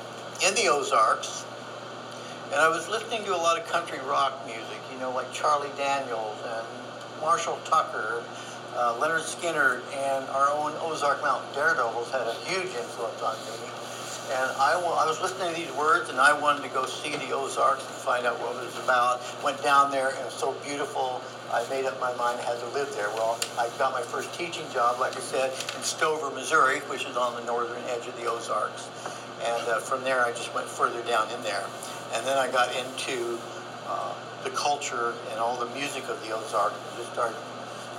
in 0.45 0.53
the 0.55 0.67
Ozarks, 0.67 1.45
and 2.51 2.59
I 2.59 2.67
was 2.67 2.89
listening 2.89 3.23
to 3.25 3.35
a 3.35 3.37
lot 3.37 3.59
of 3.59 3.67
country 3.67 3.99
rock 4.07 4.45
music, 4.45 4.81
you 4.91 4.99
know, 4.99 5.11
like 5.11 5.31
Charlie 5.31 5.69
Daniels 5.77 6.37
and 6.43 6.67
Marshall 7.21 7.59
Tucker, 7.65 8.23
uh, 8.75 8.97
Lynyrd 8.99 9.21
Skynyrd 9.21 9.81
and 9.93 10.27
our 10.29 10.49
own 10.49 10.73
Ozark 10.81 11.21
Mountain 11.21 11.53
Daredevils 11.53 12.11
had 12.11 12.27
a 12.27 12.33
huge 12.45 12.73
influence 12.75 13.21
on 13.21 13.35
me. 13.45 13.69
And 14.29 14.51
I, 14.61 14.77
I 14.77 15.05
was 15.09 15.19
listening 15.21 15.53
to 15.53 15.59
these 15.59 15.71
words, 15.73 16.09
and 16.09 16.19
I 16.19 16.39
wanted 16.39 16.61
to 16.63 16.69
go 16.69 16.85
see 16.85 17.15
the 17.15 17.33
Ozarks 17.33 17.85
and 17.85 17.95
find 17.95 18.27
out 18.27 18.39
what 18.39 18.55
it 18.61 18.65
was 18.65 18.77
about. 18.83 19.21
Went 19.43 19.61
down 19.63 19.89
there, 19.89 20.09
and 20.09 20.19
it 20.19 20.25
was 20.25 20.33
so 20.35 20.53
beautiful. 20.65 21.21
I 21.51 21.65
made 21.69 21.85
up 21.85 21.99
my 21.99 22.13
mind 22.15 22.39
I 22.39 22.43
had 22.43 22.59
to 22.59 22.69
live 22.77 22.93
there. 22.93 23.09
Well, 23.09 23.39
I 23.57 23.69
got 23.79 23.91
my 23.91 24.01
first 24.01 24.33
teaching 24.33 24.65
job, 24.71 24.99
like 24.99 25.17
I 25.17 25.19
said, 25.19 25.51
in 25.75 25.81
Stover, 25.81 26.29
Missouri, 26.29 26.79
which 26.85 27.05
is 27.05 27.17
on 27.17 27.33
the 27.35 27.45
northern 27.45 27.81
edge 27.89 28.05
of 28.05 28.15
the 28.17 28.29
Ozarks. 28.29 28.89
And 29.41 29.67
uh, 29.67 29.79
from 29.79 30.03
there, 30.03 30.21
I 30.21 30.31
just 30.31 30.53
went 30.53 30.67
further 30.67 31.01
down 31.03 31.29
in 31.31 31.41
there. 31.41 31.65
And 32.13 32.25
then 32.25 32.37
I 32.37 32.51
got 32.51 32.69
into 32.75 33.39
uh, 33.87 34.13
the 34.43 34.51
culture 34.51 35.13
and 35.31 35.39
all 35.39 35.57
the 35.57 35.73
music 35.73 36.07
of 36.09 36.21
the 36.21 36.35
Ozarks. 36.35 36.75
and 36.75 36.97
just 36.97 37.13
started 37.13 37.37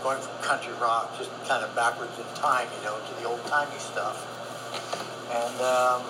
going 0.03 0.21
from 0.21 0.33
country 0.43 0.73
rock, 0.81 1.17
just 1.19 1.31
kind 1.49 1.65
of 1.65 1.75
backwards 1.75 2.17
in 2.19 2.25
time, 2.37 2.69
you 2.79 2.85
know, 2.85 2.97
to 2.97 3.15
the 3.21 3.29
old 3.29 3.45
timey 3.47 3.79
stuff. 3.79 4.15
And 5.35 5.61
um, 5.61 6.03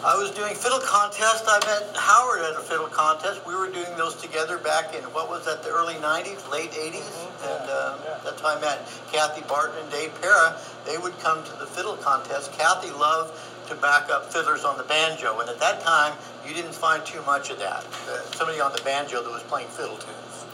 I 0.00 0.16
was 0.16 0.30
doing 0.30 0.54
fiddle 0.54 0.80
contest. 0.80 1.44
I 1.46 1.60
met 1.68 1.92
Howard 1.94 2.40
at 2.40 2.56
a 2.56 2.64
fiddle 2.64 2.88
contest. 2.88 3.44
We 3.46 3.54
were 3.54 3.68
doing 3.68 3.92
those 3.98 4.16
together 4.16 4.56
back 4.56 4.94
in 4.96 5.04
what 5.12 5.28
was 5.28 5.44
that, 5.44 5.62
the 5.62 5.68
early 5.68 5.92
'90s, 6.00 6.40
late 6.50 6.72
'80s, 6.72 7.04
and 7.44 7.68
uh, 7.68 7.98
that's 8.24 8.40
how 8.40 8.56
I 8.56 8.60
met 8.62 8.80
Kathy 9.12 9.42
Barton 9.44 9.76
and 9.76 9.92
Dave 9.92 10.08
Para. 10.22 10.56
They 10.86 10.96
would 10.96 11.12
come 11.20 11.44
to 11.44 11.52
the 11.60 11.66
fiddle 11.66 11.96
contest. 12.00 12.56
Kathy 12.56 12.88
loved 12.96 13.36
to 13.68 13.74
back 13.76 14.08
up 14.08 14.32
fiddlers 14.32 14.64
on 14.64 14.78
the 14.78 14.84
banjo, 14.84 15.38
and 15.38 15.50
at 15.50 15.60
that 15.60 15.82
time, 15.82 16.16
you 16.48 16.54
didn't 16.54 16.74
find 16.74 17.04
too 17.04 17.20
much 17.28 17.50
of 17.50 17.58
that. 17.58 17.84
Uh, 18.08 18.24
somebody 18.32 18.58
on 18.58 18.72
the 18.72 18.80
banjo 18.80 19.22
that 19.22 19.30
was 19.30 19.42
playing 19.52 19.68
fiddle 19.68 19.98
tunes. 19.98 20.46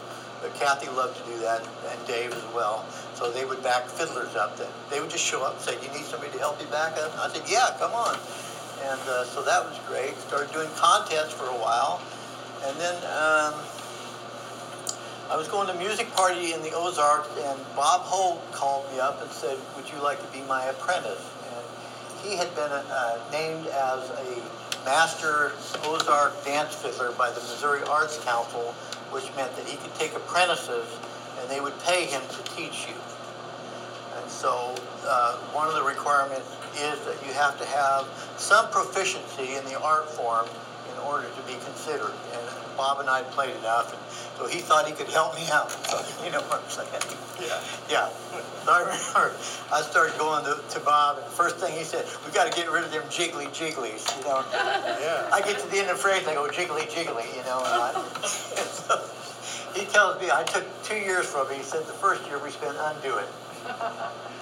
But 0.42 0.58
Kathy 0.58 0.90
loved 0.90 1.22
to 1.22 1.24
do 1.30 1.38
that, 1.46 1.62
and 1.62 2.06
Dave 2.08 2.32
as 2.32 2.44
well. 2.52 2.84
So 3.14 3.30
they 3.30 3.44
would 3.44 3.62
back 3.62 3.86
fiddlers 3.86 4.34
up. 4.34 4.56
That 4.58 4.68
they 4.90 4.98
would 4.98 5.10
just 5.10 5.24
show 5.24 5.46
up 5.46 5.54
and 5.54 5.62
say, 5.62 5.74
you 5.86 5.92
need 5.94 6.04
somebody 6.04 6.32
to 6.32 6.38
help 6.38 6.60
you 6.60 6.66
back 6.66 6.98
up?" 6.98 7.14
I 7.16 7.30
said, 7.30 7.46
"Yeah, 7.46 7.70
come 7.78 7.92
on." 7.92 8.18
And 8.82 9.00
uh, 9.08 9.24
so 9.24 9.42
that 9.42 9.64
was 9.64 9.78
great. 9.88 10.16
Started 10.18 10.52
doing 10.52 10.68
contests 10.76 11.32
for 11.32 11.46
a 11.46 11.58
while, 11.58 12.00
and 12.64 12.76
then 12.78 12.94
um, 13.08 13.54
I 15.28 15.36
was 15.36 15.48
going 15.48 15.66
to 15.68 15.74
music 15.74 16.10
party 16.12 16.52
in 16.52 16.62
the 16.62 16.72
Ozarks, 16.72 17.28
and 17.40 17.58
Bob 17.74 18.02
Holt 18.02 18.40
called 18.52 18.90
me 18.92 19.00
up 19.00 19.22
and 19.22 19.30
said, 19.30 19.58
"Would 19.76 19.90
you 19.90 19.98
like 20.02 20.20
to 20.20 20.30
be 20.32 20.44
my 20.46 20.64
apprentice?" 20.66 21.24
And 21.56 21.64
he 22.22 22.36
had 22.36 22.54
been 22.54 22.70
uh, 22.70 23.18
named 23.32 23.66
as 23.66 24.10
a 24.10 24.42
master 24.84 25.52
Ozark 25.82 26.44
dance 26.44 26.74
fiddler 26.76 27.10
by 27.12 27.30
the 27.30 27.40
Missouri 27.40 27.82
Arts 27.88 28.22
Council, 28.24 28.72
which 29.10 29.24
meant 29.34 29.54
that 29.56 29.66
he 29.66 29.76
could 29.78 29.94
take 29.96 30.14
apprentices, 30.14 30.86
and 31.40 31.50
they 31.50 31.60
would 31.60 31.78
pay 31.80 32.04
him 32.04 32.22
to 32.28 32.42
teach 32.54 32.86
you. 32.86 32.94
And 34.20 34.30
so 34.30 34.74
uh, 35.04 35.36
one 35.50 35.66
of 35.66 35.74
the 35.74 35.82
requirements 35.82 36.46
is 36.78 37.00
that 37.04 37.16
you 37.26 37.32
have 37.32 37.58
to 37.58 37.66
have 37.66 38.06
some 38.36 38.70
proficiency 38.70 39.54
in 39.56 39.64
the 39.64 39.80
art 39.80 40.08
form 40.10 40.46
in 40.92 40.98
order 41.04 41.28
to 41.28 41.42
be 41.46 41.54
considered. 41.64 42.12
And 42.32 42.44
Bob 42.76 43.00
and 43.00 43.08
I 43.08 43.22
played 43.22 43.54
enough, 43.56 43.92
and 43.92 44.02
so 44.36 44.46
he 44.46 44.60
thought 44.60 44.86
he 44.86 44.92
could 44.92 45.08
help 45.08 45.34
me 45.34 45.46
out. 45.52 45.70
So, 45.86 46.02
you 46.24 46.32
know 46.32 46.42
what 46.50 46.60
I'm 46.60 46.70
saying? 46.70 46.90
Yeah. 47.40 47.60
Yeah. 47.88 48.08
So 48.64 48.72
I 48.72 48.80
remember 48.80 49.32
I 49.72 49.80
started 49.82 50.18
going 50.18 50.44
to, 50.44 50.58
to 50.58 50.80
Bob, 50.80 51.18
and 51.18 51.26
the 51.26 51.30
first 51.30 51.56
thing 51.56 51.72
he 51.76 51.84
said, 51.84 52.04
we 52.26 52.32
got 52.32 52.50
to 52.50 52.54
get 52.56 52.70
rid 52.70 52.84
of 52.84 52.90
them 52.90 53.04
jiggly 53.04 53.46
jigglies, 53.54 54.04
you 54.18 54.24
know. 54.24 54.44
Yeah. 54.52 55.30
I 55.32 55.40
get 55.40 55.58
to 55.60 55.66
the 55.68 55.78
end 55.78 55.88
of 55.88 55.96
the 55.96 56.02
phrase, 56.02 56.26
I 56.26 56.34
go 56.34 56.48
jiggly 56.48 56.84
jiggly, 56.90 57.24
you 57.36 57.44
know. 57.44 57.62
And 57.64 57.80
I, 57.80 57.92
so 58.26 58.98
he 59.78 59.86
tells 59.86 60.20
me 60.20 60.28
I 60.30 60.42
took 60.42 60.64
two 60.82 60.96
years 60.98 61.26
from 61.26 61.48
him. 61.48 61.56
He 61.56 61.62
said 61.62 61.80
the 61.86 61.96
first 61.96 62.26
year 62.26 62.42
we 62.42 62.50
spent 62.50 62.76
undoing. 62.80 63.24
it. 63.24 63.30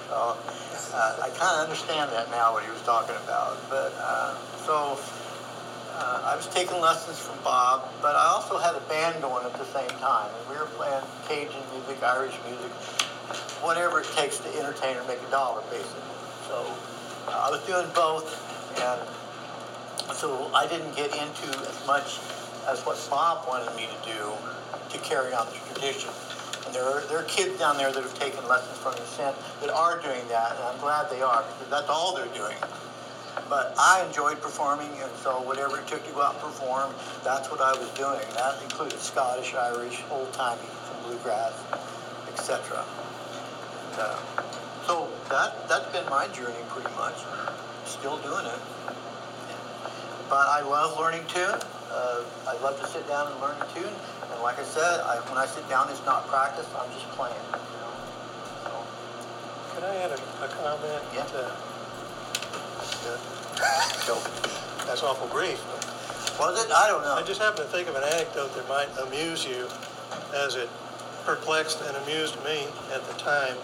So 0.09 0.37
uh, 0.93 1.17
I 1.21 1.29
kind 1.29 1.57
of 1.57 1.63
understand 1.63 2.11
that 2.11 2.29
now 2.31 2.53
what 2.53 2.63
he 2.63 2.71
was 2.71 2.81
talking 2.83 3.15
about. 3.23 3.57
But 3.69 3.93
uh, 3.97 4.35
so 4.65 4.99
uh, 5.95 6.31
I 6.31 6.35
was 6.35 6.47
taking 6.47 6.79
lessons 6.81 7.19
from 7.19 7.37
Bob, 7.43 7.87
but 8.01 8.15
I 8.15 8.27
also 8.27 8.57
had 8.57 8.75
a 8.75 8.83
band 8.91 9.21
going 9.21 9.45
at 9.45 9.53
the 9.57 9.65
same 9.65 9.89
time, 10.03 10.29
and 10.29 10.49
we 10.49 10.55
were 10.55 10.69
playing 10.75 11.03
Cajun 11.27 11.63
music, 11.71 12.03
Irish 12.03 12.35
music, 12.45 12.71
whatever 13.63 14.01
it 14.01 14.07
takes 14.15 14.37
to 14.39 14.49
entertain 14.59 14.97
or 14.97 15.03
make 15.07 15.21
a 15.21 15.31
dollar, 15.31 15.61
basically. 15.71 16.11
So 16.47 16.67
I 17.29 17.49
was 17.49 17.63
doing 17.65 17.87
both, 17.95 18.27
and 18.83 20.15
so 20.15 20.51
I 20.53 20.67
didn't 20.67 20.95
get 20.95 21.11
into 21.15 21.47
as 21.63 21.87
much 21.87 22.19
as 22.67 22.83
what 22.85 22.99
Bob 23.09 23.47
wanted 23.47 23.73
me 23.75 23.87
to 23.87 23.99
do 24.09 24.31
to 24.89 24.97
carry 24.99 25.33
on 25.33 25.47
the 25.47 25.57
tradition. 25.73 26.11
There 26.75 26.83
are, 26.83 26.99
there 27.07 27.19
are 27.19 27.23
kids 27.31 27.57
down 27.57 27.77
there 27.77 27.89
that 27.89 28.03
have 28.03 28.19
taken 28.19 28.45
lessons 28.49 28.77
from 28.79 28.95
him 28.95 29.07
since 29.07 29.37
that 29.61 29.69
are 29.71 29.95
doing 30.01 30.27
that, 30.27 30.59
and 30.59 30.63
I'm 30.67 30.77
glad 30.83 31.09
they 31.09 31.21
are 31.21 31.41
because 31.47 31.71
that's 31.71 31.87
all 31.87 32.13
they're 32.13 32.35
doing. 32.35 32.57
But 33.47 33.73
I 33.79 34.03
enjoyed 34.05 34.41
performing, 34.41 34.91
and 34.99 35.11
so 35.23 35.39
whatever 35.47 35.79
it 35.79 35.87
took 35.87 36.05
to 36.05 36.11
go 36.11 36.21
out 36.21 36.33
and 36.33 36.43
perform, 36.43 36.91
that's 37.23 37.49
what 37.49 37.61
I 37.61 37.71
was 37.79 37.87
doing. 37.95 38.19
That 38.35 38.61
included 38.61 38.99
Scottish, 38.99 39.55
Irish, 39.55 40.03
old 40.11 40.33
timey, 40.33 40.67
some 40.91 40.99
bluegrass, 41.07 41.55
etc. 42.33 42.83
Uh, 43.95 44.19
so 44.85 45.07
that 45.29 45.69
that's 45.69 45.89
been 45.95 46.03
my 46.09 46.27
journey 46.35 46.59
pretty 46.67 46.93
much. 46.99 47.15
Still 47.85 48.17
doing 48.17 48.45
it. 48.51 48.59
But 50.27 50.43
I 50.51 50.59
love 50.59 50.99
learning 50.99 51.23
tune. 51.27 51.55
Uh, 51.89 52.23
I 52.49 52.59
love 52.59 52.77
to 52.81 52.87
sit 52.87 53.07
down 53.07 53.31
and 53.31 53.39
learn 53.39 53.55
a 53.61 53.67
tune. 53.73 53.95
And 54.35 54.43
like 54.43 54.59
I 54.59 54.63
said, 54.63 54.99
I, 55.01 55.17
when 55.31 55.37
I 55.39 55.45
sit 55.47 55.63
down, 55.69 55.87
it's 55.89 56.03
not 56.05 56.27
practice. 56.27 56.67
I'm 56.75 56.91
just 56.91 57.07
playing. 57.15 57.35
You 57.55 57.79
know. 57.79 57.93
So, 58.67 58.71
Can 59.79 59.83
I 59.87 59.95
add 60.03 60.11
a, 60.11 60.19
a 60.43 60.47
comment? 60.59 61.03
Yeah. 61.15 61.23
Uh, 61.31 61.55
so 64.05 64.15
That's 64.85 65.01
awful 65.03 65.27
brief. 65.27 65.59
was 66.39 66.63
it? 66.65 66.71
I 66.71 66.87
don't 66.87 67.03
know. 67.03 67.13
I 67.15 67.23
just 67.23 67.41
happen 67.41 67.63
to 67.63 67.71
think 67.71 67.87
of 67.87 67.95
an 67.95 68.03
anecdote 68.03 68.53
that 68.55 68.67
might 68.67 68.89
amuse 69.07 69.45
you 69.47 69.67
as 70.35 70.55
it 70.55 70.69
perplexed 71.23 71.81
and 71.87 71.95
amused 72.03 72.35
me 72.43 72.67
at 72.93 73.03
the 73.07 73.13
time. 73.13 73.55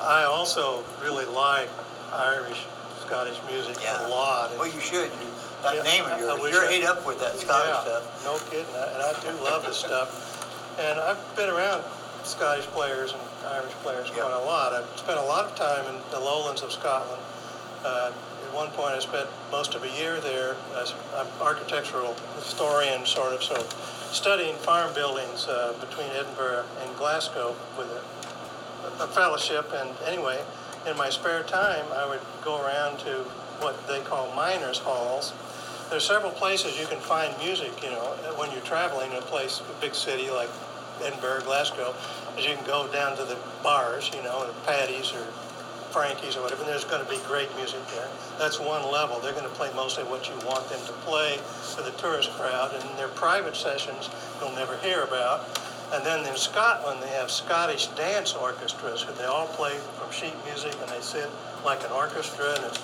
I 0.00 0.24
also 0.24 0.82
really 1.02 1.26
like 1.26 1.68
Irish, 2.12 2.64
Scottish 3.04 3.36
music 3.50 3.76
Yeah. 3.82 4.06
a 4.06 4.08
lot. 4.08 4.56
Well, 4.58 4.66
you 4.72 4.80
should. 4.80 5.10
That 5.62 5.84
name 5.84 6.04
of 6.04 6.12
I 6.12 6.18
yours, 6.20 6.40
wish 6.40 6.52
you're 6.54 6.64
I- 6.64 6.72
ate 6.72 6.84
up 6.84 7.04
with 7.06 7.18
that 7.20 7.36
Scottish 7.38 7.68
yeah, 7.68 7.82
stuff. 7.82 8.24
No 8.24 8.38
kidding, 8.50 8.74
I- 8.74 8.92
and 8.94 9.02
I 9.02 9.12
do 9.20 9.44
love 9.44 9.64
this 9.66 9.76
stuff. 9.78 10.78
And 10.78 11.00
I've 11.00 11.18
been 11.36 11.48
around 11.50 11.82
Scottish 12.24 12.66
players 12.66 13.12
and 13.12 13.22
Irish 13.52 13.72
players 13.82 14.08
Yeah. 14.14 14.22
quite 14.22 14.34
a 14.34 14.44
lot. 14.44 14.72
I've 14.72 14.86
spent 14.98 15.18
a 15.18 15.22
lot 15.22 15.44
of 15.44 15.54
time 15.56 15.86
in 15.86 16.00
the 16.10 16.20
lowlands 16.20 16.62
of 16.62 16.72
Scotland. 16.72 17.20
Uh, 17.84 18.10
at 18.46 18.54
one 18.54 18.70
point, 18.70 18.94
I 18.94 18.98
spent 19.00 19.28
most 19.50 19.74
of 19.74 19.82
a 19.82 19.88
year 19.90 20.20
there 20.20 20.56
as 20.80 20.94
I'm 21.16 21.26
architectural 21.40 22.14
historian, 22.36 23.04
sort 23.06 23.32
of, 23.32 23.42
so 23.42 23.56
studying 24.12 24.54
farm 24.56 24.94
buildings 24.94 25.46
uh, 25.48 25.74
between 25.80 26.08
Edinburgh 26.10 26.64
and 26.82 26.96
Glasgow 26.96 27.54
with 27.76 27.88
a, 27.90 29.02
a 29.04 29.06
fellowship. 29.08 29.72
And 29.74 29.90
anyway, 30.06 30.38
in 30.86 30.96
my 30.96 31.10
spare 31.10 31.42
time, 31.42 31.84
I 31.94 32.06
would 32.06 32.20
go 32.42 32.60
around 32.62 32.98
to 33.00 33.24
what 33.60 33.86
they 33.88 34.00
call 34.00 34.32
miners' 34.34 34.78
halls. 34.78 35.32
There's 35.90 36.04
several 36.04 36.32
places 36.32 36.78
you 36.78 36.86
can 36.86 37.00
find 37.00 37.32
music, 37.38 37.72
you 37.82 37.88
know, 37.88 38.12
when 38.36 38.52
you're 38.52 38.60
traveling 38.60 39.10
in 39.10 39.16
a 39.16 39.22
place, 39.22 39.60
a 39.60 39.80
big 39.80 39.94
city 39.94 40.30
like 40.30 40.50
Edinburgh, 41.02 41.42
Glasgow, 41.44 41.94
is 42.36 42.44
you 42.44 42.54
can 42.54 42.66
go 42.66 42.86
down 42.92 43.16
to 43.16 43.24
the 43.24 43.38
bars, 43.62 44.10
you 44.14 44.22
know, 44.22 44.46
the 44.46 44.52
Paddy's 44.68 45.12
or 45.12 45.24
Frankie's 45.90 46.36
or 46.36 46.42
whatever, 46.42 46.62
and 46.62 46.70
there's 46.70 46.84
going 46.84 47.02
to 47.02 47.10
be 47.10 47.16
great 47.26 47.48
music 47.56 47.80
there. 47.96 48.08
That's 48.38 48.60
one 48.60 48.84
level. 48.92 49.18
They're 49.18 49.32
going 49.32 49.48
to 49.48 49.56
play 49.56 49.72
mostly 49.74 50.04
what 50.04 50.28
you 50.28 50.34
want 50.46 50.68
them 50.68 50.84
to 50.84 50.92
play 51.08 51.38
for 51.74 51.80
the 51.80 51.92
tourist 51.92 52.30
crowd, 52.32 52.74
and 52.74 52.84
their 52.98 53.08
private 53.08 53.56
sessions 53.56 54.10
you'll 54.40 54.52
never 54.52 54.76
hear 54.78 55.04
about. 55.04 55.48
And 55.94 56.04
then 56.04 56.20
in 56.28 56.36
Scotland, 56.36 57.02
they 57.02 57.08
have 57.16 57.30
Scottish 57.30 57.86
dance 57.96 58.34
orchestras, 58.34 59.00
who 59.00 59.14
they 59.14 59.24
all 59.24 59.46
play 59.46 59.72
from 59.96 60.12
sheet 60.12 60.34
music, 60.44 60.76
and 60.82 60.90
they 60.90 61.00
sit 61.00 61.30
like 61.64 61.82
an 61.82 61.92
orchestra, 61.92 62.54
and 62.56 62.64
it's 62.66 62.78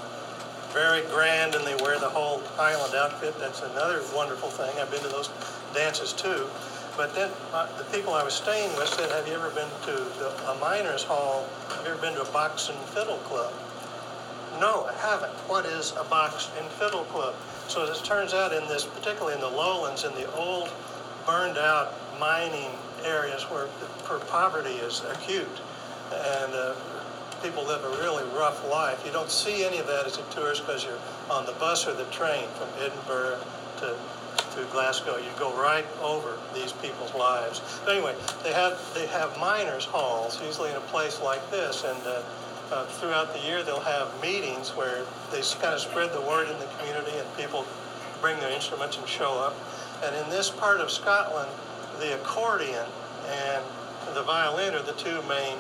very 0.75 1.03
grand, 1.07 1.55
and 1.55 1.65
they 1.65 1.77
wear 1.77 1.99
the 1.99 2.11
whole 2.11 2.43
Highland 2.59 2.95
outfit. 2.95 3.39
That's 3.39 3.63
another 3.63 4.03
wonderful 4.15 4.51
thing. 4.51 4.75
I've 4.79 4.91
been 4.91 5.01
to 5.03 5.09
those 5.09 5.31
dances 5.73 6.13
too. 6.13 6.47
But 6.97 7.15
then 7.15 7.31
uh, 7.53 7.67
the 7.79 7.85
people 7.85 8.13
I 8.13 8.23
was 8.23 8.35
staying 8.35 8.75
with 8.77 8.89
said, 8.89 9.11
"Have 9.11 9.27
you 9.27 9.35
ever 9.35 9.51
been 9.51 9.71
to 9.87 9.93
the, 10.19 10.35
a 10.51 10.59
miners' 10.61 11.05
hall? 11.05 11.47
Have 11.71 11.87
you 11.87 11.93
ever 11.93 12.01
been 12.01 12.15
to 12.15 12.23
a 12.23 12.33
box 12.33 12.69
and 12.69 12.79
fiddle 12.91 13.19
club?" 13.19 13.53
No, 14.61 14.85
I 14.85 14.93
haven't. 14.95 15.33
What 15.49 15.67
is 15.67 15.93
a 15.99 16.05
box 16.05 16.51
and 16.59 16.67
fiddle 16.73 17.05
club? 17.05 17.35
So 17.69 17.83
as 17.83 18.01
it 18.01 18.05
turns 18.05 18.35
out, 18.35 18.53
in 18.53 18.67
this, 18.69 18.85
particularly 18.85 19.35
in 19.35 19.41
the 19.41 19.49
lowlands, 19.49 20.05
in 20.05 20.15
the 20.15 20.31
old, 20.35 20.71
burned-out 21.27 21.93
mining 22.21 22.71
areas 23.05 23.43
where, 23.45 23.67
where 24.07 24.21
poverty 24.27 24.75
is 24.75 25.03
acute, 25.11 25.61
and 26.13 26.53
uh, 26.53 26.75
people 27.45 27.65
live 27.67 27.85
a 27.85 27.91
really 28.01 28.25
rough 28.35 28.67
life. 28.71 29.05
You 29.05 29.13
don't 29.13 29.31
see 29.31 29.65
any 29.65 29.77
of 29.77 29.87
that 29.87 30.07
as 30.07 30.17
a 30.17 30.23
tourist 30.33 30.65
because 30.65 30.83
you're 30.83 30.99
on 31.31 31.45
the 31.45 31.53
bus 31.53 31.87
or 31.87 31.93
the 31.93 32.07
train 32.07 32.49
from 32.57 32.69
Edinburgh 32.81 33.39
to 33.81 33.95
to 34.57 34.65
Glasgow, 34.71 35.17
you 35.17 35.29
go 35.37 35.53
right 35.61 35.85
over 36.01 36.39
these 36.55 36.73
people's 36.73 37.13
lives. 37.15 37.61
But 37.85 37.97
anyway, 37.97 38.15
they 38.45 38.53
have 38.53 38.79
they 38.95 39.07
have 39.09 39.37
miners' 39.39 39.85
halls, 39.85 40.41
usually 40.43 40.71
in 40.71 40.77
a 40.77 40.87
place 40.93 41.21
like 41.21 41.51
this, 41.51 41.85
and 41.85 41.99
uh, 42.07 42.23
uh, 42.71 42.87
throughout 42.87 43.35
the 43.35 43.41
year 43.41 43.63
they'll 43.63 43.81
have 43.81 44.09
meetings 44.23 44.71
where 44.71 45.05
they 45.33 45.43
kind 45.61 45.75
of 45.75 45.81
spread 45.81 46.13
the 46.13 46.21
word 46.23 46.49
in 46.49 46.59
the 46.61 46.69
community, 46.79 47.19
and 47.19 47.27
people 47.37 47.67
bring 48.21 48.39
their 48.39 48.53
instruments 48.53 48.97
and 48.97 49.07
show 49.09 49.33
up. 49.39 49.57
And 50.05 50.15
in 50.17 50.31
this 50.31 50.51
part 50.51 50.81
of 50.81 50.91
Scotland, 50.91 51.51
the 51.99 52.15
accordion 52.15 52.87
and 53.27 53.65
the 54.15 54.23
violin 54.23 54.75
are 54.75 54.83
the 54.83 54.93
two 54.93 55.21
main 55.29 55.59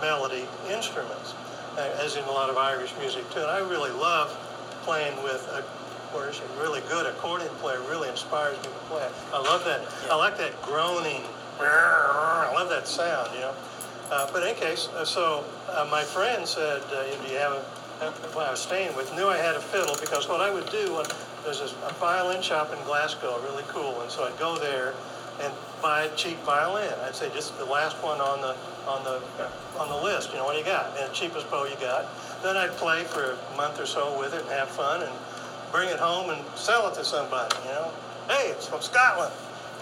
melody 0.00 0.46
instruments, 0.70 1.34
uh, 1.76 1.98
as 2.00 2.16
in 2.16 2.24
a 2.24 2.30
lot 2.30 2.50
of 2.50 2.56
Irish 2.56 2.92
music 2.98 3.28
too. 3.30 3.40
And 3.40 3.50
I 3.50 3.58
really 3.58 3.92
love 3.92 4.30
playing 4.84 5.22
with 5.22 5.46
a 5.52 5.64
course, 6.12 6.40
a 6.40 6.60
really 6.60 6.80
good 6.88 7.06
accordion 7.06 7.48
player 7.56 7.80
really 7.88 8.08
inspires 8.08 8.56
me 8.58 8.64
to 8.64 8.84
play. 8.90 9.08
I 9.32 9.40
love 9.40 9.64
that. 9.64 9.80
I 10.10 10.16
like 10.16 10.36
that 10.38 10.60
groaning. 10.62 11.22
I 11.58 12.52
love 12.54 12.68
that 12.68 12.86
sound, 12.86 13.30
you 13.34 13.40
know. 13.40 13.54
Uh, 14.10 14.28
but 14.30 14.42
in 14.42 14.50
any 14.50 14.60
case, 14.60 14.88
uh, 14.88 15.04
so 15.04 15.44
uh, 15.70 15.88
my 15.90 16.02
friend 16.02 16.46
said, 16.46 16.82
uh, 16.92 17.04
do 17.24 17.32
you 17.32 17.38
have 17.38 17.52
a, 17.52 18.10
when 18.34 18.44
I 18.44 18.50
was 18.50 18.60
staying 18.60 18.94
with, 18.94 19.14
knew 19.14 19.28
I 19.28 19.38
had 19.38 19.54
a 19.54 19.60
fiddle 19.60 19.96
because 20.00 20.28
what 20.28 20.40
I 20.40 20.52
would 20.52 20.68
do, 20.70 20.96
when 20.96 21.06
there's 21.44 21.60
a 21.62 21.92
violin 21.94 22.42
shop 22.42 22.72
in 22.76 22.84
Glasgow, 22.84 23.40
really 23.42 23.64
cool, 23.68 24.02
and 24.02 24.10
so 24.10 24.24
I'd 24.24 24.38
go 24.38 24.58
there 24.58 24.92
and 25.42 25.52
buy 25.82 26.04
a 26.04 26.16
cheap 26.16 26.38
violin. 26.44 26.92
I'd 27.04 27.14
say 27.14 27.30
just 27.34 27.58
the 27.58 27.64
last 27.64 27.96
one 28.02 28.20
on 28.20 28.40
the 28.40 28.56
on 28.86 29.04
the 29.04 29.20
on 29.78 29.88
the 29.88 30.04
list. 30.04 30.30
You 30.30 30.36
know 30.36 30.44
what 30.44 30.52
do 30.52 30.58
you 30.58 30.64
got? 30.64 30.96
And 30.98 31.10
the 31.10 31.14
cheapest 31.14 31.50
bow 31.50 31.64
you 31.64 31.76
got. 31.76 32.06
Then 32.42 32.56
I'd 32.56 32.72
play 32.72 33.04
for 33.04 33.36
a 33.36 33.56
month 33.56 33.80
or 33.80 33.86
so 33.86 34.18
with 34.18 34.34
it 34.34 34.42
and 34.42 34.50
have 34.50 34.70
fun 34.70 35.02
and 35.02 35.12
bring 35.70 35.88
it 35.88 35.98
home 35.98 36.30
and 36.30 36.40
sell 36.56 36.88
it 36.88 36.94
to 36.94 37.04
somebody. 37.04 37.54
You 37.64 37.70
know, 37.70 37.92
hey, 38.28 38.50
it's 38.50 38.66
from 38.66 38.80
Scotland. 38.80 39.32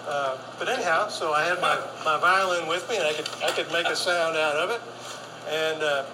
Uh, 0.07 0.39
but 0.59 0.69
anyhow, 0.69 1.09
so 1.09 1.33
I 1.33 1.45
had 1.45 1.61
my, 1.61 1.77
my 2.05 2.19
violin 2.19 2.67
with 2.67 2.89
me 2.89 2.97
and 2.97 3.07
I 3.07 3.13
could 3.13 3.29
I 3.45 3.51
could 3.53 3.71
make 3.73 3.87
a 3.87 3.97
sound 3.97 4.37
out 4.37 4.57
of 4.57 4.71
it. 4.71 4.81
And 5.49 5.83
uh, 5.83 6.05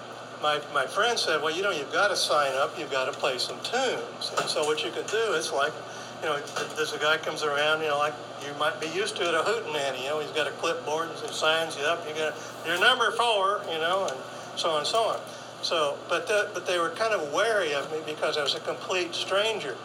my, 0.41 0.59
my 0.73 0.85
friend 0.85 1.17
said, 1.17 1.41
well, 1.41 1.55
you 1.55 1.61
know, 1.61 1.71
you've 1.71 1.91
got 1.91 2.09
to 2.09 2.15
sign 2.15 2.53
up, 2.55 2.77
you've 2.77 2.91
got 2.91 3.11
to 3.11 3.17
play 3.17 3.37
some 3.37 3.57
tunes. 3.63 4.31
And 4.37 4.49
so 4.49 4.65
what 4.65 4.83
you 4.83 4.91
could 4.91 5.07
do 5.07 5.33
is 5.33 5.51
like, 5.51 5.73
you 6.21 6.27
know, 6.27 6.39
there's 6.75 6.93
a 6.93 6.99
guy 6.99 7.17
comes 7.17 7.43
around, 7.43 7.81
you 7.81 7.87
know, 7.87 7.97
like 7.97 8.13
you 8.45 8.53
might 8.59 8.79
be 8.79 8.87
used 8.87 9.15
to 9.17 9.23
it, 9.23 9.33
a 9.33 9.39
hootenanny, 9.39 10.03
you 10.03 10.09
know, 10.09 10.19
he's 10.19 10.31
got 10.31 10.47
a 10.47 10.51
clipboard 10.51 11.09
and 11.09 11.17
signs 11.31 11.77
you 11.77 11.83
up, 11.83 12.07
you 12.07 12.15
got 12.15 12.33
your 12.65 12.79
number 12.79 13.11
four, 13.11 13.61
you 13.71 13.79
know, 13.79 14.07
and 14.09 14.17
so 14.59 14.71
on 14.71 14.79
and 14.79 14.87
so 14.87 14.99
on. 15.03 15.19
So, 15.61 15.97
but 16.07 16.27
the, 16.27 16.49
but 16.53 16.65
they 16.65 16.77
were 16.79 16.89
kind 16.91 17.13
of 17.13 17.33
wary 17.33 17.73
of 17.73 17.91
me 17.91 17.99
because 18.05 18.37
I 18.37 18.43
was 18.43 18.55
a 18.55 18.59
complete 18.61 19.13
stranger. 19.13 19.75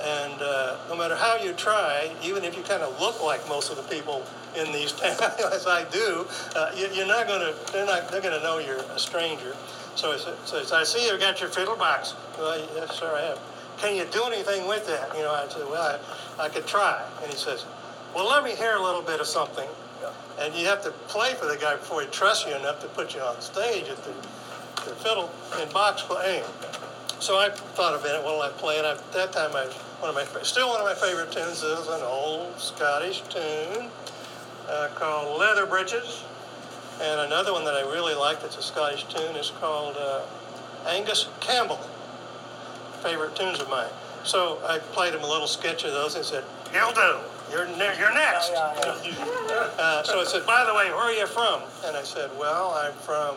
And 0.00 0.40
uh, 0.40 0.76
no 0.88 0.96
matter 0.96 1.16
how 1.16 1.36
you 1.36 1.52
try, 1.54 2.14
even 2.22 2.44
if 2.44 2.56
you 2.56 2.62
kind 2.62 2.82
of 2.82 3.00
look 3.00 3.22
like 3.22 3.46
most 3.48 3.70
of 3.70 3.76
the 3.76 3.82
people 3.82 4.24
in 4.56 4.70
these 4.72 4.92
towns, 5.00 5.20
as 5.20 5.66
I 5.66 5.84
do, 5.90 6.26
uh, 6.54 6.70
you, 6.76 7.02
are 7.02 7.06
not 7.06 7.26
going 7.26 7.40
to. 7.40 7.72
They're 7.72 7.86
not. 7.86 8.08
They're 8.08 8.20
going 8.20 8.38
to 8.38 8.42
know 8.42 8.58
you're 8.58 8.78
a 8.94 8.98
stranger. 8.98 9.56
So, 9.96 10.16
so, 10.16 10.62
so 10.62 10.76
I 10.76 10.84
see 10.84 11.06
you've 11.06 11.18
got 11.18 11.40
your 11.40 11.48
fiddle 11.48 11.74
box. 11.74 12.14
Well, 12.38 12.56
yes, 12.76 12.96
sir, 12.96 13.12
I 13.12 13.22
have. 13.22 13.40
Can 13.78 13.94
you 13.96 14.04
do 14.06 14.24
anything 14.24 14.66
with 14.66 14.86
that? 14.86 15.14
You 15.16 15.22
know, 15.22 15.32
I 15.32 15.46
said, 15.48 15.66
well, 15.68 16.00
I, 16.38 16.44
I 16.44 16.48
could 16.48 16.66
try. 16.66 17.02
And 17.22 17.30
he 17.30 17.36
says, 17.36 17.64
well, 18.14 18.28
let 18.28 18.42
me 18.42 18.54
hear 18.54 18.76
a 18.76 18.82
little 18.82 19.02
bit 19.02 19.20
of 19.20 19.26
something. 19.26 19.68
And 20.40 20.54
you 20.54 20.66
have 20.66 20.82
to 20.84 20.90
play 21.08 21.34
for 21.34 21.46
the 21.46 21.56
guy 21.56 21.74
before 21.76 22.00
he 22.00 22.06
trusts 22.08 22.46
you 22.46 22.54
enough 22.54 22.80
to 22.80 22.86
put 22.88 23.14
you 23.14 23.20
on 23.20 23.40
stage 23.40 23.88
at 23.88 24.02
the, 24.04 24.12
the 24.88 24.94
fiddle 24.96 25.30
and 25.56 25.72
box 25.72 26.02
playing. 26.02 26.44
So 27.20 27.36
I 27.36 27.50
thought 27.50 27.94
of 27.94 28.04
it. 28.04 28.22
Well, 28.24 28.42
I 28.42 28.50
play, 28.50 28.78
and 28.78 28.86
I, 28.86 28.92
at 28.92 29.12
that 29.12 29.32
time, 29.32 29.50
I 29.54 29.64
one 30.00 30.10
of 30.10 30.14
my 30.14 30.42
still 30.44 30.68
one 30.68 30.78
of 30.80 30.86
my 30.86 30.94
favorite 30.94 31.32
tunes 31.32 31.64
is 31.64 31.88
an 31.88 32.02
old 32.02 32.56
Scottish 32.60 33.22
tune 33.22 33.90
uh, 34.68 34.88
called 34.94 35.40
Leather 35.40 35.66
Breeches, 35.66 36.22
and 37.02 37.20
another 37.22 37.52
one 37.52 37.64
that 37.64 37.74
I 37.74 37.80
really 37.80 38.14
like 38.14 38.40
that's 38.40 38.56
a 38.56 38.62
Scottish 38.62 39.04
tune 39.04 39.34
is 39.34 39.50
called 39.58 39.96
uh, 39.98 40.22
Angus 40.86 41.28
Campbell. 41.40 41.80
Favorite 43.02 43.34
tunes 43.36 43.60
of 43.60 43.68
mine. 43.68 43.88
So 44.24 44.58
I 44.66 44.78
played 44.78 45.14
him 45.14 45.22
a 45.22 45.28
little 45.28 45.46
sketch 45.46 45.84
of 45.84 45.92
those 45.92 46.14
and 46.16 46.24
said, 46.24 46.44
"You'll 46.74 46.92
do. 46.92 47.18
You're 47.50 47.66
ne- 47.66 47.98
you're 47.98 48.12
next." 48.12 48.50
uh, 48.52 50.02
so 50.02 50.20
I 50.20 50.24
said, 50.24 50.46
"By 50.46 50.64
the 50.64 50.74
way, 50.74 50.90
where 50.90 51.08
are 51.08 51.12
you 51.12 51.26
from?" 51.26 51.62
And 51.84 51.96
I 51.96 52.02
said, 52.02 52.30
"Well, 52.38 52.72
I'm 52.72 52.92
from. 52.92 53.36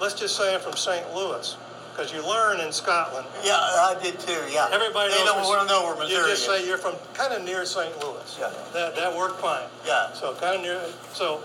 Let's 0.00 0.14
just 0.14 0.36
say 0.36 0.54
I'm 0.54 0.60
from 0.60 0.76
St. 0.76 1.14
Louis." 1.14 1.56
because 1.96 2.12
you 2.12 2.20
learn 2.28 2.60
in 2.60 2.70
Scotland. 2.72 3.26
Yeah, 3.42 3.56
I 3.56 3.96
did 4.02 4.20
too. 4.20 4.36
Yeah. 4.52 4.68
Everybody 4.70 5.12
they 5.12 5.24
knows. 5.24 5.40
don't 5.40 5.44
want 5.44 5.66
to 5.66 5.74
know 5.74 5.84
where 5.84 5.96
Missouri 5.96 6.28
You 6.28 6.28
just 6.28 6.42
is. 6.42 6.46
say 6.46 6.68
you're 6.68 6.76
from 6.76 6.94
kind 7.14 7.32
of 7.32 7.42
near 7.42 7.64
St. 7.64 7.88
Louis. 8.04 8.36
Yeah. 8.38 8.52
That 8.74 8.94
that 8.96 9.16
worked 9.16 9.40
fine. 9.40 9.64
Yeah. 9.86 10.12
So 10.12 10.34
kind 10.34 10.56
of 10.56 10.62
near. 10.62 10.78
So, 11.14 11.40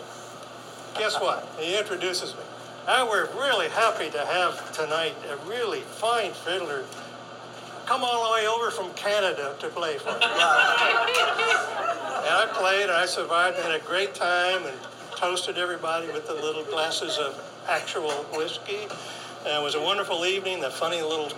guess 1.00 1.16
what? 1.22 1.48
He 1.58 1.78
introduces 1.78 2.36
me. 2.36 2.44
And 2.88 3.08
we're 3.08 3.28
really 3.36 3.70
happy 3.70 4.10
to 4.10 4.26
have 4.26 4.72
tonight 4.72 5.16
a 5.30 5.38
really 5.48 5.82
fine 5.82 6.32
fiddler 6.32 6.84
come 7.86 8.04
all 8.04 8.26
the 8.26 8.34
way 8.34 8.48
over 8.48 8.72
from 8.72 8.92
Canada 8.94 9.56
to 9.60 9.68
play 9.70 9.98
for 9.98 10.10
us. 10.10 10.16
and 10.22 10.24
I 12.34 12.48
played 12.54 12.84
and 12.84 12.92
I 12.92 13.06
survived 13.06 13.58
and 13.58 13.66
had 13.66 13.80
a 13.80 13.84
great 13.84 14.16
time 14.16 14.66
and 14.66 14.76
toasted 15.16 15.58
everybody 15.58 16.08
with 16.08 16.26
the 16.26 16.34
little 16.34 16.64
glasses 16.64 17.18
of 17.20 17.40
actual 17.68 18.10
whiskey. 18.34 18.88
And 19.46 19.62
it 19.62 19.64
was 19.64 19.76
a 19.76 19.82
wonderful 19.82 20.26
evening, 20.26 20.62
the 20.62 20.72
funny 20.72 21.02
little 21.02 21.32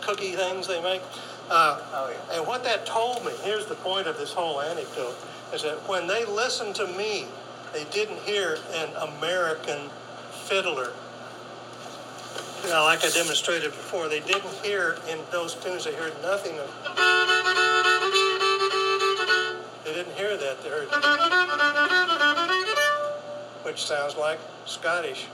cookie 0.00 0.32
things 0.32 0.66
they 0.66 0.82
make. 0.82 1.02
Uh, 1.50 1.80
oh, 1.92 2.10
yeah. 2.10 2.38
And 2.38 2.46
what 2.46 2.64
that 2.64 2.86
told 2.86 3.24
me, 3.24 3.32
here's 3.42 3.66
the 3.66 3.76
point 3.76 4.06
of 4.08 4.18
this 4.18 4.32
whole 4.32 4.60
anecdote, 4.60 5.14
is 5.54 5.62
that 5.62 5.76
when 5.88 6.06
they 6.06 6.24
listened 6.24 6.74
to 6.76 6.86
me, 6.88 7.26
they 7.72 7.84
didn't 7.92 8.18
hear 8.20 8.58
an 8.74 8.88
American 8.96 9.90
fiddler. 10.48 10.92
Know, 12.64 12.84
like 12.84 13.04
I 13.04 13.10
demonstrated 13.10 13.70
before, 13.70 14.08
they 14.08 14.20
didn't 14.20 14.52
hear 14.64 14.96
in 15.08 15.18
those 15.30 15.54
tunes, 15.54 15.84
they 15.84 15.94
heard 15.94 16.12
nothing 16.22 16.58
of. 16.58 16.68
They 19.84 19.92
didn't 19.94 20.14
hear 20.16 20.36
that, 20.36 20.62
they 20.62 20.68
heard. 20.68 20.88
Which 23.64 23.84
sounds 23.84 24.16
like 24.16 24.38
Scottish 24.64 25.26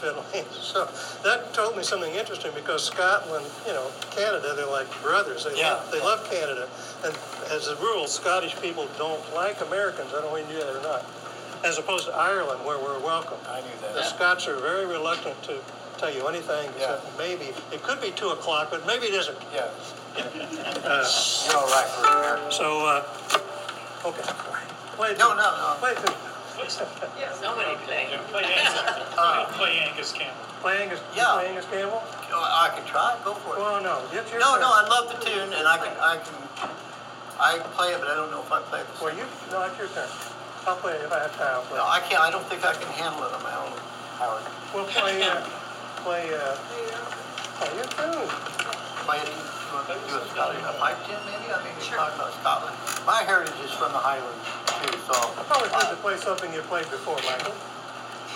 fiddling. 0.00 0.44
So 0.60 0.88
that 1.24 1.52
told 1.52 1.76
me 1.76 1.82
something 1.82 2.14
interesting 2.14 2.52
because 2.54 2.84
Scotland, 2.84 3.44
you 3.66 3.72
know, 3.72 3.90
Canada, 4.12 4.52
they're 4.54 4.66
like 4.66 4.88
brothers. 5.02 5.44
They, 5.44 5.58
yeah. 5.58 5.74
love, 5.74 5.90
they 5.90 6.00
love 6.00 6.30
Canada. 6.30 6.68
And 7.04 7.16
as 7.50 7.68
a 7.68 7.76
rule, 7.76 8.06
Scottish 8.06 8.54
people 8.60 8.86
don't 8.98 9.22
like 9.34 9.60
Americans. 9.62 10.10
I 10.14 10.20
don't 10.20 10.30
know 10.30 10.36
if 10.36 10.46
you 10.48 10.54
knew 10.54 10.64
that 10.64 10.76
or 10.76 10.82
not. 10.82 11.04
As 11.62 11.76
opposed 11.78 12.06
to 12.06 12.14
Ireland, 12.14 12.64
where 12.64 12.78
we're 12.78 12.98
welcome. 13.00 13.36
I 13.48 13.60
knew 13.60 13.68
that. 13.82 13.94
The 13.94 14.02
Scots 14.02 14.48
are 14.48 14.56
very 14.56 14.86
reluctant 14.86 15.40
to 15.44 15.60
tell 15.98 16.12
you 16.12 16.26
anything 16.26 16.70
yeah. 16.78 16.96
except 16.96 17.18
maybe. 17.18 17.52
It 17.70 17.82
could 17.82 18.00
be 18.00 18.10
2 18.12 18.28
o'clock, 18.30 18.68
but 18.70 18.86
maybe 18.86 19.06
it 19.06 19.14
isn't. 19.14 19.36
Yeah. 19.52 19.68
Uh, 20.16 21.04
You're 21.46 21.56
all 21.56 21.68
right 21.68 21.88
for 21.92 22.06
America. 22.06 22.52
So, 22.52 22.86
uh, 22.86 24.08
okay. 24.08 24.22
Play 24.96 25.14
no, 25.18 25.34
no, 25.36 25.44
no. 25.56 25.76
Play 25.80 25.94
two. 25.94 26.12
Somebody 26.68 27.76
play. 27.86 28.08
Play 28.32 28.44
Angus, 28.44 29.14
Uh, 29.18 29.46
play 29.52 29.78
Angus 29.80 30.12
Campbell. 30.12 30.34
Play 30.60 30.82
Angus, 30.82 31.00
Yeah. 31.16 31.32
play 31.36 31.46
Angus 31.48 31.64
Campbell? 31.70 32.02
Oh, 32.32 32.40
I 32.64 32.68
can 32.76 32.84
try. 32.86 33.16
Go 33.24 33.34
for 33.34 33.56
it. 33.56 33.60
Well, 33.60 33.82
no. 33.82 34.02
It's 34.12 34.30
your 34.30 34.40
No, 34.40 34.52
turn. 34.52 34.60
no, 34.60 34.68
I 34.72 34.84
love 34.88 35.08
the 35.12 35.24
tune, 35.24 35.52
and 35.52 35.66
I 35.68 35.76
can, 35.78 35.92
I 36.00 36.16
can, 36.20 36.68
I 37.40 37.58
play 37.76 37.92
it, 37.92 38.00
but 38.00 38.08
I 38.08 38.14
don't 38.14 38.30
know 38.30 38.40
if 38.40 38.52
I 38.52 38.60
play 38.62 38.80
it 38.80 38.86
the 38.98 39.04
Well, 39.04 39.14
same. 39.14 39.24
you, 39.24 39.52
no, 39.52 39.62
it's 39.64 39.78
your 39.78 39.88
turn. 39.88 40.08
I'll 40.66 40.76
play 40.76 40.94
it 40.94 41.02
if 41.02 41.12
I 41.12 41.20
have 41.24 41.34
time. 41.36 41.60
I'll. 41.60 41.76
No, 41.76 41.84
I 41.84 42.00
can't. 42.04 42.20
I 42.20 42.30
don't 42.30 42.44
think 42.46 42.64
I 42.64 42.74
can 42.74 42.88
handle 42.92 43.24
it 43.24 43.32
on 43.32 43.42
my 43.42 43.54
own, 43.56 43.72
Howard. 44.20 44.44
We'll 44.74 44.86
play, 44.86 45.22
uh, 45.22 45.40
play, 46.04 46.30
uh, 46.34 46.56
play 47.58 47.70
your 47.76 47.88
tune. 47.96 48.28
Play 49.08 49.18
it. 49.24 49.32
You 49.32 49.78
want 49.78 49.86
to 49.86 49.94
do 50.02 50.18
a 50.18 50.26
Scottish, 50.34 50.62
a 50.66 50.74
pipe 50.82 50.98
tune, 51.06 51.22
maybe? 51.30 51.46
I 51.46 51.62
mean, 51.62 51.72
you're 51.78 51.94
talking 51.94 52.18
about 52.18 52.34
Scotland. 52.42 52.74
My 53.06 53.22
heritage 53.22 53.54
is 53.62 53.70
from 53.70 53.94
the 53.94 54.02
Highlands 54.02 54.46
too, 54.82 54.94
so. 55.06 55.14
I 55.14 55.46
probably 55.46 55.70
uh, 55.70 55.78
should 55.78 55.94
to 55.94 56.02
play 56.02 56.16
something 56.18 56.50
you 56.52 56.60
played 56.66 56.90
before, 56.90 57.16
Michael. 57.22 57.54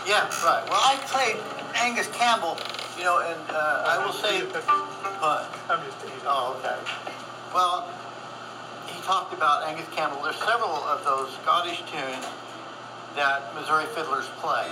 Yeah, 0.07 0.29
right. 0.45 0.63
Well, 0.69 0.79
I 0.79 0.95
played 1.09 1.41
Angus 1.75 2.09
Campbell, 2.13 2.57
you 2.97 3.05
know, 3.05 3.19
and 3.25 3.41
uh, 3.51 3.89
I 3.89 4.05
will 4.05 4.13
say, 4.13 4.45
what? 4.45 5.49
I'm 5.67 5.81
just 5.85 5.99
teasing. 6.01 6.23
Oh, 6.29 6.55
okay. 6.61 6.77
Well, 7.57 7.89
he 7.89 8.04
talked 9.05 9.35
about 9.37 9.69
Angus 9.69 9.87
Campbell. 9.93 10.23
There's 10.25 10.41
several 10.41 10.73
of 10.89 11.05
those 11.05 11.29
Scottish 11.45 11.85
tunes 11.93 12.25
that 13.15 13.55
Missouri 13.55 13.85
fiddlers 13.93 14.27
play. 14.41 14.65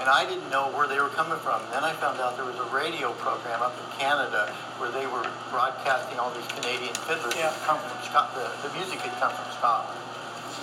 And 0.00 0.10
I 0.12 0.28
didn't 0.28 0.50
know 0.50 0.68
where 0.76 0.84
they 0.86 1.00
were 1.00 1.08
coming 1.16 1.38
from. 1.40 1.62
Then 1.72 1.84
I 1.84 1.94
found 1.96 2.20
out 2.20 2.36
there 2.36 2.44
was 2.44 2.58
a 2.60 2.68
radio 2.74 3.12
program 3.22 3.62
up 3.62 3.72
in 3.80 3.86
Canada 3.98 4.52
where 4.76 4.90
they 4.92 5.06
were 5.08 5.24
broadcasting 5.48 6.18
all 6.18 6.28
these 6.36 6.46
Canadian 6.60 6.92
fiddlers 7.08 7.32
Yeah. 7.38 7.54
come 7.64 7.80
from 7.80 7.96
Scotland. 8.04 8.44
The, 8.60 8.68
the 8.68 8.72
music 8.76 9.00
had 9.00 9.14
come 9.16 9.32
from 9.32 9.48
Scotland. 9.56 9.96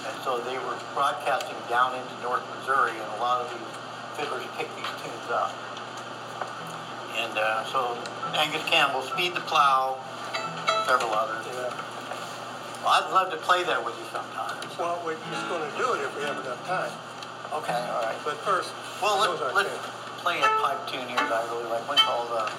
And 0.05 0.15
so 0.21 0.37
they 0.45 0.59
were 0.61 0.77
broadcasting 0.93 1.57
down 1.69 1.95
into 1.97 2.13
North 2.21 2.43
Missouri, 2.57 2.93
and 2.93 3.09
a 3.17 3.19
lot 3.21 3.41
of 3.41 3.49
these 3.49 3.69
fiddlers 4.19 4.45
picked 4.57 4.73
these 4.77 4.93
tunes 5.01 5.29
up. 5.33 5.53
And 7.17 7.33
uh, 7.37 7.65
so 7.65 7.97
Angus 8.37 8.65
Campbell, 8.69 9.01
Speed 9.01 9.33
the 9.33 9.41
Plow, 9.45 9.97
several 10.85 11.13
others. 11.13 11.45
Yeah. 12.81 12.85
Well, 12.85 12.93
I'd 12.97 13.13
love 13.13 13.29
to 13.31 13.37
play 13.37 13.63
there 13.63 13.79
with 13.81 13.93
you 13.99 14.05
sometimes. 14.11 14.65
Well, 14.77 15.01
we're 15.05 15.13
just 15.29 15.45
gonna 15.49 15.69
do 15.77 15.93
it 15.93 16.01
if 16.01 16.15
we 16.17 16.23
have 16.23 16.37
enough 16.41 16.65
time. 16.65 16.91
Okay, 17.53 17.77
all 17.93 18.01
right. 18.03 18.17
But 18.25 18.37
first, 18.41 18.73
Well, 19.01 19.21
those 19.21 19.39
let, 19.41 19.51
are 19.51 19.55
let's 19.55 19.69
good. 19.69 19.79
play 20.23 20.39
a 20.39 20.47
pipe 20.65 20.87
tune 20.87 21.05
here 21.07 21.17
that 21.17 21.31
I 21.33 21.43
really 21.53 21.69
like. 21.69 21.85
One 21.87 21.97
called, 21.97 22.29
uh, 22.31 22.49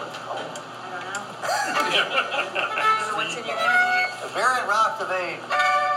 what's 0.00 0.18
called? 0.24 0.40
I 0.40 0.96
don't 0.96 1.04
know. 1.12 1.20
I 1.44 2.96
don't 3.04 3.10
know 3.10 3.16
what's 3.20 3.36
in 3.36 3.44
your 3.44 3.56
head. 3.56 4.22
The 4.22 4.32
Barren 4.34 4.64
Rocks 4.68 5.02
of 5.02 5.10
Aden. 5.10 5.89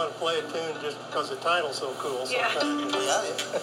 Wedding. 0.00 0.14
wanna 0.14 0.18
play 0.18 0.38
a 0.38 0.42
tune 0.72 0.82
just 0.82 0.98
because 1.08 1.30
the 1.30 1.36
title's 1.36 1.78
so 1.78 1.92
cool 1.98 2.26
Yeah. 2.28 2.52
sometimes. 2.58 2.94
Yeah, 2.94 3.22
yeah. 3.52 3.58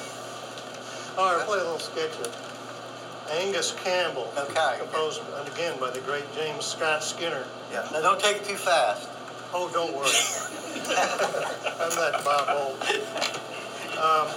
All 1.18 1.36
right, 1.36 1.46
play 1.48 1.58
a 1.60 1.64
little 1.64 1.80
sketch 1.80 2.12
of 2.20 3.28
Angus 3.42 3.74
Campbell. 3.84 4.32
Okay. 4.38 4.76
Composed, 4.80 5.22
and 5.40 5.48
again, 5.48 5.78
by 5.80 5.90
the 5.90 6.00
great 6.02 6.24
James 6.36 6.66
Scott 6.66 7.04
Skinner. 7.04 7.44
Yeah. 7.72 7.88
Now, 7.92 8.02
don't 8.02 8.20
take 8.20 8.38
it 8.38 8.46
too 8.46 8.56
fast. 8.56 9.10
Oh, 9.54 9.70
don't 9.74 9.94
worry. 9.96 10.12
I'm 11.82 11.96
not 11.96 12.24
Bob 12.24 12.48
Hope. 12.48 12.82
Um, 13.98 14.28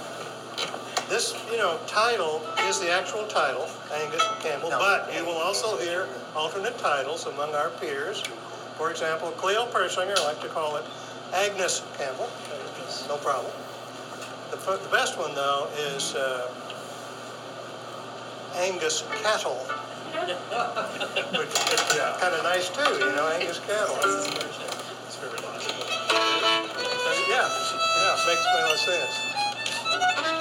this, 1.09 1.35
you 1.51 1.57
know, 1.57 1.77
title 1.87 2.41
is 2.67 2.79
the 2.79 2.89
actual 2.89 3.27
title, 3.27 3.67
Angus 3.93 4.23
Campbell, 4.41 4.69
No. 4.71 4.79
but 4.79 5.13
you 5.15 5.23
will 5.25 5.37
also 5.37 5.77
hear 5.77 6.07
alternate 6.35 6.77
titles 6.79 7.27
among 7.27 7.53
our 7.53 7.69
peers. 7.69 8.21
For 8.77 8.89
example, 8.89 9.29
Cleo 9.31 9.65
Persinger, 9.67 10.17
I 10.17 10.23
like 10.23 10.41
to 10.41 10.47
call 10.47 10.77
it 10.77 10.85
Agnes 11.33 11.81
Campbell. 11.97 12.29
No 13.07 13.17
problem. 13.17 13.51
The, 14.51 14.57
the 14.57 14.89
best 14.91 15.17
one, 15.17 15.33
though, 15.33 15.67
is 15.77 16.13
uh, 16.15 16.51
Angus 18.55 19.03
Cattle, 19.23 19.55
which 21.39 21.49
is 21.49 21.81
kind 22.19 22.33
of 22.35 22.43
nice 22.43 22.69
too, 22.69 22.93
you 22.93 23.15
know, 23.15 23.29
Angus 23.29 23.59
Cattle. 23.59 23.95
It's 25.07 25.15
very 25.15 25.39
logical. 25.41 25.85
Yeah, 27.29 27.47
yeah, 27.47 28.15
makes 28.27 28.45
a 28.45 28.61
lot 28.61 28.73
of 28.73 28.79
sense. 28.79 30.40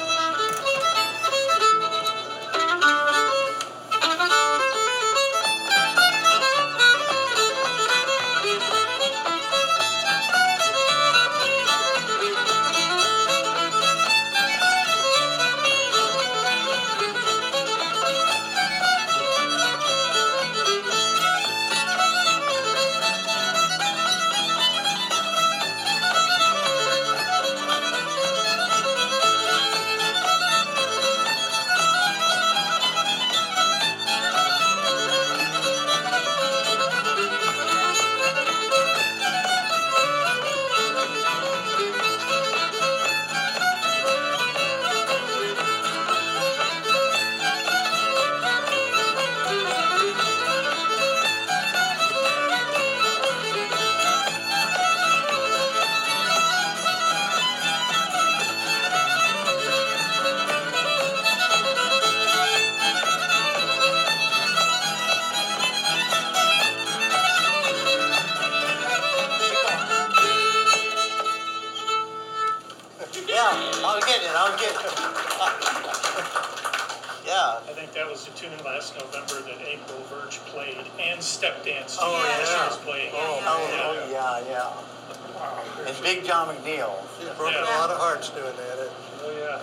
And 81.21 81.25
Step 81.29 81.63
Dance. 81.63 81.99
Oh, 82.01 82.17
too, 82.17 82.29
that 82.33 82.49
yeah. 82.49 82.67
was 82.67 82.79
playing. 82.81 83.13
Oh, 83.13 83.45
Oh, 83.45 83.61
oh, 83.93 84.09
yeah, 84.09 84.41
yeah. 84.49 85.87
And 85.87 85.93
Big 86.03 86.25
John 86.25 86.49
McNeil. 86.49 86.97
Broken 87.37 87.61
a 87.61 87.65
lot 87.77 87.91
of 87.93 87.99
hearts 88.01 88.31
doing 88.31 88.57
that. 88.57 88.79
It- 88.81 88.93
Oh, 89.23 89.29
yeah. 89.37 89.61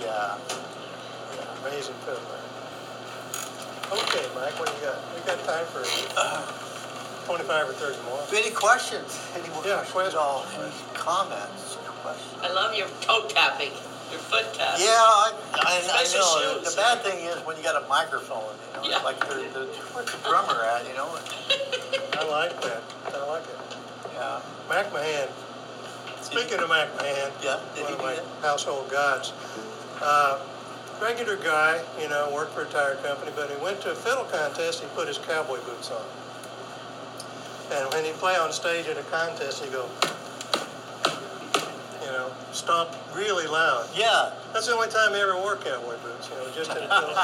Yeah. 0.00 1.68
Amazing 1.68 1.92
fiddler. 2.08 2.40
Okay, 3.92 4.24
Mike, 4.34 4.56
what 4.58 4.72
do 4.72 4.74
you 4.80 4.88
got? 4.88 4.96
We 5.12 5.20
got 5.28 5.44
time 5.44 5.66
for 5.68 5.84
twenty-five 7.28 7.68
or 7.68 7.74
thirty 7.76 8.00
more. 8.08 8.24
Any 8.32 8.50
questions? 8.50 9.20
Any 9.36 9.50
more 9.52 9.60
Yeah, 9.68 9.84
questions? 9.84 9.92
questions. 9.92 10.14
All 10.16 10.46
any 10.56 10.72
comments? 10.96 11.76
Questions? 12.00 12.40
I 12.40 12.48
love 12.50 12.74
your 12.74 12.88
toe 13.04 13.28
tapping, 13.28 13.76
your 14.08 14.24
foot 14.32 14.48
tapping. 14.56 14.86
Yeah, 14.88 14.96
I, 14.96 15.36
I, 15.52 16.00
I 16.00 16.04
Special 16.08 16.24
know. 16.24 16.60
shoes. 16.64 16.72
The 16.74 16.80
bad 16.80 17.02
thing 17.04 17.22
is 17.28 17.36
when 17.44 17.58
you 17.58 17.62
got 17.62 17.76
a 17.76 17.86
microphone, 17.88 18.56
you 18.71 18.71
know, 18.82 18.88
Yeah. 18.90 18.98
like 19.02 19.20
the, 19.20 19.34
the, 19.52 19.66
the 19.66 20.18
drummer 20.28 20.62
at, 20.64 20.86
you 20.86 20.94
know? 20.94 21.08
I 22.18 22.24
like 22.28 22.60
that. 22.62 22.82
I 23.14 23.26
like 23.26 23.44
it. 23.44 23.76
Yeah. 24.14 24.40
McMahan. 24.68 25.28
Speaking 26.22 26.60
of 26.60 26.68
McMahan, 26.70 27.30
Yeah, 27.42 27.58
one 27.82 27.92
of 27.92 27.98
my 28.00 28.14
that? 28.14 28.24
household 28.42 28.90
gods. 28.90 29.32
Uh, 30.00 30.38
regular 31.00 31.36
guy, 31.36 31.82
you 32.00 32.08
know, 32.08 32.30
worked 32.32 32.52
for 32.54 32.62
a 32.62 32.66
tire 32.66 32.94
company, 32.96 33.32
but 33.34 33.50
he 33.50 33.56
went 33.62 33.80
to 33.82 33.90
a 33.90 33.94
fiddle 33.94 34.24
contest. 34.24 34.80
He 34.82 34.86
put 34.94 35.08
his 35.08 35.18
cowboy 35.18 35.58
boots 35.64 35.90
on, 35.90 36.04
and 37.72 37.92
when 37.92 38.04
he 38.04 38.12
play 38.12 38.36
on 38.36 38.52
stage 38.52 38.86
at 38.86 38.96
a 38.96 39.02
contest, 39.04 39.64
he 39.64 39.70
go, 39.70 39.88
know, 42.12 42.30
stomp 42.52 42.90
really 43.14 43.46
loud. 43.46 43.88
Yeah. 43.96 44.32
That's 44.52 44.66
the 44.66 44.74
only 44.74 44.88
time 44.88 45.12
he 45.14 45.20
ever 45.20 45.36
wore 45.36 45.56
cowboy 45.56 45.96
boots, 46.04 46.28
you 46.30 46.36
know, 46.36 46.48
just 46.54 46.70
in 46.70 46.82
fiddle. 46.84 47.14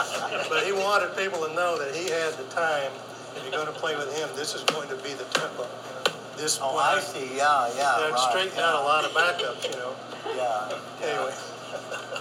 But 0.48 0.64
he 0.64 0.72
wanted 0.72 1.16
people 1.16 1.44
to 1.46 1.52
know 1.54 1.78
that 1.78 1.94
he 1.94 2.08
had 2.10 2.32
the 2.34 2.44
time. 2.54 2.90
If 3.36 3.42
you're 3.44 3.52
going 3.52 3.66
to 3.72 3.78
play 3.78 3.94
with 3.96 4.10
him, 4.16 4.28
this 4.34 4.54
is 4.54 4.64
going 4.64 4.88
to 4.88 4.96
be 4.96 5.12
the 5.14 5.24
tempo. 5.36 5.62
You 5.62 5.92
know, 5.94 6.02
this 6.36 6.58
Oh, 6.62 6.70
point. 6.74 6.82
I 6.84 7.00
see. 7.00 7.36
Yeah, 7.36 7.68
yeah. 7.76 7.98
That 8.02 8.10
right, 8.12 8.28
straightened 8.30 8.58
out 8.60 8.82
a 8.82 8.84
lot 8.84 9.04
of 9.04 9.12
backups, 9.12 9.62
you 9.70 9.76
know. 9.78 9.94
Yeah. 10.34 11.06
Anyway, 11.06 11.34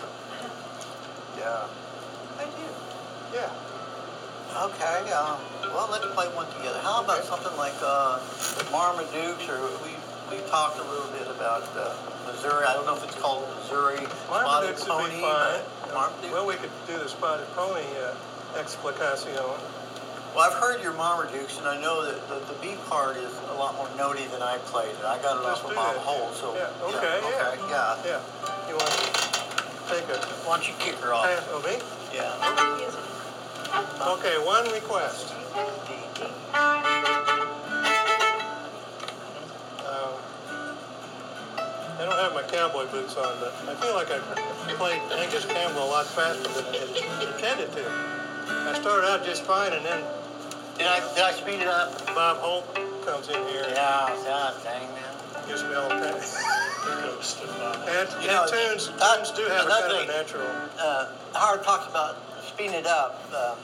Yeah. 1.37 1.65
I 2.37 2.45
do. 2.45 2.67
yeah. 3.33 3.49
Okay. 4.57 5.11
Um, 5.13 5.37
well, 5.73 5.87
let's 5.91 6.05
play 6.13 6.27
one 6.33 6.47
together. 6.57 6.79
How 6.81 7.03
about 7.03 7.23
something 7.23 7.55
like 7.57 7.75
uh, 7.81 8.19
Marmadukes, 8.73 9.47
or 9.49 9.61
we 9.85 9.93
we 10.29 10.41
talked 10.49 10.77
a 10.79 10.83
little 10.83 11.09
bit 11.13 11.27
about 11.29 11.63
uh, 11.77 11.93
Missouri. 12.27 12.65
I 12.65 12.73
don't 12.73 12.85
know 12.85 12.95
if 12.95 13.03
it's 13.03 13.15
called 13.15 13.47
Missouri 13.57 13.97
Spotted 14.27 14.75
Marmadukes 14.75 14.87
would 14.87 15.09
Pony. 15.09 15.15
be 15.15 15.21
fine. 15.21 15.61
but 15.93 16.31
Well, 16.31 16.45
we 16.47 16.55
could 16.55 16.69
do 16.87 16.97
the 16.99 17.07
spotted 17.09 17.47
pony 17.55 17.81
uh, 18.03 18.13
explicacion. 18.59 19.33
Well, 20.35 20.45
I've 20.45 20.53
heard 20.61 20.83
your 20.83 20.93
Marmadukes, 20.93 21.57
and 21.57 21.67
I 21.67 21.81
know 21.81 22.05
that 22.05 22.19
the, 22.29 22.37
the 22.53 22.59
B 22.61 22.75
part 22.89 23.17
is 23.17 23.31
a 23.49 23.53
lot 23.55 23.73
more 23.75 23.87
notey 23.97 24.29
than 24.31 24.41
I 24.43 24.57
played 24.69 24.89
it. 24.93 25.03
I 25.05 25.17
got 25.23 25.37
it 25.41 25.43
Let's 25.47 25.61
off 25.63 25.69
of 25.69 25.75
Bob 25.75 25.95
that. 25.95 26.01
Holt, 26.03 26.35
so 26.35 26.53
Yeah, 26.53 26.69
okay, 26.93 27.19
yeah. 27.23 27.27
okay, 27.27 27.57
yeah. 27.71 27.97
Yeah. 28.05 28.69
You 28.69 28.75
want 28.77 28.91
to 28.91 29.01
take 29.89 30.05
a 30.13 30.19
Why 30.45 30.57
don't 30.59 30.67
you 30.67 30.75
kick 30.77 30.95
her 31.01 31.13
off? 31.13 31.25
pass? 31.25 31.41
Oh, 31.49 31.61
me? 31.65 31.79
Yeah. 32.13 32.29
Okay, 34.13 34.37
one 34.45 34.69
request. 34.71 35.33
Have 42.27 42.35
my 42.35 42.43
cowboy 42.51 42.85
boots 42.91 43.15
on, 43.15 43.39
but 43.39 43.53
I 43.67 43.75
feel 43.79 43.95
like 43.95 44.11
I 44.11 44.19
played 44.75 44.99
Angus 45.15 45.45
Campbell 45.45 45.83
a 45.83 45.89
lot 45.89 46.05
faster 46.07 46.43
than 46.51 46.65
I 46.67 47.23
intended 47.33 47.71
to. 47.71 47.83
I 47.87 48.77
started 48.81 49.07
out 49.07 49.23
just 49.23 49.43
fine, 49.43 49.71
and 49.71 49.85
then 49.85 50.03
Did 50.77 50.87
I 50.87 50.99
did 51.15 51.23
I 51.23 51.31
speed 51.31 51.61
it 51.61 51.67
up? 51.67 52.05
Bob 52.07 52.37
Holt 52.37 52.67
comes 53.05 53.29
in 53.29 53.39
here 53.47 53.63
Yeah. 53.69 54.11
God 54.27 54.53
dang 54.63 54.87
man. 54.91 55.47
gives 55.47 55.63
me 55.63 55.73
all 55.73 55.87
the 55.87 55.95
time. 55.95 56.19
Ghost 57.15 57.41
of 57.43 57.49
Bob. 57.59 57.87
And, 57.87 58.07
You 58.21 58.27
know, 58.27 58.45
tunes, 58.47 58.87
tunes 58.91 59.31
do 59.31 59.43
have 59.47 59.65
a 59.65 59.69
kind 59.69 59.91
of 59.91 60.03
a 60.03 60.05
natural. 60.11 60.47
uh, 60.79 61.07
Howard 61.33 61.63
talks 61.63 61.87
about 61.89 62.17
speeding 62.45 62.73
it 62.75 62.85
up. 62.87 63.23
And 63.31 63.57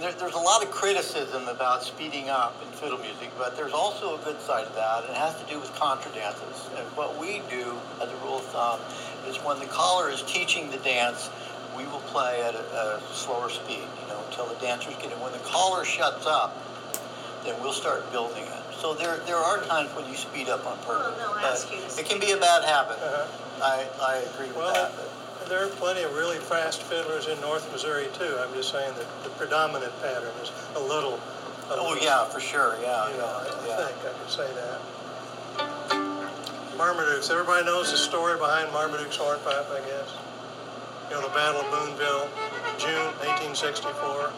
there, 0.00 0.12
there's 0.12 0.34
a 0.34 0.38
lot 0.38 0.62
of 0.62 0.70
criticism 0.70 1.46
about 1.48 1.82
speeding 1.82 2.28
up 2.28 2.56
in 2.62 2.68
fiddle 2.72 2.98
music, 2.98 3.30
but 3.38 3.56
there's 3.56 3.72
also 3.72 4.18
a 4.20 4.24
good 4.24 4.40
side 4.40 4.66
of 4.66 4.74
that, 4.74 5.04
and 5.04 5.12
it 5.12 5.16
has 5.16 5.38
to 5.40 5.46
do 5.46 5.60
with 5.60 5.72
contra 5.74 6.10
dances. 6.12 6.68
And 6.76 6.86
what 6.96 7.18
we 7.18 7.42
do, 7.50 7.76
as 8.00 8.10
a 8.10 8.16
rule 8.24 8.38
of 8.38 8.44
thumb, 8.46 8.80
is 9.28 9.36
when 9.38 9.58
the 9.58 9.66
caller 9.66 10.10
is 10.10 10.22
teaching 10.22 10.70
the 10.70 10.78
dance, 10.78 11.30
we 11.76 11.84
will 11.84 12.04
play 12.08 12.42
at 12.42 12.54
a, 12.54 12.58
a 12.58 13.00
slower 13.12 13.48
speed, 13.50 13.84
you 14.02 14.08
know, 14.08 14.22
until 14.28 14.46
the 14.46 14.58
dancers 14.60 14.94
get 14.96 15.12
it. 15.12 15.18
When 15.18 15.32
the 15.32 15.38
caller 15.44 15.84
shuts 15.84 16.26
up, 16.26 16.56
then 17.44 17.60
we'll 17.62 17.72
start 17.72 18.10
building 18.12 18.44
it. 18.44 18.74
So 18.80 18.94
there, 18.94 19.18
there 19.26 19.36
are 19.36 19.62
times 19.64 19.90
when 19.94 20.08
you 20.08 20.16
speed 20.16 20.48
up 20.48 20.66
on 20.66 20.76
purpose. 20.78 21.16
Well, 21.18 21.34
no, 21.34 21.34
but 21.34 21.44
ask 21.44 21.70
you 21.70 21.78
to 21.78 22.00
it 22.00 22.06
can 22.06 22.18
be 22.18 22.32
a 22.32 22.36
bad 22.36 22.64
habit. 22.64 22.96
Uh-huh. 22.96 23.28
I, 23.62 23.86
I 24.00 24.16
agree 24.32 24.48
with 24.48 24.56
Well, 24.56 24.72
that. 24.72 24.92
But 24.96 25.09
there 25.50 25.66
are 25.66 25.68
plenty 25.82 26.02
of 26.02 26.14
really 26.14 26.38
fast 26.38 26.80
fiddlers 26.84 27.26
in 27.26 27.38
North 27.40 27.70
Missouri 27.72 28.06
too. 28.14 28.38
I'm 28.38 28.54
just 28.54 28.70
saying 28.70 28.94
that 28.94 29.24
the 29.24 29.30
predominant 29.30 29.92
pattern 30.00 30.30
is 30.40 30.52
a 30.76 30.80
little. 30.80 31.18
a 31.68 31.74
Oh, 31.74 31.98
yeah, 32.00 32.24
for 32.24 32.38
sure, 32.38 32.78
yeah, 32.80 33.10
You 33.10 33.18
know, 33.18 33.26
I 33.26 33.46
yeah, 33.66 33.66
yeah. 33.66 33.86
think 33.86 33.98
I 34.06 34.14
could 34.14 34.30
say 34.30 34.46
that. 34.54 34.78
Marmadukes. 36.78 37.30
Everybody 37.30 37.66
knows 37.66 37.90
the 37.90 37.98
story 37.98 38.38
behind 38.38 38.72
Marmaduke's 38.72 39.16
hornpipe, 39.16 39.68
I 39.70 39.80
guess. 39.80 40.14
You 41.10 41.16
know, 41.16 41.22
the 41.26 41.34
Battle 41.34 41.60
of 41.60 41.70
Boonville, 41.74 42.30
June 42.78 43.10
1864. 43.26 44.32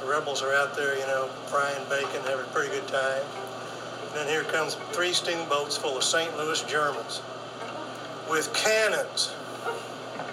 The 0.00 0.06
rebels 0.06 0.42
are 0.42 0.54
out 0.54 0.76
there, 0.76 0.94
you 0.94 1.06
know, 1.06 1.26
frying 1.48 1.82
bacon, 1.88 2.20
having 2.28 2.44
a 2.44 2.52
pretty 2.52 2.68
good 2.68 2.86
time. 2.86 3.24
And 4.06 4.14
then 4.14 4.28
here 4.28 4.44
comes 4.44 4.74
three 4.92 5.14
steamboats 5.14 5.76
full 5.76 5.96
of 5.96 6.04
St. 6.04 6.36
Louis 6.36 6.62
Germans 6.64 7.22
with 8.28 8.52
cannons 8.52 9.32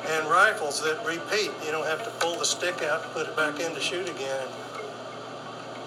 and 0.07 0.29
rifles 0.29 0.81
that 0.83 1.03
repeat. 1.05 1.51
You 1.65 1.71
don't 1.71 1.85
have 1.85 2.03
to 2.03 2.09
pull 2.19 2.37
the 2.37 2.45
stick 2.45 2.81
out 2.83 3.03
and 3.03 3.11
put 3.11 3.27
it 3.27 3.35
back 3.35 3.59
in 3.59 3.73
to 3.73 3.81
shoot 3.81 4.07
again. 4.09 4.47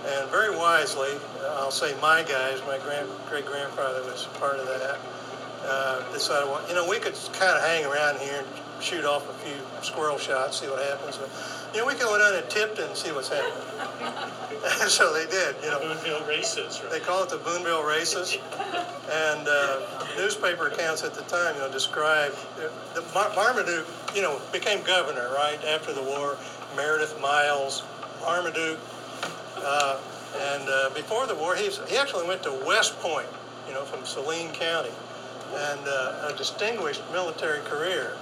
And 0.07 0.31
very 0.31 0.57
wisely, 0.57 1.11
uh, 1.43 1.57
I'll 1.59 1.71
say 1.71 1.95
my 2.01 2.23
guys, 2.23 2.61
my 2.67 2.79
grand, 2.79 3.09
great 3.29 3.47
grandfather 3.47 4.03
was 4.03 4.27
part 4.39 4.57
of 4.57 4.67
that, 4.67 4.99
uh, 5.67 6.13
decided, 6.13 6.49
well, 6.49 6.67
you 6.69 6.75
know, 6.75 6.89
we 6.89 6.99
could 6.99 7.15
kind 7.35 7.57
of 7.57 7.63
hang 7.63 7.85
around 7.85 8.19
here 8.21 8.39
and 8.39 8.83
shoot 8.83 9.05
off 9.05 9.29
a 9.29 9.35
few 9.45 9.57
squirrel 9.83 10.19
shots, 10.19 10.61
see 10.61 10.69
what 10.69 10.83
happens. 10.83 11.17
But, 11.17 11.29
you 11.75 11.81
know, 11.81 11.87
we 11.87 11.95
could 11.95 12.03
go 12.03 12.19
down 12.19 12.41
to 12.41 12.49
Tipton 12.49 12.87
and 12.87 12.97
see 12.97 13.11
what's 13.13 13.29
happening. 13.29 13.53
and 14.81 14.91
so 14.91 15.13
they 15.13 15.27
did, 15.27 15.57
you 15.63 15.71
know. 15.71 15.81
Boonville 15.81 16.27
races, 16.27 16.81
right? 16.83 16.93
They 16.93 17.01
call 17.01 17.25
it 17.25 17.31
the 17.31 17.39
Boonville 17.39 17.83
races, 17.83 18.39
and 19.11 19.49
uh, 19.49 19.81
newspaper 20.17 20.69
accounts 20.69 21.03
at 21.05 21.15
the 21.15 21.23
time, 21.23 21.55
you 21.57 21.61
know, 21.61 21.71
described 21.71 22.37
the 22.95 23.03
Mar- 23.13 23.33
Marmaduke, 23.35 23.87
you 24.19 24.25
know, 24.25 24.41
became 24.51 24.83
governor 24.83 25.31
right 25.33 25.65
after 25.65 25.93
the 25.93 26.03
war. 26.03 26.37
Meredith 26.75 27.21
Miles, 27.21 27.85
Marmaduke, 28.21 28.81
uh, 29.59 29.97
and 30.41 30.69
uh, 30.69 30.91
before 30.91 31.29
the 31.29 31.37
war, 31.37 31.55
he's, 31.55 31.79
he 31.89 31.97
actually 31.97 32.27
went 32.27 32.43
to 32.43 32.51
West 32.67 32.99
Point, 32.99 33.29
you 33.69 33.75
know, 33.75 33.85
from 33.85 34.05
Saline 34.05 34.51
County, 34.51 34.91
and 35.55 35.81
uh, 35.87 36.33
a 36.33 36.37
distinguished 36.37 37.01
military 37.13 37.61
career, 37.61 38.17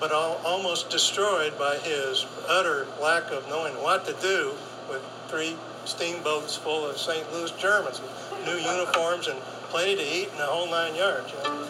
but 0.00 0.12
al- 0.12 0.40
almost 0.46 0.88
destroyed 0.88 1.58
by 1.58 1.76
his 1.76 2.24
utter 2.48 2.86
lack 2.98 3.30
of 3.30 3.46
knowing 3.50 3.74
what 3.82 4.06
to 4.06 4.14
do 4.22 4.54
with 4.88 5.04
three 5.28 5.54
steamboats 5.84 6.56
full 6.56 6.86
of 6.86 6.96
St. 6.96 7.30
Louis 7.34 7.50
Germans, 7.52 8.00
new 8.46 8.56
uniforms 8.56 9.28
and 9.28 9.38
plenty 9.68 9.94
to 9.94 10.02
eat 10.02 10.30
and 10.30 10.40
the 10.40 10.46
whole 10.46 10.70
nine 10.70 10.94
yards. 10.94 11.30
You 11.32 11.38
know? 11.44 11.68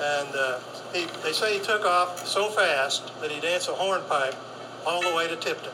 And 0.00 0.34
uh, 0.34 0.58
he, 0.94 1.06
they 1.22 1.32
say 1.32 1.58
he 1.58 1.64
took 1.64 1.84
off 1.84 2.26
so 2.26 2.48
fast 2.48 3.12
that 3.20 3.30
he 3.30 3.40
danced 3.40 3.68
a 3.68 3.72
hornpipe 3.72 4.34
all 4.86 5.02
the 5.02 5.12
way 5.14 5.26
to 5.28 5.36
Tipton. 5.36 5.72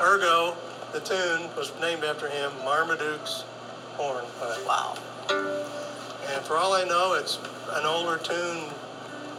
Ergo, 0.00 0.56
the 0.92 1.00
tune 1.00 1.48
was 1.56 1.72
named 1.80 2.04
after 2.04 2.28
him, 2.28 2.52
Marmaduke's 2.64 3.44
Hornpipe. 3.96 4.64
Wow. 4.66 4.96
And 5.28 6.44
for 6.44 6.56
all 6.56 6.72
I 6.72 6.84
know, 6.84 7.14
it's 7.14 7.38
an 7.72 7.84
older 7.86 8.18
tune 8.22 8.70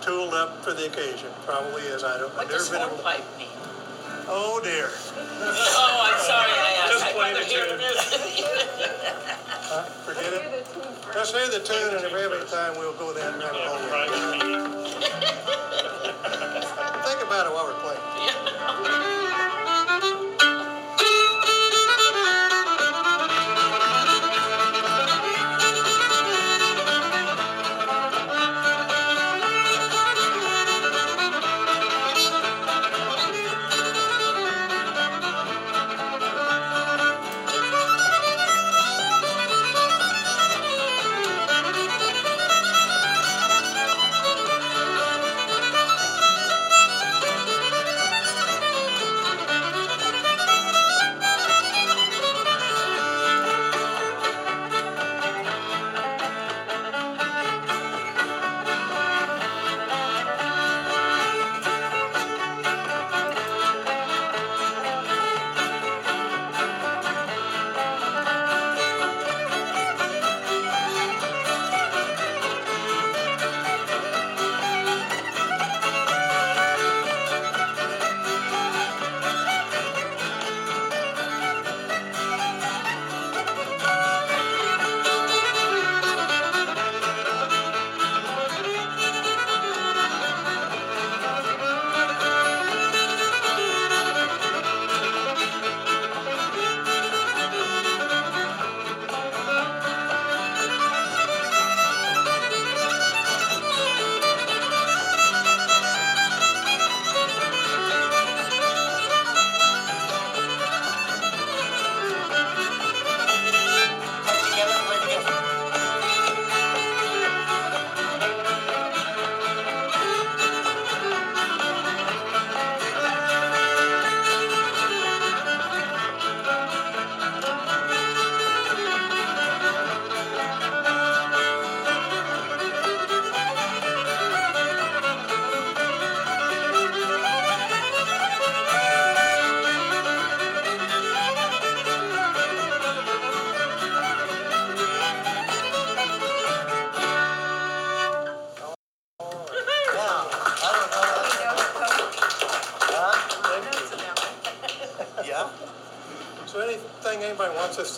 tooled 0.02 0.34
up 0.34 0.62
for 0.64 0.74
the 0.74 0.86
occasion. 0.86 1.30
Probably 1.46 1.84
is. 1.84 2.04
I 2.04 2.18
don't. 2.18 2.34
What 2.36 2.50
does 2.50 2.70
hornpipe 2.70 3.24
mean? 3.38 3.48
Oh 4.28 4.60
dear. 4.64 4.90
Oh, 5.40 6.02
I'm 6.04 6.20
sorry, 6.26 6.52
I 6.52 6.88
Just 6.90 7.06
asked. 7.06 7.06
I'd 7.06 7.16
play 7.16 7.34
the 7.34 7.46
tune. 7.48 7.80
it. 9.68 9.74
Huh? 9.74 9.84
Forget 10.06 10.34
it. 10.34 10.44
Let's 11.16 11.32
hear 11.32 11.48
the 11.50 11.60
tune, 11.60 11.96
and 11.96 12.06
if 12.06 12.14
we 12.14 12.20
have 12.22 12.32
any 12.34 12.46
time, 12.50 12.78
we'll 12.78 12.94
go 12.94 13.14
there 13.14 13.32
and 13.32 13.42
have 13.42 13.54
a 13.54 13.58
Yeah, 13.58 13.70
whole. 13.70 13.90
Think 17.08 17.22
about 17.24 17.46
it 17.48 17.54
while 17.54 17.66
we're 17.68 17.82
playing. 17.82 18.02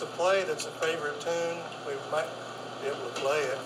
wants 0.00 0.02
us 0.02 0.06
to 0.06 0.06
play 0.16 0.44
that's 0.44 0.66
a 0.66 0.70
favorite 0.80 1.20
tune, 1.20 1.58
we 1.86 1.94
might 2.10 2.28
be 2.82 2.88
able 2.88 2.98
to 2.98 3.20
play 3.20 3.40
it. 3.40 3.58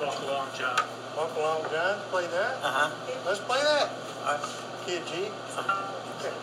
Walk 0.00 0.20
along, 0.22 0.48
John. 0.58 0.78
Walk 1.16 1.36
along, 1.36 1.62
John, 1.70 2.00
play 2.10 2.26
that. 2.26 2.56
Uh-huh. 2.62 2.90
Let's 3.26 3.40
play 3.40 3.60
that. 3.60 3.90
All 4.24 4.34
right. 4.34 4.42
Kid 4.86 5.02
G. 5.06 5.30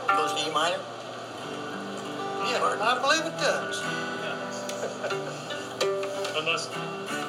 Goes 0.08 0.34
to 0.34 0.50
E 0.50 0.54
minor? 0.54 0.80
Yeah, 2.48 2.64
I 2.64 3.00
believe 3.02 3.26
it 3.26 3.38
does. 3.40 3.82
Unless, 6.36 6.70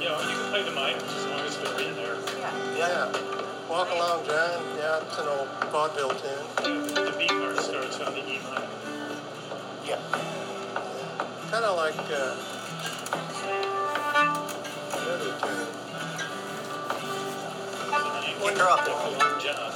you 0.01 0.09
know, 0.09 0.21
you 0.21 0.35
can 0.37 0.51
play 0.51 0.63
the 0.63 0.71
minors 0.73 1.03
as 1.03 1.27
long 1.27 1.41
as 1.41 1.59
they're 1.59 1.81
in 1.89 1.95
there. 1.97 2.17
Yeah. 2.39 2.79
Yeah. 2.79 3.69
Walk 3.69 3.91
along, 3.91 4.27
John. 4.27 4.63
Yeah, 4.77 5.03
it's 5.03 5.19
an 5.19 5.29
old 5.29 5.49
vaudeville 5.71 6.11
tune. 6.11 6.52
Kind 11.53 11.67
of 11.67 11.77
like 11.77 11.95
uh, 12.11 12.35
another 14.97 15.33
tune. 15.39 15.69
So 19.53 19.72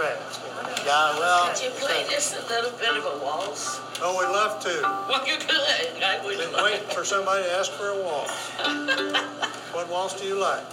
fast. 0.00 0.40
Yeah, 0.86 1.18
well, 1.18 1.52
Could 1.52 1.62
you 1.64 1.70
play 1.70 2.04
just 2.08 2.34
a 2.36 2.42
little 2.48 2.70
bit 2.78 2.96
of 2.96 3.04
a 3.04 3.24
waltz? 3.24 3.80
Oh, 4.00 4.16
we'd 4.18 4.32
love 4.32 4.60
to. 4.64 4.70
Well, 5.10 5.26
you 5.26 5.36
could. 5.36 6.02
I 6.02 6.20
would 6.24 6.38
Been 6.38 6.52
love 6.52 6.64
waiting 6.64 6.88
for 6.88 7.04
somebody 7.04 7.44
to 7.44 7.52
ask 7.52 7.70
for 7.72 7.90
a 7.90 7.98
waltz. 8.02 8.32
What 9.74 9.88
waltz 9.88 10.20
do 10.20 10.26
you 10.26 10.34
like? 10.34 10.64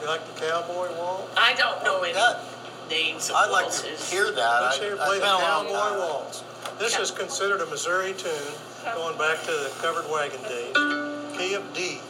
You 0.00 0.06
like 0.06 0.22
the 0.34 0.40
cowboy 0.40 0.94
waltz? 0.96 1.32
I 1.36 1.54
don't 1.54 1.82
know 1.84 2.02
any 2.02 2.12
that, 2.14 2.40
names 2.90 3.30
of 3.30 3.36
I'd 3.36 3.50
like 3.50 3.70
to 3.70 3.86
hear 3.88 4.30
that. 4.32 4.62
Let's 4.62 4.78
I- 4.78 4.82
hear 4.82 4.94
you 4.94 5.00
I 5.00 5.06
play 5.06 5.18
the 5.18 5.24
found 5.24 5.68
cowboy 5.68 5.72
time. 5.78 5.98
waltz. 5.98 6.44
This 6.78 6.98
is 6.98 7.10
considered 7.10 7.60
a 7.60 7.66
Missouri 7.66 8.12
tune, 8.14 8.32
going 8.94 9.16
back 9.18 9.40
to 9.42 9.50
the 9.50 9.72
covered 9.80 10.08
wagon 10.10 10.42
days. 10.42 10.74
Key 11.38 11.54
of 11.54 11.64
D. 11.74 12.00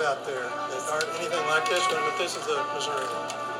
out 0.00 0.26
there 0.26 0.42
that 0.42 0.88
aren't 0.92 1.08
anything 1.18 1.46
like 1.46 1.68
this 1.68 1.80
one, 1.88 2.02
but 2.04 2.18
this 2.18 2.36
is 2.36 2.46
a 2.48 2.74
Missouri 2.74 3.06
one. 3.06 3.55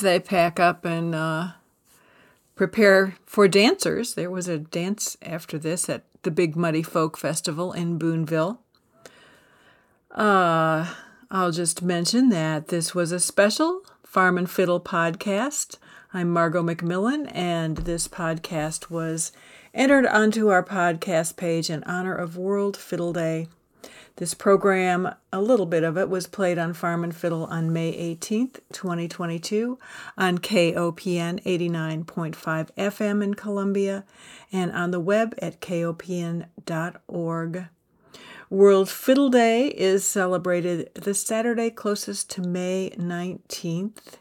They 0.00 0.18
pack 0.18 0.58
up 0.58 0.84
and 0.84 1.14
uh, 1.14 1.48
prepare 2.54 3.16
for 3.26 3.48
dancers, 3.48 4.14
there 4.14 4.30
was 4.30 4.48
a 4.48 4.58
dance 4.58 5.16
after 5.22 5.58
this 5.58 5.88
at 5.88 6.04
the 6.22 6.30
Big 6.30 6.56
Muddy 6.56 6.82
Folk 6.82 7.16
Festival 7.16 7.72
in 7.72 7.98
Boonville. 7.98 8.60
Uh, 10.10 10.92
I'll 11.30 11.52
just 11.52 11.82
mention 11.82 12.30
that 12.30 12.68
this 12.68 12.94
was 12.94 13.12
a 13.12 13.20
special 13.20 13.82
Farm 14.04 14.36
and 14.36 14.50
Fiddle 14.50 14.80
podcast. 14.80 15.76
I'm 16.12 16.30
Margot 16.32 16.62
McMillen, 16.62 17.30
and 17.34 17.76
this 17.78 18.08
podcast 18.08 18.90
was 18.90 19.32
entered 19.72 20.06
onto 20.06 20.48
our 20.48 20.64
podcast 20.64 21.36
page 21.36 21.70
in 21.70 21.84
honor 21.84 22.14
of 22.14 22.36
World 22.36 22.76
Fiddle 22.76 23.12
Day. 23.12 23.48
This 24.20 24.34
program, 24.34 25.14
a 25.32 25.40
little 25.40 25.64
bit 25.64 25.82
of 25.82 25.96
it, 25.96 26.10
was 26.10 26.26
played 26.26 26.58
on 26.58 26.74
Farm 26.74 27.02
and 27.04 27.16
Fiddle 27.16 27.46
on 27.46 27.72
May 27.72 27.90
18th, 28.14 28.60
2022, 28.70 29.78
on 30.18 30.36
KOPN 30.36 31.42
89.5 31.42 32.68
FM 32.76 33.24
in 33.24 33.32
Columbia, 33.32 34.04
and 34.52 34.72
on 34.72 34.90
the 34.90 35.00
web 35.00 35.34
at 35.40 35.62
kopn.org. 35.62 36.48
World 38.50 38.90
Fiddle 38.90 39.30
Day 39.30 39.68
is 39.68 40.04
celebrated 40.04 40.90
the 40.92 41.14
Saturday 41.14 41.70
closest 41.70 42.28
to 42.32 42.42
May 42.42 42.90
19th, 42.98 44.18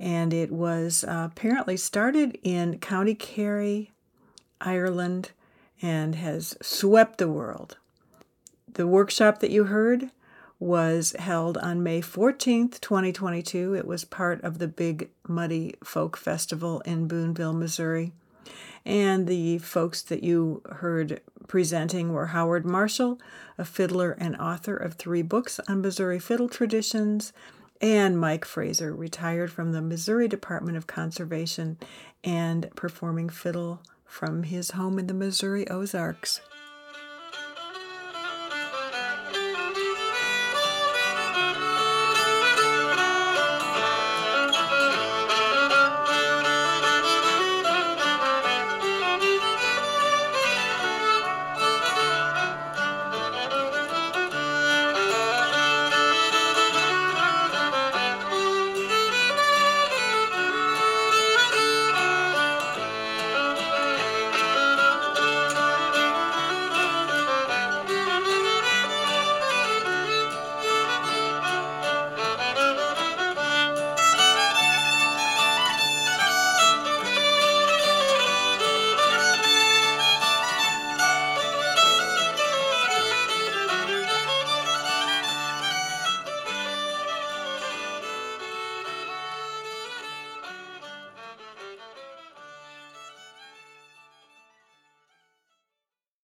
and 0.00 0.34
it 0.34 0.50
was 0.50 1.04
uh, 1.04 1.28
apparently 1.30 1.76
started 1.76 2.40
in 2.42 2.80
County 2.80 3.14
Kerry, 3.14 3.92
Ireland, 4.60 5.30
and 5.80 6.16
has 6.16 6.56
swept 6.60 7.18
the 7.18 7.28
world. 7.28 7.76
The 8.74 8.86
workshop 8.86 9.40
that 9.40 9.50
you 9.50 9.64
heard 9.64 10.10
was 10.58 11.14
held 11.18 11.58
on 11.58 11.82
May 11.82 12.00
14th, 12.00 12.80
2022. 12.80 13.74
It 13.74 13.86
was 13.86 14.04
part 14.04 14.42
of 14.42 14.58
the 14.58 14.68
Big 14.68 15.10
Muddy 15.28 15.74
Folk 15.84 16.16
Festival 16.16 16.80
in 16.82 17.06
Boonville, 17.06 17.52
Missouri. 17.52 18.12
And 18.86 19.26
the 19.26 19.58
folks 19.58 20.00
that 20.02 20.22
you 20.22 20.62
heard 20.70 21.20
presenting 21.48 22.12
were 22.12 22.28
Howard 22.28 22.64
Marshall, 22.64 23.20
a 23.58 23.64
fiddler 23.64 24.12
and 24.12 24.36
author 24.36 24.76
of 24.76 24.94
three 24.94 25.22
books 25.22 25.60
on 25.68 25.82
Missouri 25.82 26.18
fiddle 26.18 26.48
traditions, 26.48 27.32
and 27.80 28.18
Mike 28.18 28.46
Fraser, 28.46 28.94
retired 28.94 29.52
from 29.52 29.72
the 29.72 29.82
Missouri 29.82 30.28
Department 30.28 30.78
of 30.78 30.86
Conservation 30.86 31.76
and 32.24 32.70
performing 32.74 33.28
fiddle 33.28 33.82
from 34.06 34.44
his 34.44 34.70
home 34.70 34.98
in 34.98 35.08
the 35.08 35.14
Missouri 35.14 35.68
Ozarks. 35.68 36.40